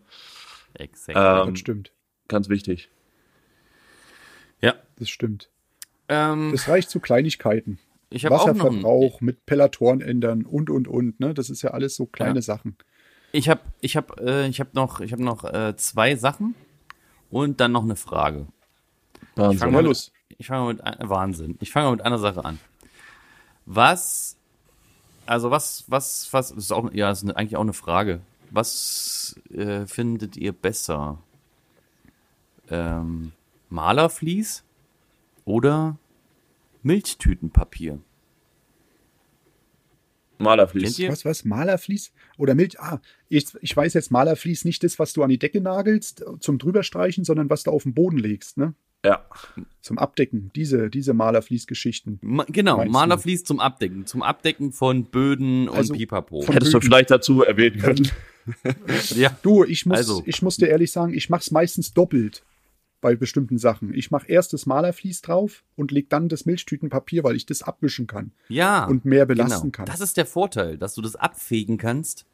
Exakt. 0.73 1.17
Ähm, 1.17 1.51
das 1.53 1.59
stimmt. 1.59 1.91
Ganz 2.27 2.49
wichtig. 2.49 2.89
ja. 4.61 4.73
Das 4.97 5.09
stimmt. 5.09 5.49
Ähm, 6.09 6.51
Das 6.51 6.67
reicht 6.67 6.89
zu 6.89 6.99
Kleinigkeiten. 6.99 7.79
ich 8.09 8.29
Wasserverbrauch 8.29 9.21
mit 9.21 9.45
Pellatoren 9.45 10.01
ändern 10.01 10.43
und, 10.45 10.69
und, 10.69 10.87
und. 10.87 11.19
Ne? 11.19 11.33
Das 11.33 11.49
ist 11.49 11.61
ja 11.61 11.71
alles 11.71 11.95
so 11.95 12.05
kleine 12.05 12.35
Ja. 12.35 12.41
Sachen. 12.41 12.75
ich 13.31 13.49
habe 13.49 13.61
ich 13.81 13.95
hab, 13.97 14.19
äh, 14.19 14.47
ich 14.47 14.59
hab 14.59 14.73
noch, 14.73 14.99
ich 15.01 15.11
hab 15.13 15.19
noch 15.19 15.43
äh, 15.45 15.75
zwei 15.77 16.15
Sachen 16.15 16.55
und 17.29 17.59
dann 17.59 17.71
noch 17.71 17.83
eine 17.83 17.95
Frage. 17.95 18.47
Ich 19.21 19.37
Wahnsinn. 19.37 19.59
fange 19.59 19.71
Ja, 19.71 19.75
mal, 19.77 19.81
mit- 19.83 19.87
los. 19.89 20.11
Ich 20.37 20.47
fange 20.47 20.73
mal 20.73 20.73
mit 20.73 21.09
Wahnsinn. 21.09 21.57
Ich 21.59 21.71
fange 21.71 21.87
mal 21.87 21.91
mit 21.91 22.01
einer 22.01 22.17
Sache 22.19 22.43
an. 22.43 22.59
Was, 23.65 24.37
also 25.25 25.51
was, 25.51 25.85
was, 25.87 26.31
was, 26.31 26.49
das 26.49 26.57
ist 26.57 26.71
auch, 26.71 26.91
ja, 26.93 27.09
das 27.09 27.23
ist 27.23 27.31
eigentlich 27.31 27.57
auch 27.57 27.61
eine 27.61 27.73
Frage. 27.73 28.21
Was 28.51 29.39
äh, 29.51 29.85
findet 29.87 30.37
ihr 30.37 30.51
besser? 30.51 31.17
Ähm, 32.69 33.31
Malerflies 33.69 34.63
oder 35.45 35.97
Milchtütenpapier? 36.83 37.99
Malerflies. 40.37 40.99
Was, 41.07 41.25
was? 41.25 41.45
Malerflies? 41.45 42.11
Oder 42.37 42.55
Milch? 42.55 42.79
Ah, 42.79 42.99
ich, 43.29 43.47
ich 43.61 43.75
weiß 43.75 43.93
jetzt 43.93 44.11
Malerflies 44.11 44.65
nicht 44.65 44.83
das, 44.83 44.99
was 44.99 45.13
du 45.13 45.23
an 45.23 45.29
die 45.29 45.39
Decke 45.39 45.61
nagelst 45.61 46.21
äh, 46.21 46.39
zum 46.39 46.57
drüberstreichen, 46.57 47.23
sondern 47.23 47.49
was 47.49 47.63
du 47.63 47.71
auf 47.71 47.83
den 47.83 47.93
Boden 47.93 48.17
legst, 48.17 48.57
ne? 48.57 48.73
Ja. 49.05 49.25
Zum 49.81 49.97
Abdecken. 49.99 50.51
Diese, 50.55 50.89
diese 50.89 51.13
Malerflies-Geschichten. 51.13 52.19
Ma 52.21 52.45
genau, 52.47 52.83
du? 52.83 52.89
Malerflies 52.89 53.43
zum 53.43 53.59
Abdecken. 53.59 54.05
Zum 54.05 54.23
Abdecken 54.23 54.71
von 54.71 55.05
Böden 55.05 55.69
und 55.69 55.75
Also 55.77 55.93
Pipapo. 55.93 56.41
von- 56.41 56.53
Hättest 56.53 56.73
du 56.73 56.79
Blüten. 56.79 56.87
vielleicht 56.91 57.11
dazu 57.11 57.43
erwähnen 57.43 57.79
können. 57.79 58.07
ja. 59.15 59.37
Du, 59.41 59.63
ich 59.63 59.85
muss, 59.85 59.97
Also. 59.97 60.23
ich 60.25 60.41
muss 60.41 60.57
dir 60.57 60.67
ehrlich 60.67 60.91
sagen, 60.91 61.13
ich 61.13 61.29
mache 61.29 61.41
es 61.41 61.51
meistens 61.51 61.93
doppelt 61.93 62.43
bei 63.01 63.15
bestimmten 63.15 63.57
Sachen. 63.59 63.93
Ich 63.93 64.09
mache 64.09 64.27
erst 64.27 64.53
das 64.53 64.65
Malerflies 64.65 65.21
drauf 65.21 65.63
und 65.75 65.91
leg 65.91 66.09
dann 66.09 66.27
das 66.29 66.45
Milchtütenpapier, 66.45 67.23
weil 67.23 67.35
ich 67.35 67.45
das 67.45 67.61
abwischen 67.61 68.07
kann 68.07 68.31
Ja. 68.49 68.85
und 68.85 69.05
mehr 69.05 69.25
belasten 69.27 69.71
genau. 69.71 69.71
kann. 69.71 69.85
Das 69.85 70.01
ist 70.01 70.17
der 70.17 70.25
Vorteil, 70.25 70.77
dass 70.77 70.95
du 70.95 71.01
das 71.01 71.15
abfegen 71.15 71.77
kannst. 71.77 72.25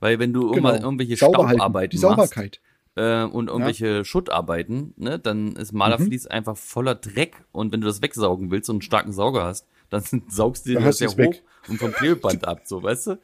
Weil 0.00 0.18
wenn 0.18 0.32
du 0.32 0.40
Genau. 0.42 0.52
irgendwann 0.54 0.82
irgendwelche 0.82 1.16
Sauber 1.16 1.46
halten, 1.46 1.58
Staubarbeiten 1.58 1.90
die 1.90 1.96
Sauberkeit. 1.98 2.60
machst 2.62 2.73
äh, 2.96 3.24
und 3.24 3.48
irgendwelche 3.48 4.04
Schuttarbeiten, 4.04 4.94
ne, 4.96 5.18
dann 5.18 5.56
ist 5.56 5.72
Mhm. 5.72 5.78
Malerflies 5.78 6.26
einfach 6.26 6.56
voller 6.56 6.94
Dreck 6.94 7.44
und 7.52 7.72
wenn 7.72 7.80
du 7.80 7.86
das 7.86 8.02
wegsaugen 8.02 8.50
willst 8.50 8.70
und 8.70 8.76
einen 8.76 8.82
starken 8.82 9.12
Sauger 9.12 9.44
hast, 9.44 9.66
dann 9.90 10.02
saugst 10.28 10.66
du 10.66 10.70
dir 10.70 10.80
das 10.80 11.00
ja 11.00 11.08
hoch 11.08 11.16
weg. 11.18 11.42
und 11.68 11.78
vom 11.78 11.92
Klebeband 11.92 12.46
ab, 12.46 12.62
so, 12.64 12.82
weißt 12.82 13.06
du? 13.08 13.18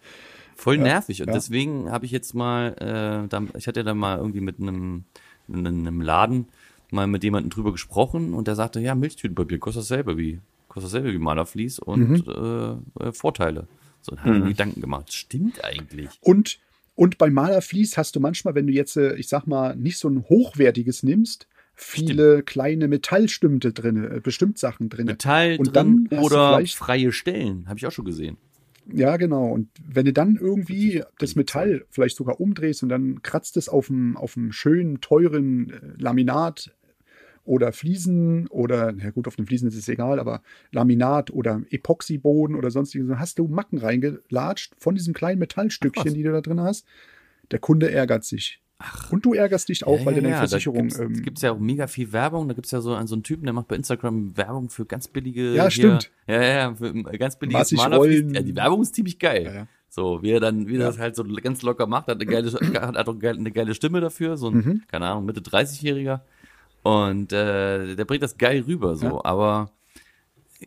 Voll 0.56 0.76
nervig. 0.78 1.22
Und 1.22 1.28
ja. 1.28 1.34
deswegen 1.34 1.90
habe 1.90 2.04
ich 2.04 2.10
jetzt 2.10 2.34
mal, 2.34 2.74
äh, 2.78 3.28
da, 3.28 3.42
ich 3.56 3.66
hatte 3.66 3.82
da 3.82 3.94
mal 3.94 4.18
irgendwie 4.18 4.40
mit 4.42 4.60
einem, 4.60 5.04
in 5.48 5.66
einem 5.66 6.00
Laden 6.02 6.48
mal 6.90 7.06
mit 7.06 7.24
jemandem 7.24 7.50
drüber 7.50 7.72
gesprochen 7.72 8.34
und 8.34 8.46
der 8.48 8.56
sagte, 8.56 8.80
ja, 8.80 8.94
Milchtütenpapier 8.94 9.58
kostet 9.58 9.82
dasselbe 9.84 10.18
wie, 10.18 10.40
kostet 10.68 10.92
dasselbe 10.92 11.12
wie 11.14 11.18
Malerflies 11.18 11.78
und 11.78 12.26
Mhm. 12.26 12.80
äh, 13.00 13.04
äh, 13.08 13.12
Vorteile. 13.12 13.68
So, 14.02 14.14
dann 14.16 14.24
habe 14.24 14.36
ich 14.36 14.42
mir 14.42 14.48
Gedanken 14.50 14.80
gemacht. 14.80 15.12
Stimmt 15.12 15.64
eigentlich. 15.64 16.10
Und, 16.20 16.58
und 17.00 17.16
bei 17.16 17.30
Malerflies 17.30 17.96
hast 17.96 18.14
du 18.14 18.20
manchmal, 18.20 18.54
wenn 18.54 18.66
du 18.66 18.74
jetzt, 18.74 18.94
äh, 18.98 19.14
ich 19.14 19.26
sag 19.26 19.46
mal, 19.46 19.74
nicht 19.74 19.96
so 19.96 20.06
ein 20.06 20.22
hochwertiges 20.28 21.02
nimmst, 21.02 21.48
viele 21.74 22.42
kleine 22.42 22.88
Metallstümte 22.88 23.72
drin, 23.72 24.04
äh, 24.04 24.20
bestimmt 24.20 24.58
Sachen 24.58 24.90
drin. 24.90 25.06
Metall 25.06 25.56
Und 25.58 25.74
drin 25.74 26.08
dann 26.10 26.20
oder 26.20 26.62
freie 26.66 27.10
Stellen. 27.10 27.66
Habe 27.68 27.78
ich 27.78 27.86
auch 27.86 27.90
schon 27.90 28.04
gesehen. 28.04 28.36
Ja, 28.92 29.16
genau. 29.16 29.46
Und 29.46 29.70
wenn 29.82 30.04
du 30.04 30.12
dann 30.12 30.36
irgendwie 30.36 31.02
das 31.18 31.36
Metall 31.36 31.86
vielleicht 31.88 32.18
sogar 32.18 32.38
umdrehst 32.38 32.82
und 32.82 32.90
dann 32.90 33.22
kratzt 33.22 33.56
es 33.56 33.70
auf 33.70 33.88
einem, 33.88 34.18
auf 34.18 34.36
einem 34.36 34.52
schönen, 34.52 35.00
teuren 35.00 35.70
äh, 35.70 35.80
Laminat 35.96 36.70
oder 37.44 37.72
Fliesen 37.72 38.46
oder, 38.48 38.92
na 38.92 39.10
gut, 39.10 39.26
auf 39.26 39.36
den 39.36 39.46
Fliesen 39.46 39.68
ist 39.68 39.76
es 39.76 39.88
egal, 39.88 40.20
aber 40.20 40.42
Laminat 40.72 41.30
oder 41.30 41.62
Epoxyboden 41.70 42.54
oder 42.56 42.70
sonstiges, 42.70 43.08
dann 43.08 43.18
hast 43.18 43.38
du 43.38 43.48
Macken 43.48 43.78
reingelatscht 43.78 44.74
von 44.78 44.94
diesem 44.94 45.14
kleinen 45.14 45.38
Metallstückchen, 45.38 46.04
Ach, 46.08 46.12
die 46.14 46.22
du 46.22 46.32
da 46.32 46.40
drin 46.40 46.60
hast. 46.60 46.86
Der 47.50 47.58
Kunde 47.58 47.90
ärgert 47.90 48.24
sich. 48.24 48.60
Und 49.10 49.26
du 49.26 49.34
ärgerst 49.34 49.68
dich 49.68 49.86
auch, 49.86 50.06
weil 50.06 50.14
deine 50.14 50.34
Versicherung. 50.36 50.88
Da 50.88 51.00
ähm, 51.02 51.12
gibt 51.22 51.36
es 51.36 51.42
ja 51.42 51.52
auch 51.52 51.58
mega 51.58 51.86
viel 51.86 52.12
Werbung. 52.14 52.48
Da 52.48 52.54
gibt 52.54 52.64
es 52.64 52.72
ja 52.72 52.80
so 52.80 52.94
einen, 52.94 53.06
so 53.08 53.14
einen 53.14 53.22
Typen, 53.24 53.44
der 53.44 53.52
macht 53.52 53.68
bei 53.68 53.76
Instagram 53.76 54.34
Werbung 54.38 54.70
für 54.70 54.86
ganz 54.86 55.06
billige. 55.08 55.54
Ja, 55.54 55.64
hier- 55.64 55.70
stimmt. 55.70 56.10
Ja, 56.26 56.42
ja, 56.42 56.74
für 56.74 56.86
ähm, 56.86 57.02
ganz 57.18 57.38
billiges 57.38 57.58
Massig 57.58 57.76
Malerflies. 57.78 58.24
Ja, 58.32 58.40
die 58.40 58.56
Werbung 58.56 58.80
ist 58.80 58.94
ziemlich 58.94 59.18
geil. 59.18 59.44
Ja, 59.44 59.52
ja. 59.54 59.66
So, 59.90 60.22
wie 60.22 60.30
er 60.30 60.40
dann, 60.40 60.66
wie 60.66 60.76
er 60.76 60.80
Ja. 60.80 60.86
das 60.86 60.98
halt 60.98 61.14
so 61.16 61.24
ganz 61.24 61.60
locker 61.62 61.86
macht, 61.86 62.06
hat 62.06 62.14
eine 62.22 62.24
geile, 62.26 62.50
hat 62.52 62.96
auch 63.08 63.20
eine 63.22 63.50
geile 63.50 63.74
Stimme 63.74 64.00
dafür, 64.00 64.36
so 64.38 64.48
ein, 64.48 64.54
Mhm. 64.56 64.82
keine 64.88 65.06
Ahnung, 65.08 65.26
Mitte 65.26 65.40
30-Jähriger. 65.42 66.20
Und 66.82 67.32
äh, 67.32 67.94
der 67.94 68.04
bringt 68.04 68.22
das 68.22 68.38
geil 68.38 68.64
rüber, 68.66 68.96
so, 68.96 69.06
Ja. 69.06 69.24
aber 69.24 69.70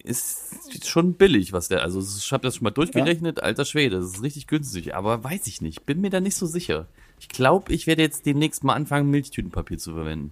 ist 0.04 0.88
schon 0.88 1.14
billig, 1.14 1.54
was 1.54 1.68
der, 1.68 1.82
also 1.84 2.00
ich 2.02 2.32
habe 2.32 2.44
das 2.44 2.56
schon 2.56 2.64
mal 2.64 2.72
durchgerechnet, 2.72 3.44
alter 3.44 3.64
Schwede, 3.66 3.98
das 3.98 4.06
ist 4.08 4.24
richtig 4.24 4.48
günstig, 4.48 4.96
aber 4.96 5.24
weiß 5.24 5.46
ich 5.48 5.62
nicht, 5.62 5.86
bin 5.86 6.02
mir 6.02 6.10
da 6.10 6.20
nicht 6.20 6.36
so 6.36 6.46
sicher. 6.48 6.88
Ich 7.20 7.30
glaube, 7.30 7.72
ich 7.72 7.86
werde 7.88 8.02
jetzt 8.02 8.26
demnächst 8.26 8.64
mal 8.64 8.74
anfangen, 8.74 9.10
Milchtütenpapier 9.12 9.78
zu 9.78 9.94
verwenden. 9.94 10.32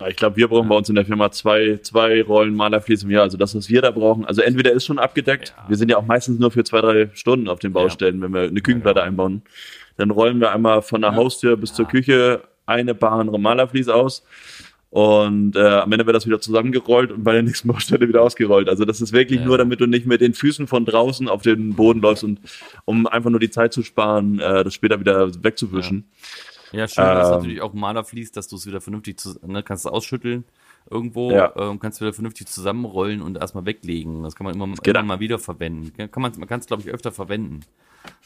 Ja, 0.00 0.08
Ich 0.08 0.16
glaube, 0.16 0.36
wir 0.36 0.48
brauchen 0.48 0.68
bei 0.68 0.74
uns 0.76 0.88
in 0.88 0.94
der 0.94 1.04
Firma 1.04 1.30
zwei, 1.30 1.78
zwei 1.82 2.22
Rollen 2.22 2.54
Malerflies 2.54 3.02
im 3.04 3.10
Jahr. 3.10 3.22
Also 3.22 3.36
das, 3.36 3.54
was 3.54 3.68
wir 3.68 3.80
da 3.82 3.90
brauchen. 3.90 4.24
Also 4.24 4.42
entweder 4.42 4.72
ist 4.72 4.84
schon 4.84 4.98
abgedeckt. 4.98 5.54
Ja. 5.56 5.68
Wir 5.68 5.76
sind 5.76 5.90
ja 5.90 5.96
auch 5.98 6.04
meistens 6.06 6.38
nur 6.38 6.50
für 6.50 6.64
zwei, 6.64 6.80
drei 6.80 7.10
Stunden 7.14 7.48
auf 7.48 7.60
den 7.60 7.72
Baustellen, 7.72 8.20
wenn 8.20 8.32
wir 8.34 8.42
eine 8.42 8.60
Küchenplatte 8.60 9.02
einbauen. 9.02 9.42
Dann 9.96 10.10
rollen 10.10 10.40
wir 10.40 10.52
einmal 10.52 10.82
von 10.82 11.00
der 11.02 11.14
Haustür 11.14 11.56
bis 11.56 11.72
zur 11.72 11.86
Küche 11.86 12.42
eine 12.66 12.94
Bahn 12.94 13.28
Malerflies 13.40 13.88
aus. 13.88 14.24
Und 14.90 15.56
äh, 15.56 15.60
am 15.60 15.92
Ende 15.92 16.06
wird 16.06 16.14
das 16.16 16.26
wieder 16.26 16.40
zusammengerollt 16.40 17.10
und 17.12 17.24
bei 17.24 17.32
der 17.32 17.42
nächsten 17.42 17.68
Baustelle 17.68 18.08
wieder 18.08 18.22
ausgerollt. 18.22 18.68
Also 18.68 18.84
das 18.84 19.00
ist 19.00 19.12
wirklich 19.12 19.40
Ja. 19.40 19.46
nur, 19.46 19.58
damit 19.58 19.80
du 19.80 19.86
nicht 19.86 20.06
mit 20.06 20.20
den 20.20 20.32
Füßen 20.32 20.66
von 20.66 20.84
draußen 20.84 21.28
auf 21.28 21.42
den 21.42 21.74
Boden 21.74 22.00
läufst 22.00 22.24
und 22.24 22.40
um 22.84 23.06
einfach 23.06 23.30
nur 23.30 23.40
die 23.40 23.50
Zeit 23.50 23.72
zu 23.72 23.82
sparen, 23.82 24.38
äh, 24.38 24.64
das 24.64 24.74
später 24.74 25.00
wieder 25.00 25.42
wegzuwischen. 25.44 26.04
Ja, 26.72 26.88
schön, 26.88 27.04
dass 27.04 27.28
Ähm. 27.28 27.36
natürlich 27.36 27.60
auch 27.60 27.74
Maler 27.74 28.04
fließt, 28.04 28.36
dass 28.36 28.48
du 28.48 28.56
es 28.56 28.66
wieder 28.66 28.80
vernünftig, 28.80 29.18
zu, 29.18 29.38
ne, 29.46 29.62
kannst 29.62 29.86
ausschütteln 29.86 30.44
irgendwo, 30.90 31.30
Ja. 31.32 31.52
ähm, 31.56 31.78
kannst 31.80 32.00
wieder 32.00 32.12
vernünftig 32.12 32.46
zusammenrollen 32.48 33.22
und 33.22 33.36
erstmal 33.38 33.64
weglegen. 33.66 34.22
Das 34.22 34.34
kann 34.36 34.44
man 34.44 34.54
immer, 34.54 34.66
geht 34.74 34.94
immer 34.94 35.02
mal 35.02 35.20
wieder 35.20 35.38
verwenden. 35.38 35.92
Kann 36.10 36.22
man, 36.22 36.32
man 36.38 36.48
kann 36.48 36.60
es, 36.60 36.66
glaube 36.66 36.82
ich, 36.82 36.88
öfter 36.90 37.12
verwenden. 37.12 37.60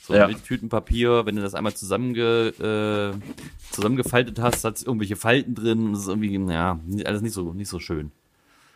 So 0.02 0.14
Ja. 0.14 0.28
mit 0.28 0.44
Tütenpapier, 0.44 1.24
wenn 1.24 1.36
du 1.36 1.42
das 1.42 1.54
einmal 1.54 1.72
zusammenge, 1.74 2.48
äh, 3.18 3.72
zusammengefaltet 3.72 4.38
hast, 4.38 4.62
hat 4.64 4.76
es 4.76 4.82
irgendwelche 4.82 5.16
Falten 5.16 5.54
drin. 5.54 5.92
Das 5.92 6.02
ist 6.02 6.08
irgendwie, 6.08 6.34
ja, 6.52 6.78
alles 7.06 7.22
nicht 7.22 7.32
so, 7.32 7.52
nicht 7.54 7.68
so 7.68 7.78
schön. 7.78 8.12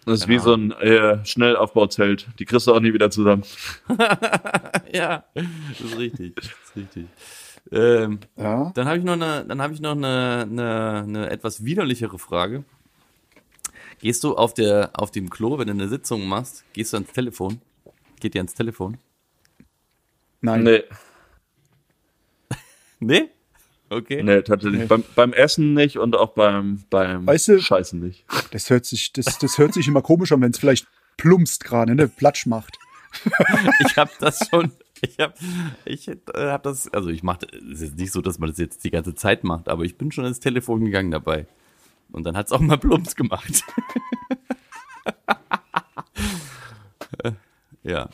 Das 0.07 0.21
ist 0.21 0.27
Genau. 0.27 0.39
wie 0.41 0.45
so 0.45 0.55
ein 0.55 0.73
äh, 0.73 1.25
Schnellaufbauzelt. 1.25 2.29
Die 2.39 2.45
kriegst 2.45 2.67
du 2.67 2.75
auch 2.75 2.81
nie 2.81 2.93
wieder 2.95 3.11
zusammen. 3.11 3.43
ja, 4.93 5.25
das 5.35 5.81
ist 5.81 5.99
richtig. 5.99 6.37
Das 6.37 6.45
ist 6.47 6.77
richtig. 6.77 7.07
Ähm, 7.73 8.19
ja. 8.37 8.71
Dann 8.75 8.87
habe 8.87 8.99
ich 8.99 9.05
noch 9.05 9.15
eine, 9.15 9.45
dann 9.47 9.63
habe 9.63 9.73
ich 9.75 9.81
noch 9.81 9.93
eine, 9.97 10.47
eine, 10.51 11.03
eine 11.07 11.31
etwas 11.31 11.65
widerlichere 11.65 12.19
Frage. 12.19 12.65
Gehst 14.05 14.23
du 14.23 14.37
auf 14.37 14.53
der, 14.53 14.91
auf 14.93 15.11
dem 15.11 15.31
Klo, 15.31 15.57
wenn 15.59 15.67
du 15.67 15.73
eine 15.73 15.89
Sitzung 15.89 16.29
machst, 16.29 16.63
gehst 16.75 16.93
du 16.93 16.99
ans 16.99 17.11
Telefon? 17.13 17.63
Geht 18.21 18.35
ihr 18.35 18.41
ans 18.43 18.53
Telefon? 18.53 18.99
Nein. 20.43 20.63
Nee, 20.63 20.83
Nee? 23.01 23.31
Okay. 23.89 24.23
nee, 24.23 24.43
tatsächlich. 24.43 24.83
Nee. 24.83 24.87
Beim, 24.89 25.05
beim 25.15 25.33
Essen 25.33 25.73
nicht 25.73 25.97
und 25.99 26.17
auch 26.17 26.35
beim, 26.35 26.85
beim 26.91 27.27
Weißt 27.27 27.49
du- 27.49 27.63
Scheißen 27.63 27.99
nicht. 27.99 28.27
Das 28.51 28.69
hört 28.69 28.85
sich, 28.85 29.11
das, 29.15 29.39
das 29.39 29.57
hört 29.57 29.73
sich 29.73 29.89
immer 29.89 30.03
komisch 30.03 30.33
an, 30.33 30.43
wenn 30.43 30.51
es 30.51 30.59
vielleicht 30.59 30.87
plumpst 31.17 31.65
gerade, 31.65 31.95
ne? 31.95 32.07
Platsch 32.07 32.45
macht. 32.45 32.77
Ich 33.89 33.97
habe 33.97 34.11
das 34.21 34.47
schon, 34.51 34.71
ich 35.01 35.19
habe 35.19 35.33
ich 35.87 36.09
äh, 36.09 36.17
hab 36.35 36.63
das, 36.65 36.93
also 36.93 37.09
ich 37.09 37.23
mache, 37.23 37.47
es 37.73 37.81
ist 37.81 37.97
nicht 37.97 38.13
so, 38.13 38.21
dass 38.21 38.39
man 38.39 38.51
das 38.51 38.59
jetzt 38.59 38.85
die 38.85 38.91
ganze 38.91 39.15
Zeit 39.15 39.45
macht, 39.45 39.71
aber 39.71 39.85
ich 39.85 39.97
bin 39.97 40.13
schon 40.13 40.27
ins 40.27 40.41
Telefon 40.41 40.85
gegangen 40.85 41.11
dabei. 41.11 41.47
Und 42.15 42.25
dann 42.25 42.37
hat's 42.37 42.53
auch 42.53 42.61
mal 42.61 42.79
plumps 42.79 43.17
gemacht. 43.17 43.65
Ja. 47.87 48.09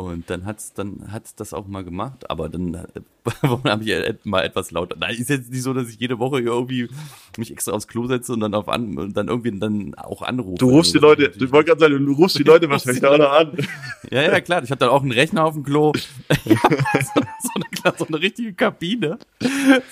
Und 0.00 0.30
dann 0.30 0.46
hat's 0.46 0.72
dann 0.72 1.12
hat's 1.12 1.34
das 1.34 1.52
auch 1.52 1.66
mal 1.66 1.84
gemacht, 1.84 2.30
aber 2.30 2.48
dann 2.48 2.74
äh, 2.74 2.86
habe 3.42 3.84
ich 3.84 4.24
mal 4.24 4.42
etwas 4.44 4.70
lauter. 4.70 4.96
Nein, 4.98 5.14
ist 5.16 5.30
jetzt 5.30 5.50
nicht 5.50 5.62
so, 5.62 5.74
dass 5.74 5.88
ich 5.88 6.00
jede 6.00 6.18
Woche 6.18 6.40
irgendwie 6.40 6.88
mich 7.36 7.52
extra 7.52 7.72
aufs 7.72 7.86
Klo 7.86 8.06
setze 8.06 8.32
und 8.32 8.40
dann 8.40 8.54
auf 8.54 8.68
an 8.68 8.96
und 8.98 9.16
dann 9.16 9.28
irgendwie 9.28 9.58
dann 9.58 9.94
auch 9.94 10.22
anrufe. 10.22 10.58
Du 10.58 10.70
rufst 10.70 10.94
die 10.94 10.98
Also, 10.98 11.08
Leute, 11.08 11.22
natürlich 11.22 11.42
ich 11.42 11.52
wollte 11.52 11.68
gerade 11.68 11.80
sagen, 11.80 12.06
du 12.06 12.12
rufst 12.12 12.38
die 12.38 12.42
Leute 12.42 12.68
wahrscheinlich 12.70 13.04
auch 13.04 13.18
noch 13.18 13.30
an. 13.32 13.56
ja, 14.10 14.22
ja, 14.22 14.40
klar. 14.40 14.62
Ich 14.62 14.70
habe 14.70 14.78
dann 14.78 14.88
auch 14.88 15.02
einen 15.02 15.12
Rechner 15.12 15.44
auf 15.44 15.54
dem 15.54 15.62
Klo. 15.64 15.92
so, 16.44 16.54
so, 16.54 17.50
eine, 17.84 17.94
so 17.98 18.06
eine 18.06 18.20
richtige 18.20 18.52
Kabine. 18.54 19.18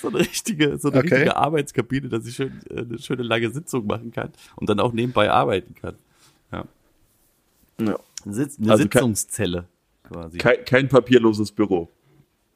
So 0.01 0.09
eine 0.09 0.19
richtige, 0.19 0.77
so 0.77 0.89
eine 0.89 0.99
Okay. 0.99 1.13
richtige 1.15 1.35
Arbeitskabine, 1.35 2.09
dass 2.09 2.25
ich 2.25 2.35
schön, 2.35 2.59
äh, 2.69 2.79
eine 2.79 2.99
schöne 2.99 3.23
lange 3.23 3.49
Sitzung 3.51 3.85
machen 3.85 4.11
kann 4.11 4.31
und 4.55 4.69
dann 4.69 4.79
auch 4.79 4.91
nebenbei 4.93 5.31
arbeiten 5.31 5.75
kann. 5.75 5.95
Ja. 6.51 6.65
Ja. 7.79 7.97
Eine, 8.25 8.33
Sitz, 8.33 8.57
eine 8.59 8.71
Also 8.71 8.83
Sitzungszelle 8.83 9.65
quasi. 10.11 10.37
Kein, 10.37 10.65
kein 10.65 10.89
papierloses 10.89 11.51
Büro. 11.51 11.89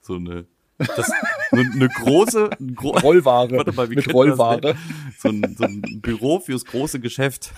so 0.02 0.16
eine, 0.16 0.46
das, 0.78 1.12
eine, 1.52 1.72
eine 1.72 1.90
große, 1.90 2.50
ein 2.60 2.76
gro 2.76 2.90
Rollware. 2.98 3.52
Warte 3.52 3.72
mal, 3.72 3.90
wie 3.90 3.96
mit 3.96 4.14
Rollware. 4.14 4.76
So 5.18 5.30
ein, 5.30 5.56
so 5.58 5.64
ein 5.64 6.02
Büro 6.02 6.40
fürs 6.40 6.66
große 6.66 7.00
Geschäft. 7.00 7.54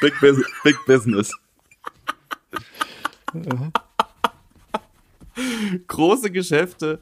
Big, 0.00 0.18
Bus 0.20 0.38
Big 0.62 0.76
Business. 0.86 1.32
Große 5.86 6.30
Geschäfte, 6.30 7.00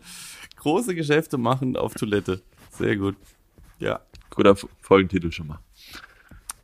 große 0.57 0.95
Geschäfte 0.95 1.39
machen 1.39 1.77
auf 1.77 1.95
Toilette. 1.95 2.43
Sehr 2.71 2.97
gut. 2.97 3.17
Ja. 3.79 4.01
Guter 4.31 4.57
Folgentitel 4.81 5.33
schon 5.33 5.49
mal. 5.49 5.59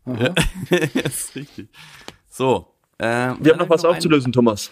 Ja, 0.06 0.34
das 0.70 0.94
ist 0.94 1.34
richtig. 1.34 1.68
So. 2.28 2.73
Ähm, 2.98 3.36
Wir 3.40 3.52
haben 3.52 3.58
noch 3.58 3.70
was 3.70 3.84
aufzulösen, 3.84 4.32
Thomas. 4.32 4.70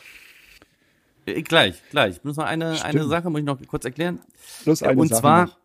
Ein, 1.27 1.35
äh, 1.37 1.43
gleich, 1.43 1.83
gleich. 1.91 2.17
Ich 2.17 2.25
muss 2.25 2.37
noch 2.37 2.45
eine, 2.45 2.83
eine. 2.85 3.07
Sache, 3.07 3.31
muss 3.31 3.41
ich 3.41 3.47
noch 3.47 3.59
kurz 3.67 3.85
erklären. 3.85 4.21
Plus 4.63 4.81
Ja, 4.81 4.89
eine 4.89 5.01
und 5.01 5.09
Sache 5.09 5.21
zwar 5.21 5.47
noch. 5.47 5.59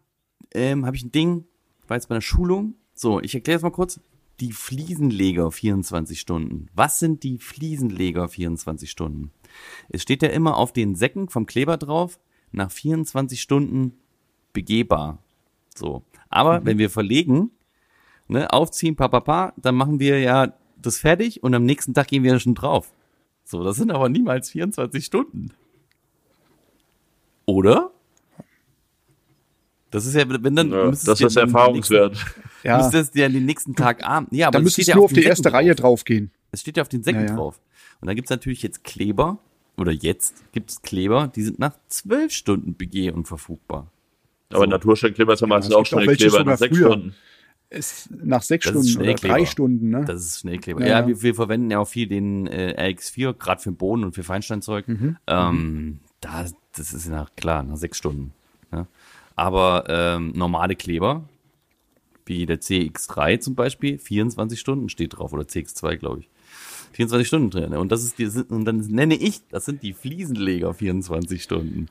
ähm, 0.54 0.86
habe 0.86 0.96
ich 0.96 1.04
ein 1.04 1.12
Ding, 1.12 1.46
war 1.88 1.98
jetzt 1.98 2.08
bei 2.10 2.16
einer 2.16 2.22
Schulung. 2.22 2.76
So, 2.94 3.22
ich 3.22 3.34
erkläre 3.36 3.58
es 3.58 3.64
mal 3.64 3.72
kurz. 3.72 4.00
Die 4.40 4.52
Fliesenleger 4.52 5.52
24 5.52 6.20
Stunden. 6.20 6.70
Was 6.76 7.00
sind 7.00 7.24
die 7.24 7.40
Fliesenleger 7.40 8.30
24 8.30 8.90
Stunden? 8.90 9.32
Es 9.90 10.04
steht 10.04 10.22
ja 10.22 10.30
immer 10.30 10.58
auf 10.58 10.74
den 10.74 10.94
Säcken 10.94 11.28
vom 11.30 11.48
Kleber 11.48 11.78
drauf, 11.78 12.20
nach 12.52 12.70
24 12.70 13.42
Stunden 13.42 13.94
begehbar. 14.54 15.24
So. 15.76 16.04
Aber 16.30 16.66
wenn 16.66 16.78
wir 16.78 16.92
verlegen, 16.92 17.50
ne, 18.28 18.52
aufziehen, 18.52 18.96
pa, 18.96 19.08
pa, 19.08 19.22
pa, 19.22 19.54
dann 19.58 19.74
machen 19.74 20.00
wir 20.00 20.20
ja 20.20 20.54
das 20.88 20.98
fertig 20.98 21.44
und 21.44 21.54
am 21.54 21.64
nächsten 21.66 21.94
Tag 21.94 22.08
gehen 22.08 22.24
wir 22.24 22.40
schon 22.40 22.56
drauf. 22.56 22.92
So, 23.44 23.64
das 23.64 23.78
sind 23.78 23.92
aber 23.92 24.10
niemals 24.10 24.50
24 24.50 25.06
Stunden. 25.06 25.52
Oder? 27.46 27.92
Das 29.92 30.06
ist 30.06 30.16
ja, 30.16 30.26
wenn 30.28 30.56
dann. 30.56 30.72
Ja, 30.72 30.92
das 30.92 31.04
ist 31.08 31.20
ja 31.20 31.28
den 31.30 31.38
erfahrungswert. 31.38 32.14
Nächsten, 32.14 32.42
Ja, 32.64 32.78
Müsstest 32.78 33.16
du 33.16 33.20
ja 33.20 33.30
den 33.30 33.46
nächsten 33.46 33.76
Tag 33.76 34.04
abend. 34.04 34.34
Ja, 34.34 34.48
aber 34.48 34.54
da 34.54 34.60
es 34.60 34.64
müsstest 34.66 34.86
steht 34.88 34.96
du 34.96 35.00
ja 35.00 35.06
auf 35.06 35.14
die 35.14 35.22
den 35.22 35.30
erste 35.30 35.54
Reihe 35.54 35.76
drauf. 35.76 36.00
draufgehen. 36.02 36.32
Es 36.52 36.62
steht 36.62 36.76
ja 36.76 36.84
auf 36.84 36.90
den 36.90 37.04
Säcken 37.04 37.22
Ja, 37.22 37.28
ja. 37.30 37.36
drauf. 37.36 37.62
Und 38.02 38.08
da 38.08 38.14
gibt's 38.14 38.30
natürlich 38.30 38.62
jetzt 38.64 38.84
Kleber, 38.84 39.38
oder 39.78 39.92
jetzt 39.92 40.52
gibt's 40.52 40.82
Kleber, 40.82 41.32
die 41.34 41.44
sind 41.44 41.60
nach 41.60 41.74
zwölf 41.88 42.34
Stunden 42.34 42.74
BG 42.74 43.12
und 43.12 43.28
verfügbar. 43.28 43.92
Aber 44.50 44.66
So. 44.66 44.66
Natursteinkleber 44.66 45.34
ist 45.34 45.42
ja 45.42 45.48
meistens 45.48 45.74
es 45.74 45.76
auch 45.78 45.84
gibt 45.86 46.06
welche 46.08 46.28
Kleber 46.30 46.44
nach 46.44 46.58
sechs 46.58 46.76
früher. 46.76 46.88
Stunden. 46.92 47.16
Ist 47.70 48.10
nach 48.12 48.44
sechs 48.44 48.66
Das 48.66 48.90
Stunden 48.90 49.02
oder 49.02 49.14
drei 49.16 49.46
Stunden, 49.46 49.90
ne? 49.90 50.06
Das 50.06 50.24
ist 50.24 50.40
Schnellkleber. 50.40 50.82
Ja, 50.82 51.02
Ja. 51.02 51.08
Wir, 51.08 51.22
wir 51.22 51.36
verwenden 51.36 51.70
ja 51.70 51.80
auch 51.80 51.88
viel 51.88 52.08
den 52.08 52.48
äh, 52.48 52.74
RX4, 52.78 53.34
gerade 53.34 53.62
für 53.62 53.74
Boden 53.74 54.06
und 54.06 54.16
für 54.16 54.24
Feinsteinzeug. 54.24 54.88
Mhm. 54.88 55.18
Ähm, 55.28 56.00
da, 56.22 56.46
das 56.76 56.94
ist 56.94 57.10
ja 57.10 57.28
klar, 57.36 57.64
nach 57.64 57.76
sechs 57.76 57.98
Stunden. 57.98 58.34
Ne? 58.72 58.88
Aber 59.36 59.84
ähm, 59.90 60.32
normale 60.34 60.76
Kleber, 60.76 61.28
wie 62.26 62.46
der 62.46 62.62
CX3 62.62 63.40
zum 63.40 63.56
Beispiel, 63.56 64.00
24 64.00 64.60
Stunden 64.60 64.88
steht 64.90 65.18
drauf, 65.18 65.34
oder 65.34 65.44
CX2, 65.44 65.98
glaube 65.98 66.22
ich. 66.22 66.30
24 66.94 67.28
Stunden 67.28 67.50
drin. 67.50 67.74
Und 67.74 67.92
das 67.92 68.04
ist 68.04 68.18
die, 68.18 68.26
und 68.26 68.66
dann 68.66 68.78
nenne 68.78 69.16
ich, 69.16 69.46
das 69.50 69.66
sind 69.66 69.84
die 69.84 69.94
Fliesenleger 69.94 70.74
24 70.74 71.44
Stunden. 71.44 71.88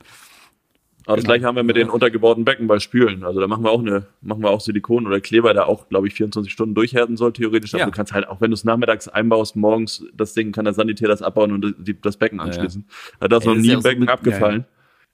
Aber 1.07 1.15
das 1.17 1.25
gleiche 1.25 1.45
haben 1.45 1.55
wir 1.55 1.63
mit 1.63 1.75
den 1.77 1.89
untergebauten 1.89 2.43
Becken 2.45 2.67
bei 2.67 2.79
Spülen. 2.79 3.23
Also 3.23 3.39
da 3.39 3.47
machen 3.47 3.63
wir 3.63 3.71
auch 3.71 3.79
eine, 3.79 4.05
machen 4.21 4.43
wir 4.43 4.49
auch 4.49 4.61
Silikon 4.61 5.07
oder 5.07 5.19
Kleber, 5.21 5.53
der 5.53 5.67
auch, 5.67 5.87
glaube 5.89 6.07
ich, 6.07 6.13
24 6.13 6.51
Stunden 6.51 6.75
durchhärten 6.75 7.15
soll, 7.17 7.33
theoretisch. 7.33 7.73
Aber 7.73 7.79
Ja. 7.79 7.85
du 7.85 7.91
kannst 7.91 8.13
halt, 8.13 8.27
auch 8.27 8.41
wenn 8.41 8.51
du 8.51 8.55
es 8.55 8.63
nachmittags 8.65 9.07
einbaust, 9.07 9.55
morgens 9.55 10.03
das 10.13 10.33
Ding 10.33 10.51
kann 10.51 10.65
der 10.65 10.73
Sanitär 10.73 11.07
das 11.07 11.21
abbauen 11.21 11.51
und 11.53 11.75
die, 11.79 11.99
das 11.99 12.17
Becken 12.17 12.39
anschließen. 12.39 12.85
Ja, 13.21 13.27
da 13.29 13.37
ist 13.37 13.43
Ey, 13.45 13.49
noch 13.49 13.55
nie 13.55 13.67
ja 13.67 13.73
ein 13.73 13.77
auch 13.77 13.81
so 13.83 13.87
Becken 13.89 14.01
mit- 14.01 14.09
abgefallen. 14.09 14.65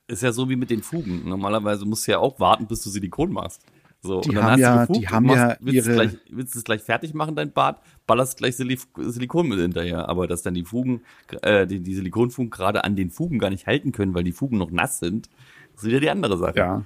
Ist 0.08 0.22
ja 0.24 0.34
so 0.34 0.50
wie 0.50 0.56
mit 0.58 0.70
den 0.70 0.82
Fugen. 0.84 1.22
Normalerweise 1.30 1.86
musst 1.86 2.08
du 2.08 2.12
ja 2.12 2.18
auch 2.20 2.39
warten, 2.39 2.68
bis 2.68 2.82
du 2.84 2.89
Silikon 2.89 3.32
machst. 3.32 3.62
So, 4.02 4.20
Die 4.20 4.30
und 4.30 4.36
dann 4.36 4.44
haben 4.44 4.52
hast 4.52 4.60
ja- 4.60 4.74
du 4.74 4.80
gefugt 4.88 5.00
die 5.02 5.08
haben 5.08 5.30
ja 5.30 5.58
willst, 5.62 5.80
es 5.80 5.86
ihre- 5.88 5.96
gleich, 5.96 6.18
willst 6.30 6.56
du 6.56 6.60
es 6.60 6.66
gleich 6.66 6.82
fertig 6.82 7.14
machen, 7.14 7.36
dein 7.38 7.54
Bad, 7.54 7.78
ballerst 8.06 8.38
gleich 8.38 8.58
Silik 8.58 8.82
Silikon 8.98 9.48
mit 9.48 9.60
hinterher. 9.60 10.10
Aber 10.10 10.28
dass 10.28 10.41
dann 10.41 10.56
die 10.56 10.66
Fugen, 10.66 11.02
äh, 11.41 11.66
die, 11.66 11.80
die 11.80 11.96
Silikonfugen 11.96 12.50
gerade 12.50 12.84
an 12.84 12.98
den 12.98 13.12
Fugen 13.12 13.39
gar 13.39 13.50
nicht 13.50 13.66
halten 13.66 13.94
können, 13.94 14.14
weil 14.14 14.26
die 14.26 14.34
Fugen 14.34 14.58
noch 14.58 14.72
nass 14.72 15.00
sind, 15.00 15.30
ist 15.76 15.84
wieder 15.86 15.99
die 15.99 16.09
andere 16.09 16.38
Sache. 16.38 16.57
Ja. 16.57 16.86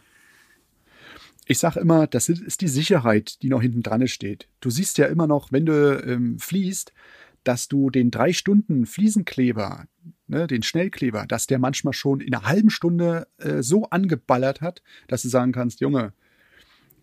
Ich 1.45 1.59
sage 1.59 1.79
immer, 1.79 2.07
das 2.07 2.27
ist- 2.29 2.41
ist 2.41 2.61
die 2.61 2.67
Sicherheit, 2.67 3.41
die 3.41 3.49
noch 3.49 3.61
hinten 3.61 3.81
dran 3.83 4.07
steht. 4.07 4.47
Du 4.59 4.69
siehst 4.69 4.97
ja 4.97 5.05
immer 5.05 5.27
noch, 5.27 5.51
wenn 5.51 5.65
du 5.65 6.03
ähm, 6.05 6.39
fließt, 6.39 6.91
dass 7.43 7.69
du 7.69 7.89
den 7.89 8.11
drei 8.11 8.33
Stunden 8.33 8.85
Fliesenkleber, 8.85 9.85
ne, 10.27 10.47
den 10.47 10.63
Schnellkleber, 10.63 11.25
dass 11.25 11.47
der 11.47 11.59
manchmal 11.59 11.93
schon 11.93 12.19
in 12.19 12.33
einer 12.35 12.45
halben 12.45 12.69
Stunde 12.69 13.27
äh, 13.37 13.61
so 13.63 13.85
angeballert 13.89 14.59
hat, 14.59 14.81
dass 15.07 15.21
du 15.21 15.29
sagen 15.29 15.53
kannst, 15.53 15.79
Junge, 15.79 16.11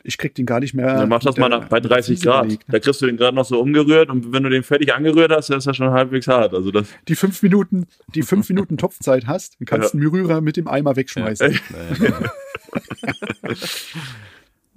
ich 0.07 0.19
krieg 0.19 0.35
den 0.35 0.45
gar 0.47 0.61
nicht 0.61 0.75
mehr. 0.75 0.95
Dann 0.99 1.09
mach 1.09 1.21
das 1.21 1.37
mal 1.39 1.49
nach, 1.49 1.69
bei 1.69 1.77
mit 1.79 1.85
der 1.85 1.91
30 1.93 2.07
Fliese 2.19 2.25
Grad. 2.29 2.47
ne? 2.47 2.59
Da 2.69 2.79
kriegst 2.79 3.01
du 3.01 3.07
den 3.07 3.17
gerade 3.17 3.35
noch 3.35 3.45
so 3.47 3.59
umgerührt 3.61 4.11
und 4.11 4.33
wenn 4.33 4.43
du 4.43 4.51
den 4.51 4.63
fertig 4.63 4.93
angerührt 4.95 5.33
hast, 5.33 5.49
dann 5.51 5.59
ist 5.59 5.67
er 5.67 5.75
schon 5.75 5.91
halbwegs 5.91 6.29
hart. 6.29 6.53
Also 6.55 6.71
das, 6.71 6.89
Die 7.09 7.15
fünf 7.17 7.43
Minuten, 7.43 7.87
die 8.15 8.23
fünf 8.23 8.49
Minuten 8.51 8.77
Topfzeit 8.77 9.27
hast, 9.27 9.59
dann 9.61 9.67
kannst 9.67 9.95
du 9.95 9.99
Ja. 9.99 10.03
einen 10.03 10.11
Rührer 10.13 10.41
mit 10.43 10.57
dem 10.59 10.69
Eimer 10.69 10.95
wegschmeißen. 10.97 11.59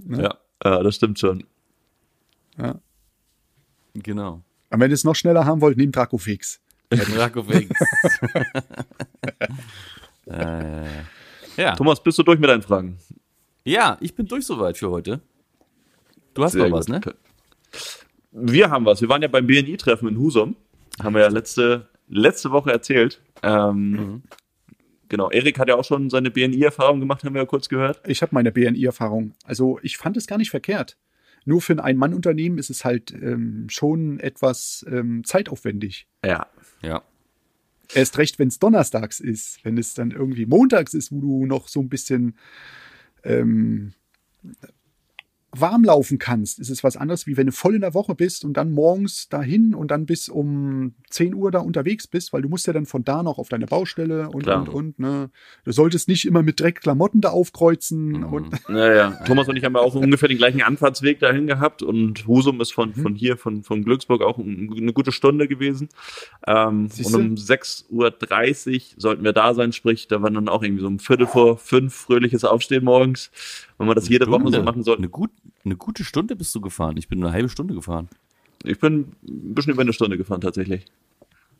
Ja, 0.10 0.18
ja, 0.18 0.38
ja, 0.64 0.84
das 0.84 0.96
stimmt 0.96 1.20
schon. 1.20 1.44
Ja. 2.58 2.80
genau. 3.94 4.42
Und 4.70 4.80
wenn 4.80 4.90
ihr 4.92 4.96
es 4.96 5.04
noch 5.04 5.16
schneller 5.16 5.46
haben 5.46 5.62
wollt, 5.62 5.78
nehmt 5.78 5.96
Dracofix. 5.96 6.60
Dracofix. 6.90 7.70
äh, 10.28 10.86
ja. 11.58 11.76
Thomas, 11.76 12.02
bist 12.02 12.18
du 12.18 12.24
durch 12.24 12.40
mit 12.40 12.50
deinen 12.50 12.62
Fragen? 12.62 12.98
Ja, 13.68 13.98
ich 14.02 14.16
bin 14.16 14.26
durch 14.28 14.46
soweit 14.46 14.78
für 14.78 14.90
heute. 14.90 15.22
Du 16.34 16.44
hast 16.44 16.54
Sehr 16.54 16.68
noch 16.70 16.78
was, 16.78 16.86
gut. 16.88 17.06
ne? 17.06 17.16
Wir 18.32 18.70
haben 18.70 18.86
was. 18.86 19.02
Wir 19.02 19.10
waren 19.10 19.22
ja 19.22 19.28
beim 19.28 19.48
BNI-Treffen 19.48 20.08
in 20.08 20.18
Husum. 20.20 20.56
Haben 21.02 21.16
wir 21.16 21.22
ja 21.22 21.28
letzte, 21.30 21.88
letzte 22.08 22.52
Woche 22.52 22.72
erzählt. 22.72 23.22
Ähm, 23.44 23.92
Mhm. 23.92 24.22
Genau, 25.10 25.30
Erik 25.32 25.58
hat 25.58 25.70
ja 25.70 25.76
auch 25.76 25.86
schon 25.86 26.10
seine 26.10 26.30
BNI-Erfahrung 26.32 27.00
gemacht, 27.00 27.24
haben 27.24 27.34
wir 27.34 27.42
ja 27.42 27.46
kurz 27.46 27.70
gehört. 27.70 28.02
Ich 28.06 28.22
habe 28.22 28.36
meine 28.36 28.52
BNI-Erfahrung. 28.52 29.34
Also 29.46 29.80
ich 29.82 29.96
fand 29.98 30.18
es 30.18 30.28
gar 30.28 30.38
nicht 30.38 30.50
verkehrt. 30.50 30.98
Nur 31.46 31.62
für 31.62 31.72
ein 31.72 31.80
Ein-Mann-Unternehmen 31.80 32.58
ist 32.58 32.70
es 32.70 32.84
halt 32.84 33.12
ähm, 33.14 33.68
schon 33.70 34.20
etwas 34.20 34.86
ähm, 34.90 35.24
zeitaufwendig. 35.24 36.08
Ja. 36.26 36.48
Ja. 36.82 37.04
Erst 37.94 38.18
recht, 38.18 38.38
wenn 38.38 38.50
es 38.50 38.60
donnerstags 38.60 39.22
ist. 39.22 39.64
Wenn 39.64 39.78
es 39.78 39.94
dann 39.94 40.12
irgendwie 40.12 40.46
montags 40.46 40.94
ist, 40.94 41.10
wo 41.14 41.22
du 41.22 41.46
noch 41.46 41.70
so 41.70 41.80
ein 41.80 41.88
bisschen 41.88 42.36
ähm, 43.28 43.94
warm 45.62 45.84
laufen 45.84 46.18
kannst, 46.18 46.60
ist 46.60 46.70
es 46.70 46.84
was 46.84 46.98
anderes, 46.98 47.28
wie 47.28 47.38
wenn 47.38 47.48
du 47.48 47.52
voll 47.54 47.76
in 47.76 47.82
der 47.82 47.94
Woche 47.94 48.16
bist 48.16 48.46
und 48.46 48.56
dann 48.58 48.72
morgens 48.72 49.30
dahin 49.30 49.74
und 49.76 49.92
dann 49.92 50.06
bis 50.06 50.30
um 50.30 50.94
10 51.10 51.34
Uhr 51.36 51.52
da 51.52 51.60
unterwegs 51.60 52.08
bist, 52.08 52.34
weil 52.34 52.42
du 52.42 52.50
musst 52.50 52.68
ja 52.68 52.74
dann 52.74 52.86
von 52.86 53.04
da 53.04 53.24
noch 53.24 53.38
auf 53.38 53.50
deine 53.50 53.66
Baustelle 53.66 54.30
und, 54.30 54.44
Klar. 54.44 54.62
und, 54.62 54.70
und. 54.70 55.00
Ne? 55.00 55.30
Du 55.64 55.72
solltest 55.72 56.08
nicht 56.08 56.26
immer 56.26 56.44
mit 56.44 56.60
Dreckklamotten 56.60 57.22
da 57.22 57.30
aufkreuzen 57.30 58.08
Mhm. 58.10 58.24
und 58.26 58.70
Naja, 58.70 59.20
Thomas 59.26 59.48
und 59.48 59.56
ich 59.56 59.64
haben 59.64 59.74
ja 59.76 59.82
auch 59.82 59.96
ungefähr 59.96 60.30
den 60.30 60.38
gleichen 60.38 60.62
Anfahrtsweg 60.62 61.20
dahin 61.20 61.48
gehabt 61.48 61.82
und 61.84 62.28
Husum 62.28 62.60
ist 62.62 62.74
von, 62.74 62.94
von 62.94 63.16
hier, 63.16 63.38
von, 63.38 63.64
von 63.64 63.84
Glücksburg 63.84 64.22
auch 64.22 64.38
ein- 64.38 64.72
eine 64.76 64.94
gute 64.94 65.12
Stunde 65.12 65.48
gewesen. 65.48 65.90
Ähm, 66.46 66.90
und 67.04 67.16
um 67.16 67.36
6.30 67.36 67.90
Uhr 67.90 69.02
sollten 69.02 69.24
wir 69.24 69.34
da 69.34 69.54
sein, 69.54 69.72
sprich, 69.74 70.08
da 70.08 70.22
war 70.22 70.30
dann 70.32 70.50
auch 70.50 70.64
irgendwie 70.64 70.82
so 70.82 70.88
um 70.88 71.00
Viertel 71.00 71.28
vor 71.28 71.58
fünf 71.58 71.94
fröhliches 71.94 72.44
Aufstehen 72.44 72.84
morgens. 72.84 73.32
Wenn 73.78 73.88
wir 73.88 73.96
das 73.96 74.10
jede 74.10 74.28
Woche 74.28 74.44
so 74.44 74.50
Stunde. 74.50 74.64
machen 74.64 74.84
sollten. 74.84 75.04
Eine, 75.04 75.10
gut, 75.10 75.30
eine 75.66 75.76
gute 75.76 76.04
Stunde 76.04 76.36
bist 76.36 76.54
du 76.56 76.62
gefahren. 76.62 76.98
Ich 76.98 77.08
bin 77.08 77.20
nur 77.20 77.30
eine 77.30 77.36
halbe 77.36 77.50
Stunde 77.50 77.74
gefahren. 77.74 78.10
Ich 78.64 78.80
bin 78.80 79.12
ein 79.28 79.54
bisschen 79.54 79.74
über 79.74 79.82
eine 79.82 79.94
Stunde 79.94 80.18
gefahren 80.18 80.42
tatsächlich. 80.42 80.86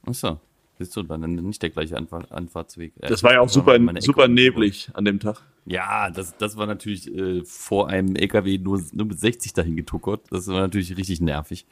Achso. 0.06 0.40
Siehst 0.80 0.96
du, 0.96 1.02
dann 1.02 1.22
nicht 1.34 1.62
der 1.64 1.72
gleiche 1.72 1.98
Anfahr 1.98 2.26
Anfahrtsweg. 2.32 2.94
Äh, 3.02 3.08
Das 3.08 3.24
war 3.24 3.34
ja 3.34 3.40
auch 3.42 3.50
super, 3.50 3.74
Ecke 3.76 4.02
super 4.02 4.26
um- 4.26 4.34
neblig 4.36 4.90
an 4.94 5.06
dem 5.06 5.20
Tag. 5.20 5.42
Ja, 5.66 6.10
das, 6.12 6.38
das 6.38 6.56
war 6.56 6.68
natürlich 6.68 7.12
äh, 7.14 7.44
vor 7.44 7.90
einem 7.90 8.16
LKW 8.16 8.60
nur, 8.60 8.82
nur 8.94 9.08
mit 9.08 9.20
60 9.20 9.54
dahin 9.54 9.76
getuckert. 9.76 10.22
Das 10.30 10.48
war 10.48 10.62
natürlich 10.62 10.96
richtig 10.96 11.20
nervig. 11.20 11.66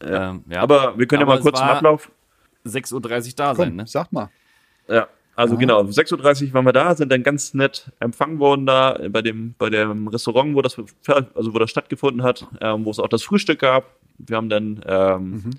Ähm, 0.00 0.44
ja. 0.48 0.60
Aber 0.62 0.96
wir 0.96 1.06
können 1.06 1.20
ja 1.22 1.26
mal 1.26 1.40
kurz 1.40 1.58
war 1.58 1.76
Ablauf 1.76 2.10
6.30 2.64 2.94
Uhr 2.94 3.32
da 3.36 3.48
komm, 3.48 3.56
sein, 3.56 3.76
ne? 3.76 3.86
sag 3.88 4.12
mal. 4.12 4.30
Ja, 4.88 5.08
also 5.34 5.54
Ah. 5.54 5.58
genau, 5.58 5.80
6.30 5.82 6.48
Uhr 6.48 6.54
waren 6.54 6.64
wir 6.66 6.72
da, 6.72 6.94
sind 6.94 7.10
dann 7.10 7.22
ganz 7.22 7.54
nett 7.54 7.90
empfangen 8.00 8.38
worden 8.38 8.66
da 8.66 8.98
bei 9.10 9.22
dem, 9.22 9.54
bei 9.58 9.70
dem 9.70 10.08
Restaurant, 10.08 10.54
wo 10.54 10.62
das, 10.62 10.76
also 11.34 11.54
wo 11.54 11.58
das 11.58 11.70
stattgefunden 11.70 12.22
hat, 12.22 12.46
ähm, 12.60 12.84
wo 12.84 12.90
es 12.90 12.98
auch 12.98 13.08
das 13.08 13.22
Frühstück 13.22 13.60
gab. 13.60 13.84
Wir 14.18 14.36
haben 14.36 14.48
dann 14.48 14.80
ähm, 14.86 15.30
Mhm. 15.30 15.50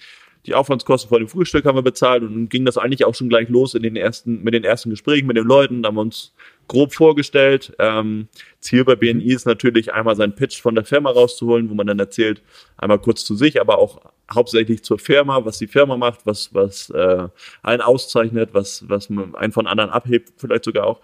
Die 0.46 0.56
Aufwandskosten 0.56 1.10
vor 1.10 1.20
dem 1.20 1.28
Frühstück 1.30 1.66
haben 1.66 1.78
wir 1.78 1.84
bezahlt 1.84 2.24
und 2.24 2.50
ging 2.50 2.66
das 2.66 2.78
eigentlich 2.78 3.06
auch 3.06 3.16
schon 3.16 3.30
gleich 3.30 3.48
los 3.50 3.76
in 3.76 3.84
den 3.84 3.96
ersten, 3.96 4.44
mit 4.44 4.54
den 4.54 4.64
ersten 4.64 4.90
Gesprächen 4.90 5.26
mit 5.26 5.38
den 5.38 5.46
Leuten. 5.46 5.84
Da 5.84 5.88
haben 5.88 5.96
wir 5.96 6.02
uns 6.02 6.34
grob 6.68 6.94
vorgestellt. 6.94 7.74
Ähm, 7.80 8.28
Ziel 8.60 8.84
bei 8.84 8.96
BNI 8.96 9.34
ist 9.34 9.46
natürlich 9.46 9.94
einmal 9.94 10.16
seinen 10.16 10.36
Pitch 10.36 10.62
von 10.62 10.76
der 10.76 10.84
Firma 10.84 11.12
rauszuholen, 11.12 11.70
wo 11.70 11.74
man 11.74 11.88
dann 11.88 12.00
erzählt, 12.00 12.42
einmal 12.78 13.00
kurz 13.00 13.24
zu 13.24 13.36
sich, 13.36 13.62
aber 13.62 13.78
auch 13.78 14.02
hauptsächlich 14.34 14.84
zur 14.84 15.00
Firma, 15.00 15.46
was 15.46 15.60
die 15.60 15.68
Firma 15.68 15.96
macht, 15.96 16.26
was, 16.26 16.54
was 16.54 16.90
äh, 16.90 17.28
einen 17.62 17.82
auszeichnet, 17.82 18.50
was, 18.54 18.88
was 18.90 19.10
man 19.10 19.36
einen 19.36 19.54
von 19.54 19.68
anderen 19.68 19.92
abhebt, 19.92 20.34
vielleicht 20.38 20.66
sogar 20.66 20.88
auch. 20.88 21.02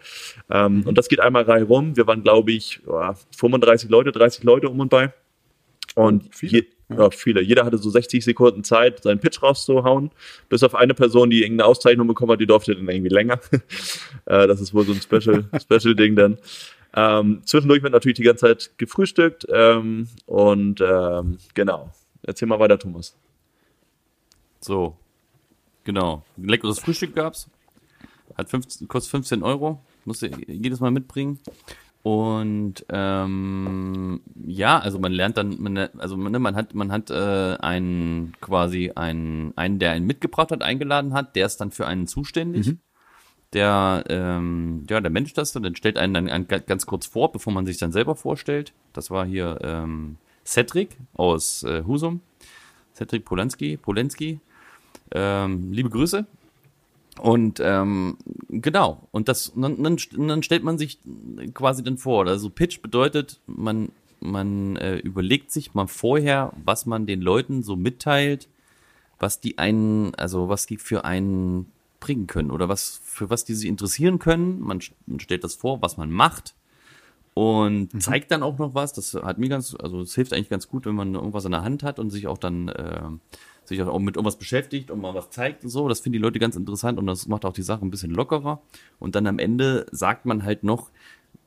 Ähm, 0.50 0.84
Und 0.86 0.98
das 0.98 1.08
geht 1.08 1.20
einmal 1.20 1.44
reihum. 1.44 1.68
rum. 1.68 1.98
Wir 1.98 2.08
waren, 2.08 2.24
glaube 2.24 2.52
ich, 2.52 2.82
ja, 2.88 3.16
35 3.38 3.90
Leute, 3.90 4.12
30 4.12 4.44
Leute 4.44 4.70
um 4.70 4.80
und 4.80 4.90
bei. 4.90 5.14
Und. 5.96 6.30
Je, 6.42 6.66
ja, 6.90 7.10
viele. 7.12 7.42
Jeder 7.42 7.66
hatte 7.66 7.78
so 7.78 7.90
60 7.90 8.24
Sekunden 8.24 8.64
Zeit, 8.64 9.04
seinen 9.04 9.20
Pitch 9.20 9.42
rauszuhauen. 9.44 10.12
Bis 10.50 10.64
auf 10.64 10.74
eine 10.74 10.94
Person, 10.94 11.30
die 11.30 11.44
irgendeine 11.44 11.68
Auszeichnung 11.68 12.08
bekommen 12.08 12.32
hat, 12.32 12.42
die 12.42 12.48
durfte 12.48 12.76
dann 12.76 12.88
irgendwie 12.88 13.10
länger. 13.10 13.40
äh, 14.26 14.48
das 14.48 14.60
ist 14.60 14.74
wohl 14.74 14.86
so 14.86 14.94
ein 14.94 15.02
Special, 15.02 15.46
Special 15.62 15.96
Ding 15.96 16.16
dann. 16.16 16.38
Ähm, 16.96 17.42
zwischendurch 17.46 17.84
wird 17.84 17.94
natürlich 17.94 18.18
die 18.18 18.24
ganze 18.24 18.48
Zeit 18.48 18.72
gefrühstückt. 18.78 19.46
Ähm, 19.52 20.08
und 20.26 20.82
ähm, 20.82 21.38
genau. 21.54 21.92
Erzähl 22.24 22.48
mal 22.48 22.60
weiter, 22.60 22.80
Thomas. 22.80 23.16
So. 24.60 24.98
Genau. 25.84 26.24
Ein 26.38 26.50
leckeres 26.50 26.80
Frühstück 26.80 27.16
gab's. 27.16 27.50
Hat 28.36 28.50
15, 28.50 28.88
kostet 28.88 29.12
15 29.12 29.44
Euro. 29.44 29.82
Musst 30.06 30.24
du 30.24 30.28
jedes 30.48 30.80
Mal 30.80 30.92
mitbringen. 30.92 31.40
Und 32.02 32.86
ähm, 32.90 34.22
ja, 34.46 34.80
also 34.80 35.00
man 35.00 35.12
lernt 35.12 35.38
dann, 35.38 35.62
man, 35.62 35.78
also 35.78 36.16
man, 36.16 36.42
man 36.42 36.56
hat, 36.56 36.74
man 36.74 36.92
hat 36.92 37.10
äh, 37.10 37.58
einen 37.60 38.34
quasi 38.40 38.92
einen, 38.96 39.54
einen, 39.58 39.80
der 39.80 39.92
einen 39.92 40.08
mitgebracht 40.08 40.52
hat, 40.52 40.64
eingeladen 40.64 41.14
hat, 41.14 41.36
der 41.36 41.46
ist 41.46 41.58
dann 41.58 41.72
für 41.72 41.88
einen 41.88 42.08
zuständig. 42.08 42.68
der, 43.54 44.04
ähm, 44.10 44.86
ja, 44.90 45.02
der 45.02 45.12
Mensch 45.12 45.34
das 45.34 45.52
dann, 45.52 45.64
dann 45.64 45.76
stellt 45.76 45.98
einen 45.98 46.14
dann 46.14 46.48
ganz 46.48 46.86
kurz 46.86 47.08
vor, 47.08 47.32
bevor 47.32 47.52
man 47.52 47.66
sich 47.66 47.78
dann 47.78 47.92
selber 47.92 48.16
vorstellt. 48.16 48.74
Das 48.94 49.12
war 49.12 49.26
hier 49.26 49.60
ähm, 49.62 50.18
Cedric 50.46 50.98
aus 51.16 51.64
äh, 51.64 51.84
Husum. 51.86 52.22
Cedric 52.96 53.26
Polanski, 53.26 53.78
Polenski. 53.78 54.40
Ähm, 55.12 55.72
liebe 55.72 55.90
Grüße. 55.90 56.26
Und 57.22 57.60
ähm, 57.62 58.18
genau, 58.50 59.08
und 59.12 59.28
das 59.28 59.52
dann, 59.56 59.82
dann, 59.84 59.98
dann 60.28 60.44
stellt 60.44 60.64
man 60.64 60.78
sich 60.78 61.00
quasi 61.54 61.84
dann 61.84 61.98
vor. 61.98 62.28
Also 62.28 62.50
Pitch 62.50 62.82
bedeutet, 62.82 63.40
man, 63.46 63.90
man 64.20 64.76
äh, 64.78 64.98
überlegt 64.98 65.52
sich 65.52 65.74
mal 65.74 65.88
vorher, 65.88 66.54
was 66.64 66.86
man 66.86 67.06
den 67.06 67.22
Leuten 67.22 67.64
so 67.64 67.76
mitteilt, 67.76 68.48
was 69.20 69.42
die 69.42 69.58
einen, 69.58 70.16
also 70.16 70.50
was 70.50 70.66
die 70.66 70.78
für 70.78 71.06
einen 71.06 71.72
bringen 72.00 72.28
können 72.28 72.52
oder 72.52 72.70
was 72.70 73.02
für 73.04 73.30
was 73.30 73.44
die 73.44 73.54
sich 73.54 73.68
interessieren 73.68 74.20
können. 74.20 74.62
Man, 74.62 74.80
man 75.06 75.20
stellt 75.20 75.44
das 75.44 75.56
vor, 75.56 75.82
was 75.82 75.98
man 75.98 76.12
macht 76.12 76.56
und 77.34 77.94
mhm. 77.94 78.00
zeigt 78.00 78.32
dann 78.32 78.44
auch 78.44 78.58
noch 78.58 78.74
was. 78.76 78.94
Das 78.94 79.14
hat 79.14 79.38
mir 79.38 79.50
ganz, 79.50 79.76
also 79.76 80.02
es 80.02 80.16
hilft 80.16 80.34
eigentlich 80.34 80.50
ganz 80.50 80.68
gut, 80.68 80.86
wenn 80.86 80.96
man 80.96 81.14
irgendwas 81.16 81.46
in 81.46 81.52
der 81.52 81.64
Hand 81.64 81.84
hat 81.84 82.00
und 82.00 82.10
sich 82.10 82.28
auch 82.28 82.38
dann 82.38 82.70
äh, 82.70 83.02
sich 83.70 83.82
auch 83.82 84.00
mit 84.00 84.18
irgendwas 84.18 84.38
beschäftigt 84.38 84.92
und 84.92 85.00
mal 85.00 85.14
was 85.14 85.30
zeigt 85.30 85.64
und 85.64 85.70
so. 85.70 85.88
Das 85.88 86.02
finden 86.02 86.14
die 86.14 86.24
Leute 86.24 86.40
ganz 86.40 86.56
interessant 86.56 87.00
und 87.00 87.08
das 87.08 87.28
macht 87.28 87.46
auch 87.46 87.54
die 87.54 87.62
Sache 87.62 87.86
ein 87.86 87.92
bisschen 87.92 88.12
lockerer. 88.12 88.62
Und 89.00 89.16
dann 89.16 89.26
am 89.28 89.40
Ende 89.40 89.86
sagt 89.92 90.26
man 90.26 90.44
halt 90.44 90.64
noch, 90.64 90.90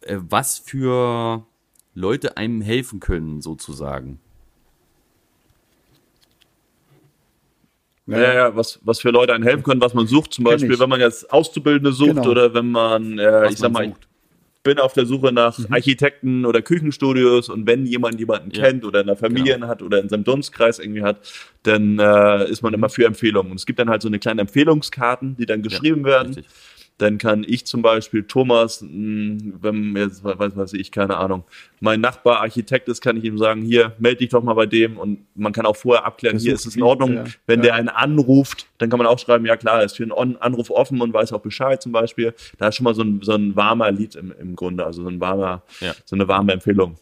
äh, 0.00 0.16
was 0.18 0.58
für 0.58 1.44
Leute 1.94 2.36
einem 2.36 2.62
helfen 2.62 3.00
können, 3.00 3.42
sozusagen. 3.42 4.18
Ja, 8.06 8.18
ja, 8.20 8.34
ja, 8.34 8.56
was, 8.56 8.80
was 8.82 9.00
für 9.00 9.10
Leute 9.10 9.32
einen 9.32 9.44
helfen 9.44 9.62
können, 9.62 9.80
was 9.80 9.94
man 9.94 10.06
sucht. 10.06 10.32
Zum 10.34 10.44
Beispiel, 10.44 10.78
wenn 10.78 10.88
man 10.88 11.00
jetzt 11.00 11.32
Auszubildende 11.32 11.92
sucht 11.92 12.16
genau. 12.16 12.30
oder 12.30 12.52
wenn 12.52 12.70
man, 12.70 13.18
äh, 13.18 13.48
ich 13.48 13.58
sag 13.58 13.72
mal, 13.72 13.88
sucht. 13.88 14.08
Ich 14.62 14.70
bin 14.74 14.78
auf 14.78 14.92
der 14.92 15.06
Suche 15.06 15.32
nach 15.32 15.58
mhm. 15.58 15.66
Architekten 15.70 16.46
oder 16.46 16.62
Küchenstudios 16.62 17.48
und 17.48 17.66
wenn 17.66 17.84
jemand 17.84 18.20
jemanden 18.20 18.52
ja. 18.52 18.62
kennt 18.62 18.84
oder 18.84 19.00
in 19.00 19.08
der 19.08 19.16
Familie 19.16 19.54
genau. 19.54 19.66
hat 19.66 19.82
oder 19.82 20.00
in 20.00 20.08
seinem 20.08 20.22
Dunstkreis 20.22 20.78
irgendwie 20.78 21.02
hat, 21.02 21.18
dann 21.64 21.98
äh, 21.98 22.48
ist 22.48 22.62
man 22.62 22.72
immer 22.72 22.88
für 22.88 23.04
Empfehlungen. 23.04 23.50
Und 23.50 23.58
es 23.58 23.66
gibt 23.66 23.80
dann 23.80 23.90
halt 23.90 24.02
so 24.02 24.08
eine 24.08 24.20
kleine 24.20 24.42
Empfehlungskarten, 24.42 25.36
die 25.36 25.46
dann 25.46 25.62
geschrieben 25.62 26.02
ja, 26.02 26.06
werden. 26.06 26.34
Richtig 26.34 26.46
dann 27.02 27.18
kann 27.18 27.44
ich 27.46 27.66
zum 27.66 27.82
Beispiel 27.82 28.22
Thomas, 28.22 28.80
hm, 28.80 29.54
wenn 29.60 29.96
jetzt 29.96 30.22
weiß, 30.22 30.56
weiß 30.56 30.72
ich, 30.74 30.92
keine 30.92 31.16
Ahnung, 31.16 31.42
mein 31.80 32.00
Nachbar 32.00 32.40
Architekt 32.40 32.88
ist, 32.88 33.00
kann 33.00 33.16
ich 33.16 33.24
ihm 33.24 33.38
sagen, 33.38 33.62
hier, 33.62 33.92
melde 33.98 34.18
dich 34.18 34.28
doch 34.28 34.42
mal 34.42 34.54
bei 34.54 34.66
dem 34.66 34.96
und 34.98 35.26
man 35.34 35.52
kann 35.52 35.66
auch 35.66 35.74
vorher 35.74 36.04
abklären, 36.04 36.38
hier 36.38 36.54
ist 36.54 36.64
es 36.64 36.76
in 36.76 36.82
Ordnung. 36.82 37.14
Ja, 37.14 37.24
wenn 37.46 37.58
ja. 37.58 37.64
der 37.64 37.74
einen 37.74 37.88
anruft, 37.88 38.68
dann 38.78 38.88
kann 38.88 38.98
man 38.98 39.08
auch 39.08 39.18
schreiben, 39.18 39.44
ja 39.46 39.56
klar, 39.56 39.82
ist 39.82 39.96
für 39.96 40.04
einen 40.04 40.36
Anruf 40.36 40.70
offen 40.70 41.00
und 41.00 41.12
weiß 41.12 41.32
auch 41.32 41.40
Bescheid 41.40 41.82
zum 41.82 41.90
Beispiel. 41.90 42.34
Da 42.58 42.68
ist 42.68 42.76
schon 42.76 42.84
mal 42.84 42.94
so 42.94 43.02
ein, 43.02 43.20
so 43.22 43.32
ein 43.32 43.56
warmer 43.56 43.90
Lied 43.90 44.14
im, 44.14 44.32
im 44.40 44.54
Grunde, 44.54 44.86
also 44.86 45.02
so 45.02 45.08
ein 45.08 45.20
warmer, 45.20 45.62
ja. 45.80 45.94
so 46.04 46.14
eine 46.14 46.28
warme 46.28 46.52
Empfehlung. 46.52 46.96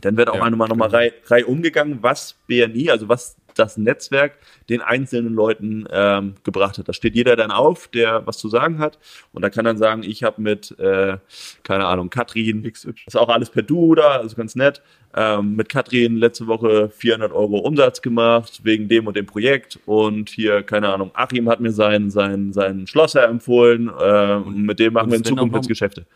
Dann 0.00 0.16
wird 0.16 0.30
auch 0.30 0.36
ja, 0.36 0.42
einmal 0.44 0.68
nochmal 0.68 0.88
Reihe, 0.88 1.12
Reihe 1.26 1.46
umgegangen, 1.46 1.98
was 2.00 2.36
BNI, 2.46 2.90
also 2.90 3.08
was 3.08 3.36
das 3.54 3.76
Netzwerk 3.76 4.32
den 4.68 4.80
einzelnen 4.80 5.34
Leuten 5.34 5.86
ähm, 5.90 6.34
gebracht 6.44 6.78
hat. 6.78 6.88
Da 6.88 6.92
steht 6.92 7.14
jeder 7.14 7.36
dann 7.36 7.50
auf, 7.50 7.88
der 7.88 8.26
was 8.26 8.38
zu 8.38 8.48
sagen 8.48 8.78
hat 8.78 8.98
und 9.32 9.42
da 9.42 9.50
kann 9.50 9.64
dann 9.64 9.78
sagen, 9.78 10.02
ich 10.02 10.22
habe 10.22 10.40
mit, 10.40 10.78
äh, 10.78 11.18
keine 11.62 11.86
Ahnung, 11.86 12.10
Katrin, 12.10 12.64
ist 12.64 13.16
auch 13.16 13.28
alles 13.28 13.50
per 13.50 13.62
Du 13.62 13.94
da, 13.94 14.16
also 14.16 14.36
ganz 14.36 14.54
nett, 14.54 14.82
ähm, 15.14 15.56
mit 15.56 15.68
Katrin 15.68 16.16
letzte 16.16 16.46
Woche 16.46 16.90
400 16.90 17.32
Euro 17.32 17.58
Umsatz 17.58 18.00
gemacht 18.02 18.60
wegen 18.62 18.88
dem 18.88 19.06
und 19.06 19.16
dem 19.16 19.26
Projekt 19.26 19.78
und 19.86 20.30
hier, 20.30 20.62
keine 20.62 20.92
Ahnung, 20.92 21.10
Achim 21.14 21.48
hat 21.48 21.60
mir 21.60 21.72
seinen 21.72 22.10
sein, 22.10 22.52
sein 22.52 22.86
Schlosser 22.86 23.28
empfohlen 23.28 23.88
äh, 23.88 24.34
und 24.34 24.62
mit 24.62 24.78
dem 24.78 24.92
machen 24.92 25.10
wir 25.10 25.18
in 25.18 25.24
Zukunft 25.24 25.56
jetzt 25.56 25.68
Geschäfte. 25.68 26.06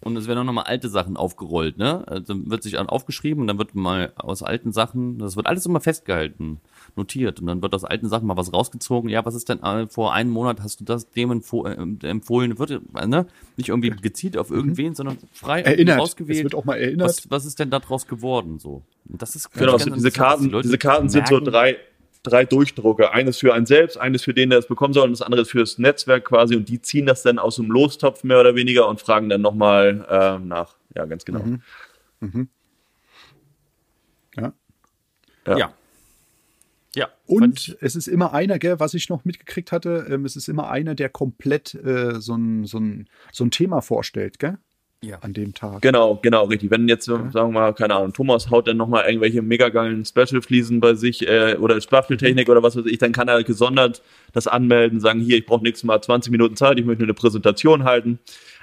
Und 0.00 0.16
es 0.16 0.28
werden 0.28 0.38
auch 0.40 0.44
nochmal 0.44 0.64
alte 0.64 0.88
Sachen 0.88 1.16
aufgerollt, 1.16 1.76
ne? 1.76 2.06
Also 2.06 2.34
wird 2.48 2.62
sich 2.62 2.78
aufgeschrieben 2.78 3.42
und 3.42 3.46
dann 3.48 3.58
wird 3.58 3.74
mal 3.74 4.12
aus 4.16 4.42
alten 4.42 4.72
Sachen, 4.72 5.18
das 5.18 5.36
wird 5.36 5.46
alles 5.46 5.66
immer 5.66 5.80
festgehalten 5.80 6.60
notiert 6.96 7.40
und 7.40 7.46
dann 7.46 7.62
wird 7.62 7.74
aus 7.74 7.84
alten 7.84 8.08
Sachen 8.08 8.26
mal 8.26 8.36
was 8.36 8.52
rausgezogen. 8.52 9.10
Ja, 9.10 9.24
was 9.24 9.34
ist 9.34 9.48
denn 9.48 9.62
äh, 9.62 9.88
vor 9.88 10.14
einem 10.14 10.30
Monat 10.30 10.60
hast 10.62 10.80
du 10.80 10.84
das 10.84 11.10
dem 11.10 11.32
äh, 11.32 12.06
empfohlen? 12.06 12.58
Wird 12.58 12.70
äh, 12.70 13.06
ne? 13.06 13.26
nicht 13.56 13.70
irgendwie 13.70 13.90
gezielt 13.90 14.36
auf 14.36 14.50
mhm. 14.50 14.56
irgendwen, 14.56 14.88
mhm. 14.90 14.94
sondern 14.94 15.18
frei 15.32 15.62
erinnert. 15.62 16.00
ausgewählt. 16.00 16.38
Es 16.38 16.44
wird 16.44 16.54
auch 16.54 16.64
mal 16.64 16.76
erinnert. 16.76 17.08
Was, 17.08 17.30
was 17.30 17.44
ist 17.44 17.58
denn 17.58 17.70
daraus 17.70 18.06
geworden 18.06 18.58
so? 18.58 18.82
Und 19.08 19.22
das 19.22 19.34
ist 19.34 19.52
genau 19.52 19.78
so 19.78 19.90
diese 19.90 20.10
Karten. 20.10 20.50
Die 20.50 20.62
diese 20.62 20.78
Karten 20.78 21.08
sind 21.08 21.26
so 21.28 21.40
drei 21.40 21.76
drei 22.28 22.44
Durchdrucke. 22.44 23.12
Eines 23.12 23.38
für 23.38 23.54
einen 23.54 23.66
selbst, 23.66 23.98
eines 23.98 24.22
für 24.22 24.34
den, 24.34 24.50
der 24.50 24.58
es 24.60 24.66
bekommen 24.66 24.94
soll, 24.94 25.04
und 25.04 25.12
das 25.12 25.22
andere 25.22 25.44
fürs 25.44 25.78
Netzwerk 25.78 26.26
quasi. 26.26 26.56
Und 26.56 26.68
die 26.68 26.80
ziehen 26.80 27.06
das 27.06 27.22
dann 27.22 27.38
aus 27.38 27.56
dem 27.56 27.70
Lostopf 27.70 28.24
mehr 28.24 28.40
oder 28.40 28.54
weniger 28.54 28.88
und 28.88 29.00
fragen 29.00 29.28
dann 29.28 29.40
nochmal 29.40 30.06
äh, 30.08 30.38
nach. 30.38 30.76
Ja, 30.96 31.04
ganz 31.06 31.24
genau. 31.24 31.40
Mhm. 31.40 31.62
Mhm. 32.20 32.48
Ja. 34.36 34.52
ja. 35.46 35.58
ja. 35.58 35.74
Ja. 36.94 37.08
Und 37.26 37.76
es 37.80 37.94
ist 37.94 38.08
immer 38.08 38.32
einer, 38.32 38.58
gell, 38.58 38.80
was 38.80 38.94
ich 38.94 39.08
noch 39.08 39.24
mitgekriegt 39.24 39.72
hatte, 39.72 40.06
ähm, 40.10 40.24
es 40.24 40.36
ist 40.36 40.48
immer 40.48 40.70
einer, 40.70 40.94
der 40.94 41.08
komplett 41.08 41.74
äh, 41.74 42.20
so, 42.20 42.34
ein, 42.34 42.64
so, 42.64 42.78
ein, 42.78 43.08
so 43.30 43.44
ein 43.44 43.50
Thema 43.50 43.82
vorstellt, 43.82 44.38
gell? 44.38 44.58
Ja. 45.02 45.18
An 45.20 45.32
dem 45.32 45.54
Tag. 45.54 45.80
Genau, 45.82 46.18
genau, 46.20 46.46
richtig. 46.46 46.72
Wenn 46.72 46.88
jetzt, 46.88 47.06
ja. 47.06 47.30
sagen 47.30 47.52
wir 47.52 47.60
mal, 47.60 47.72
keine 47.72 47.94
Ahnung, 47.94 48.12
Thomas 48.12 48.50
haut 48.50 48.66
dann 48.66 48.76
nochmal 48.76 49.04
irgendwelche 49.06 49.42
mega 49.42 49.68
geilen 49.68 50.04
Special-Fliesen 50.04 50.80
bei 50.80 50.94
sich 50.94 51.26
äh, 51.28 51.56
oder 51.60 51.80
Spachteltechnik 51.80 52.48
mhm. 52.48 52.52
oder 52.52 52.62
was 52.64 52.76
weiß 52.76 52.86
ich, 52.86 52.98
dann 52.98 53.12
kann 53.12 53.28
er 53.28 53.44
gesondert 53.44 54.02
das 54.32 54.48
anmelden, 54.48 54.98
sagen, 54.98 55.20
hier, 55.20 55.38
ich 55.38 55.46
brauche 55.46 55.62
nächstes 55.62 55.84
Mal 55.84 56.00
20 56.00 56.32
Minuten 56.32 56.56
Zeit, 56.56 56.80
ich 56.80 56.84
möchte 56.84 57.04
eine 57.04 57.14
Präsentation 57.14 57.84
halten 57.84 58.18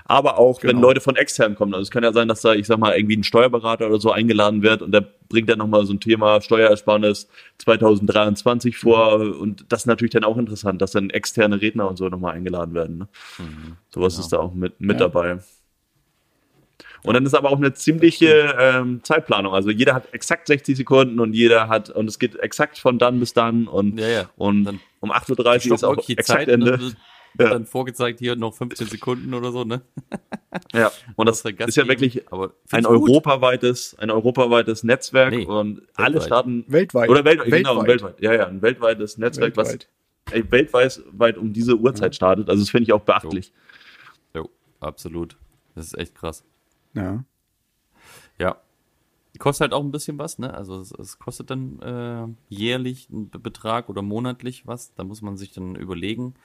aber 0.08 0.38
auch 0.38 0.60
genau. 0.60 0.74
wenn 0.74 0.82
Leute 0.82 1.02
von 1.02 1.16
extern 1.16 1.56
kommen. 1.56 1.74
Also 1.74 1.84
es 1.84 1.92
kann 1.92 2.04
ja 2.04 2.14
sein, 2.14 2.28
dass 2.28 2.42
da, 2.42 2.54
ich 2.54 2.68
sag 2.68 2.78
mal, 2.78 2.96
irgendwie 2.96 3.18
ein 3.18 3.24
Steuerberater 3.24 3.88
oder 3.88 4.00
so 4.00 4.12
eingeladen 4.12 4.62
wird 4.62 4.84
und 4.84 4.92
der 4.92 5.04
bringt 5.28 5.50
dann 5.50 5.58
nochmal 5.58 5.86
so 5.86 5.94
ein 5.94 6.00
Thema 6.00 6.42
Steuerersparnis 6.42 7.28
2023 7.58 8.78
vor 8.78 9.18
mhm. 9.18 9.40
und 9.40 9.66
das 9.70 9.82
ist 9.82 9.86
natürlich 9.88 10.14
dann 10.14 10.24
auch 10.24 10.38
interessant, 10.38 10.82
dass 10.82 10.92
dann 10.92 11.10
externe 11.10 11.60
Redner 11.60 11.90
und 11.90 11.98
so 11.98 12.08
nochmal 12.08 12.36
eingeladen 12.36 12.76
werden. 12.76 13.00
Ne? 13.00 13.08
Mhm. 13.40 13.78
Sowas 13.90 14.14
genau. 14.14 14.24
ist 14.24 14.34
da 14.34 14.38
auch 14.38 14.54
mit, 14.54 14.80
mit 14.80 15.00
ja. 15.00 15.08
dabei. 15.08 15.40
Und 17.06 17.14
dann 17.14 17.26
ist 17.26 17.34
aber 17.34 17.52
auch 17.52 17.58
eine 17.58 17.74
ziemliche 17.74 18.56
ähm, 18.60 19.02
Zeitplanung. 19.04 19.54
Also 19.54 19.70
jeder 19.70 19.94
hat 19.94 20.14
exakt 20.14 20.48
60 20.48 20.76
Sekunden 20.78 21.20
und 21.20 21.34
jeder 21.34 21.68
hat, 21.68 21.90
und 21.90 22.08
es 22.08 22.20
geht 22.20 22.36
exakt 22.38 22.78
von 22.78 22.98
dann 22.98 23.20
bis 23.20 23.34
dann 23.34 23.68
und, 23.68 24.00
ja, 24.00 24.08
ja. 24.08 24.30
und 24.38 24.64
dann 24.66 24.80
um 25.00 25.12
8.30 25.12 25.70
Uhr 25.70 25.76
ist 25.76 25.84
auch 25.84 25.98
exakt 25.98 26.26
Zeit, 26.26 26.48
Ende. 26.48 26.78
Ne? 26.78 26.92
ja. 27.40 27.50
dann 27.50 27.66
vorgezeigt 27.66 28.20
hier 28.20 28.36
noch 28.36 28.54
15 28.54 28.88
Sekunden 28.88 29.34
oder 29.34 29.52
so, 29.52 29.64
ne? 29.64 29.82
Ja, 30.74 30.92
und 31.16 31.26
das 31.28 31.44
ist 31.44 31.78
ja 31.78 31.88
wirklich 31.88 32.24
ein 32.72 32.86
europaweites, 32.86 33.96
ein 34.00 34.10
europaweites 34.10 34.84
Netzwerk 34.84 35.32
nee, 35.32 35.46
und 35.46 35.78
weltweit. 35.78 36.06
alle 36.06 36.22
Staaten 36.22 36.66
weltweit 36.68 37.10
oder 37.10 37.26
welt, 37.26 37.40
weltweit. 37.40 37.64
genau 37.64 37.86
weltweit. 37.86 38.22
Ja, 38.22 38.34
ja, 38.34 38.48
ein 38.48 38.62
weltweites 38.62 39.18
Netzwerk, 39.18 39.58
weltweit. 39.58 39.90
was 40.26 40.34
ey, 40.34 40.52
weltweit 40.52 41.38
um 41.38 41.54
diese 41.54 41.76
Uhrzeit 41.76 42.14
ja. 42.14 42.16
startet. 42.16 42.50
Also 42.50 42.62
das 42.62 42.70
finde 42.70 42.84
ich 42.84 42.94
auch 42.94 43.02
beachtlich. 43.02 43.52
Jo. 44.34 44.44
jo, 44.44 44.50
absolut. 44.80 45.38
Das 45.76 45.88
ist 45.88 45.98
echt 45.98 46.16
krass. 46.16 46.44
Ja. 46.96 47.24
Ja, 48.40 48.58
Kostet 49.40 49.66
halt 49.66 49.74
auch 49.74 49.84
ein 49.84 49.92
bisschen 49.92 50.18
was, 50.18 50.40
ne? 50.40 50.54
Also 50.54 50.80
es, 50.80 50.92
es 50.92 51.20
kostet 51.20 51.50
dann 51.50 51.80
äh, 51.82 52.28
jährlich 52.54 53.10
einen 53.12 53.30
Betrag 53.30 53.90
oder 53.90 54.02
monatlich 54.02 54.66
was. 54.66 54.94
Da 54.96 55.04
muss 55.04 55.22
man 55.22 55.38
sich 55.38 55.52
dann 55.52 55.76
überlegen, 55.76 56.36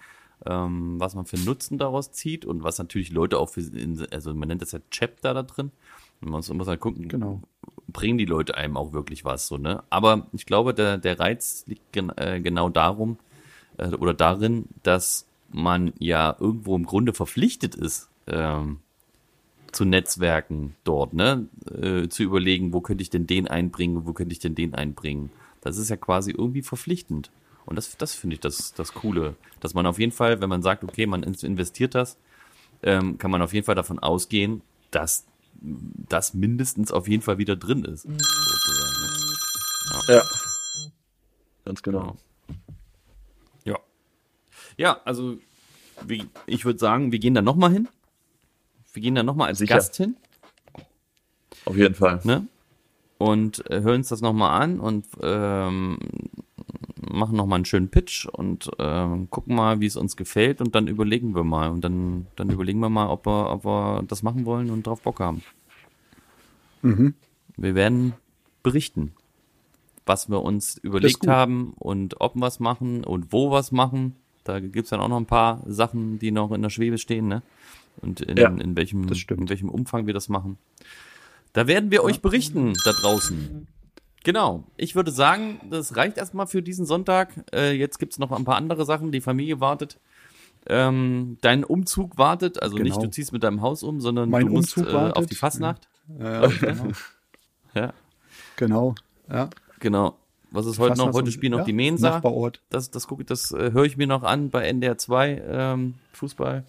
ähm, 0.46 0.98
was 0.98 1.14
man 1.14 1.26
für 1.26 1.38
Nutzen 1.38 1.78
daraus 1.78 2.12
zieht 2.12 2.44
und 2.44 2.64
was 2.64 2.78
natürlich 2.78 3.12
Leute 3.12 3.38
auch 3.38 3.50
für, 3.50 3.62
also 4.10 4.34
man 4.34 4.48
nennt 4.48 4.62
das 4.62 4.72
ja 4.72 4.80
Chapter 4.90 5.34
da 5.34 5.42
drin. 5.42 5.70
Man 6.20 6.32
muss, 6.32 6.52
muss 6.52 6.66
halt 6.66 6.80
gucken, 6.80 7.08
genau. 7.08 7.40
bringen 7.88 8.18
die 8.18 8.26
Leute 8.26 8.56
einem 8.56 8.76
auch 8.76 8.92
wirklich 8.92 9.24
was, 9.24 9.46
so, 9.46 9.56
ne? 9.56 9.82
Aber 9.88 10.26
ich 10.32 10.44
glaube, 10.46 10.74
der, 10.74 10.98
der 10.98 11.18
Reiz 11.20 11.64
liegt 11.66 11.92
gen, 11.92 12.10
äh, 12.16 12.40
genau 12.40 12.68
darum, 12.70 13.18
äh, 13.78 13.88
oder 13.88 14.14
darin, 14.14 14.66
dass 14.82 15.26
man 15.52 15.92
ja 15.98 16.36
irgendwo 16.38 16.76
im 16.76 16.84
Grunde 16.84 17.12
verpflichtet 17.12 17.74
ist, 17.74 18.10
ähm, 18.26 18.80
zu 19.72 19.84
Netzwerken 19.84 20.76
dort, 20.84 21.12
ne? 21.14 21.48
Äh, 21.70 22.08
zu 22.08 22.22
überlegen, 22.22 22.72
wo 22.72 22.80
könnte 22.80 23.02
ich 23.02 23.10
denn 23.10 23.26
den 23.26 23.48
einbringen, 23.48 24.06
wo 24.06 24.12
könnte 24.12 24.32
ich 24.32 24.38
denn 24.38 24.54
den 24.54 24.74
einbringen. 24.74 25.30
Das 25.60 25.76
ist 25.76 25.90
ja 25.90 25.96
quasi 25.96 26.30
irgendwie 26.30 26.62
verpflichtend. 26.62 27.30
Und 27.66 27.76
das, 27.76 27.96
das 27.96 28.14
finde 28.14 28.34
ich 28.34 28.40
das, 28.40 28.72
das 28.74 28.94
Coole, 28.94 29.36
dass 29.60 29.74
man 29.74 29.86
auf 29.86 29.98
jeden 29.98 30.12
Fall, 30.12 30.40
wenn 30.40 30.48
man 30.48 30.62
sagt, 30.62 30.82
okay, 30.82 31.06
man 31.06 31.22
investiert 31.22 31.94
das, 31.94 32.16
ähm, 32.82 33.18
kann 33.18 33.30
man 33.30 33.42
auf 33.42 33.52
jeden 33.52 33.66
Fall 33.66 33.74
davon 33.74 33.98
ausgehen, 33.98 34.62
dass 34.90 35.26
das 35.60 36.34
mindestens 36.34 36.90
auf 36.90 37.06
jeden 37.06 37.22
Fall 37.22 37.38
wieder 37.38 37.56
drin 37.56 37.84
ist. 37.84 38.02
Sozusagen, 38.02 39.02
ne? 39.02 40.04
ja. 40.08 40.14
ja. 40.14 40.22
Ganz 41.64 41.82
genau. 41.82 42.16
Ja. 43.64 43.78
Ja, 44.76 45.00
also 45.04 45.38
wie, 46.06 46.26
ich 46.46 46.64
würde 46.64 46.78
sagen, 46.78 47.12
wir 47.12 47.18
gehen 47.18 47.34
da 47.34 47.42
nochmal 47.42 47.72
hin. 47.72 47.88
Wir 48.92 49.02
gehen 49.02 49.14
da 49.14 49.22
nochmal 49.22 49.48
als 49.48 49.58
Sicher. 49.58 49.76
Gast 49.76 49.96
hin. 49.96 50.16
Auf 51.64 51.76
jeden 51.76 51.94
Fall. 51.94 52.20
Ne? 52.24 52.46
Und 53.18 53.68
äh, 53.70 53.82
hören 53.82 53.96
uns 53.96 54.08
das 54.08 54.20
nochmal 54.20 54.60
an 54.60 54.80
und 54.80 55.06
ähm, 55.22 55.98
machen 57.10 57.36
nochmal 57.36 57.56
einen 57.56 57.64
schönen 57.64 57.88
Pitch 57.88 58.26
und 58.26 58.70
ähm, 58.78 59.28
gucken 59.30 59.54
mal, 59.54 59.80
wie 59.80 59.86
es 59.86 59.96
uns 59.96 60.16
gefällt 60.16 60.60
und 60.60 60.74
dann 60.74 60.88
überlegen 60.88 61.34
wir 61.34 61.44
mal. 61.44 61.70
Und 61.70 61.82
dann, 61.82 62.26
dann 62.36 62.50
überlegen 62.50 62.80
wir 62.80 62.88
mal, 62.88 63.08
ob 63.08 63.26
wir, 63.26 63.50
ob 63.50 63.64
wir 63.64 64.02
das 64.06 64.22
machen 64.22 64.46
wollen 64.46 64.70
und 64.70 64.86
drauf 64.86 65.02
Bock 65.02 65.20
haben. 65.20 65.42
Mhm. 66.82 67.14
Wir 67.56 67.74
werden 67.74 68.14
berichten, 68.62 69.12
was 70.06 70.30
wir 70.30 70.42
uns 70.42 70.78
überlegt 70.78 71.26
haben 71.26 71.74
und 71.78 72.20
ob 72.20 72.36
wir 72.36 72.40
was 72.42 72.60
machen 72.60 73.04
und 73.04 73.32
wo 73.32 73.50
was 73.50 73.70
machen. 73.70 74.16
Da 74.44 74.60
gibt's 74.60 74.90
dann 74.90 75.00
auch 75.00 75.08
noch 75.08 75.18
ein 75.18 75.26
paar 75.26 75.62
Sachen, 75.66 76.18
die 76.18 76.30
noch 76.30 76.52
in 76.52 76.62
der 76.62 76.70
Schwebe 76.70 76.96
stehen, 76.98 77.28
ne? 77.28 77.42
Und 78.00 78.20
in, 78.20 78.36
Ja, 78.36 78.48
in, 78.48 78.76
welchem, 78.76 79.08
in 79.08 79.48
welchem 79.48 79.68
Umfang 79.68 80.06
wir 80.06 80.14
das 80.14 80.28
machen. 80.28 80.58
Da 81.52 81.66
werden 81.66 81.90
wir 81.90 82.02
euch 82.04 82.22
berichten 82.22 82.74
da 82.84 82.92
draußen. 82.92 83.66
Genau. 84.22 84.64
Ich 84.76 84.94
würde 84.94 85.10
sagen, 85.10 85.60
das 85.70 85.96
reicht 85.96 86.18
erstmal 86.18 86.46
für 86.46 86.62
diesen 86.62 86.86
Sonntag. 86.86 87.32
Äh, 87.52 87.72
jetzt 87.72 87.98
gibt's 87.98 88.18
noch 88.18 88.32
ein 88.32 88.44
paar 88.44 88.56
andere 88.56 88.84
Sachen. 88.84 89.12
Die 89.12 89.20
Familie 89.20 89.60
wartet. 89.60 89.98
Ähm, 90.66 91.38
dein 91.40 91.64
Umzug 91.64 92.18
wartet. 92.18 92.62
Also 92.62 92.76
nicht 92.76 92.94
Genau. 92.94 93.06
du 93.06 93.10
ziehst 93.10 93.32
mit 93.32 93.42
deinem 93.42 93.62
Haus 93.62 93.82
um, 93.82 94.00
sondern 94.00 94.28
Mein 94.28 94.46
du 94.46 94.52
musst 94.52 94.76
Umzug 94.76 94.92
äh, 94.92 95.12
auf 95.12 95.26
die 95.26 95.34
Fastnacht. 95.34 95.88
Ja, 96.18 96.46
genau. 96.46 96.88
Ja, 97.72 97.92
genau. 98.56 98.96
Ja. 99.28 99.48
genau. 99.78 100.16
Was 100.50 100.66
ist 100.66 100.80
heute 100.80 100.98
noch? 100.98 101.12
Heute 101.12 101.30
spielen 101.30 101.52
noch 101.52 101.60
ja, 101.60 101.64
die 101.64 101.72
Mensa. 101.72 102.10
Nachbarort. 102.10 102.60
Das, 102.68 102.90
das 102.90 103.06
gucke 103.06 103.22
das 103.24 103.52
äh, 103.52 103.70
höre 103.70 103.84
ich 103.84 103.96
mir 103.96 104.08
noch 104.08 104.24
an 104.24 104.50
bei 104.50 104.66
NDR 104.66 104.98
2 104.98 105.42
ähm, 105.46 105.94
Fußball 106.12 106.64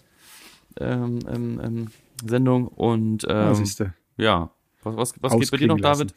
ähm, 0.80 1.18
ähm, 1.28 1.60
ähm, 1.62 1.86
Sendung 2.24 2.68
und 2.68 3.28
Ah, 3.28 3.48
ähm, 3.48 3.54
siehste. 3.54 3.94
ja. 4.16 4.50
Was, 4.84 4.96
was, 4.96 5.14
was 5.20 5.38
geht 5.38 5.50
bei 5.50 5.56
dir 5.58 5.68
noch, 5.68 5.78
lassen. 5.78 6.08
David? 6.08 6.14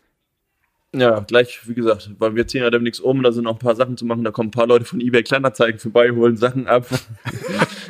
Ja, 1.01 1.20
gleich, 1.20 1.68
wie 1.68 1.74
gesagt, 1.74 2.10
weil 2.20 2.36
wir 2.36 2.47
ziehen 2.47 2.64
ja 2.64 2.70
demnächst 2.70 3.01
um, 3.01 3.22
da 3.22 3.32
sind 3.32 3.43
noch 3.43 3.53
ein 3.53 3.60
paar 3.60 3.76
Sachen 3.76 3.97
zu 3.97 4.06
machen, 4.06 4.24
da 4.24 4.32
kommen 4.32 4.47
ein 4.47 4.51
paar 4.51 4.66
Leute 4.66 4.86
von 4.86 5.01
eBay 5.01 5.24
Kleinanzeigen 5.24 5.78
vorbei, 5.80 6.10
holen 6.12 6.38
Sachen 6.38 6.68
ab. 6.68 6.86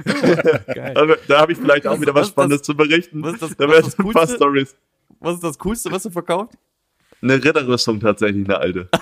Geil. 0.03 0.93
Also, 0.95 1.13
da 1.27 1.39
habe 1.41 1.51
ich 1.51 1.57
vielleicht 1.57 1.87
auch 1.87 1.93
Was- 1.93 2.01
wieder 2.01 2.15
was 2.15 2.29
Spannendes 2.29 2.59
das- 2.61 2.65
zu 2.65 2.75
berichten. 2.75 3.21
was 3.23 3.33
ist 3.33 3.41
das- 3.43 3.55
da 3.57 3.69
werden 3.69 3.85
ein 3.85 3.91
paar 3.91 4.13
Coolste? 4.13 4.35
Stories. 4.35 4.75
Was 5.19 5.35
ist 5.35 5.43
das 5.43 5.57
Coolste, 5.59 5.91
was 5.91 6.03
du 6.03 6.09
verkauft? 6.09 6.53
Eine 7.21 7.35
Ritterrüstung 7.35 7.99
tatsächlich, 7.99 8.45
eine 8.45 8.57
alte. 8.57 8.89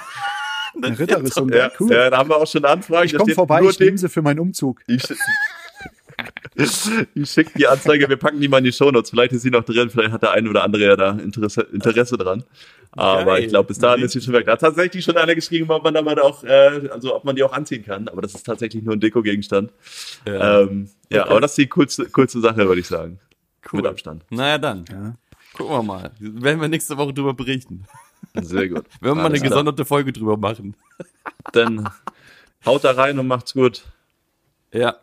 Eine 0.81 0.97
Ritterrüstung. 0.97 1.49
Ja, 1.53 1.69
cool. 1.79 1.91
ja, 1.91 2.09
da 2.09 2.17
haben 2.17 2.29
wir 2.29 2.35
auch 2.37 2.47
schon 2.47 2.65
Anfragen. 2.65 3.05
ich 3.05 3.11
da 3.11 3.19
komme 3.19 3.33
vorbei, 3.35 3.61
ich 3.61 3.79
nehme 3.79 3.95
sie 3.95 4.09
für 4.09 4.23
meinen 4.23 4.39
Umzug. 4.39 4.81
Ich, 4.87 5.03
ich 6.55 7.29
schicke 7.29 7.57
die 7.57 7.67
Anzeige, 7.67 8.07
wir 8.09 8.17
packen 8.17 8.39
die 8.39 8.47
mal 8.47 8.59
in 8.59 8.65
die 8.65 8.71
Shownotes. 8.71 9.09
Vielleicht 9.09 9.33
ist 9.33 9.41
sie 9.41 9.49
noch 9.49 9.63
drin, 9.63 9.89
vielleicht 9.89 10.11
hat 10.11 10.23
der 10.23 10.31
eine 10.31 10.49
oder 10.49 10.63
andere 10.63 10.83
ja 10.83 10.95
da 10.95 11.11
Interesse, 11.11 11.61
Interesse 11.71 12.17
dran. 12.17 12.43
Aber 12.95 13.25
Geil. 13.25 13.43
ich 13.43 13.49
glaube, 13.49 13.67
bis 13.67 13.79
dahin 13.79 14.03
ist 14.05 14.11
sie 14.11 14.21
schon 14.21 14.33
weg. 14.33 14.45
Da 14.45 14.51
hat 14.51 14.61
tatsächlich 14.61 15.03
schon 15.03 15.17
einer 15.17 15.33
geschrieben, 15.33 15.69
ob 15.71 15.83
man 15.83 15.95
da 15.95 16.01
mal 16.03 16.19
auch, 16.19 16.43
äh, 16.43 16.89
also 16.91 17.15
ob 17.15 17.23
man 17.23 17.35
die 17.35 17.43
auch 17.43 17.53
anziehen 17.53 17.83
kann. 17.83 18.07
Aber 18.07 18.21
das 18.21 18.35
ist 18.35 18.45
tatsächlich 18.45 18.83
nur 18.83 18.93
ein 18.93 18.99
Deko-Gegenstand. 18.99 19.71
Ja. 20.27 20.61
Ähm, 20.61 20.89
ja, 21.09 21.25
aber 21.27 21.41
das 21.41 21.51
ist 21.51 21.57
die 21.57 21.67
coolste, 21.67 22.05
coolste 22.05 22.39
Sache, 22.39 22.67
würde 22.67 22.81
ich 22.81 22.87
sagen. 22.87 23.19
Cool. 23.71 23.77
Mit 23.81 23.87
Abstand. 23.87 24.25
Naja, 24.29 24.59
dann. 24.59 24.85
Ja. 24.91 25.15
Gucken 25.53 25.75
wir 25.75 25.83
mal. 25.83 26.11
Werden 26.19 26.61
wir 26.61 26.67
nächste 26.67 26.97
Woche 26.97 27.13
drüber 27.13 27.33
berichten. 27.33 27.85
Sehr 28.41 28.69
gut. 28.69 28.85
Werden 29.01 29.15
wir 29.17 29.23
mal 29.23 29.25
eine 29.25 29.39
gesonderte 29.39 29.85
Folge 29.85 30.13
drüber 30.13 30.37
machen. 30.37 30.75
Dann 31.51 31.89
haut 32.65 32.83
da 32.83 32.91
rein 32.91 33.17
und 33.17 33.27
macht's 33.27 33.53
gut. 33.53 33.83
Ja, 34.71 34.97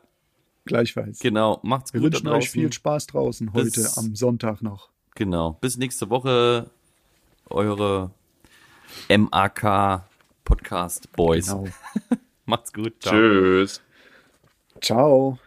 Gleichfalls. 0.65 1.19
genau. 1.21 1.59
Macht's 1.63 1.93
Wir 1.93 2.01
gut. 2.01 2.13
wünschen 2.13 2.27
da 2.27 2.33
euch 2.33 2.51
viel 2.51 2.73
Spaß 2.73 3.07
draußen 3.09 3.53
heute 3.53 3.65
Bis- 3.71 3.97
am 3.99 4.15
Sonntag 4.15 4.63
noch. 4.63 4.91
Genau. 5.15 5.59
Bis 5.61 5.77
nächste 5.77 6.09
Woche. 6.11 6.71
Eure 7.49 8.11
MAK 9.09 10.05
Podcast 10.45 11.11
Boys. 11.13 11.47
Genau. 11.49 11.65
Macht's 12.47 12.73
gut. 12.73 12.95
Ciao. 13.01 13.13
Tschüss. 13.15 13.81
Ciao. 14.81 15.39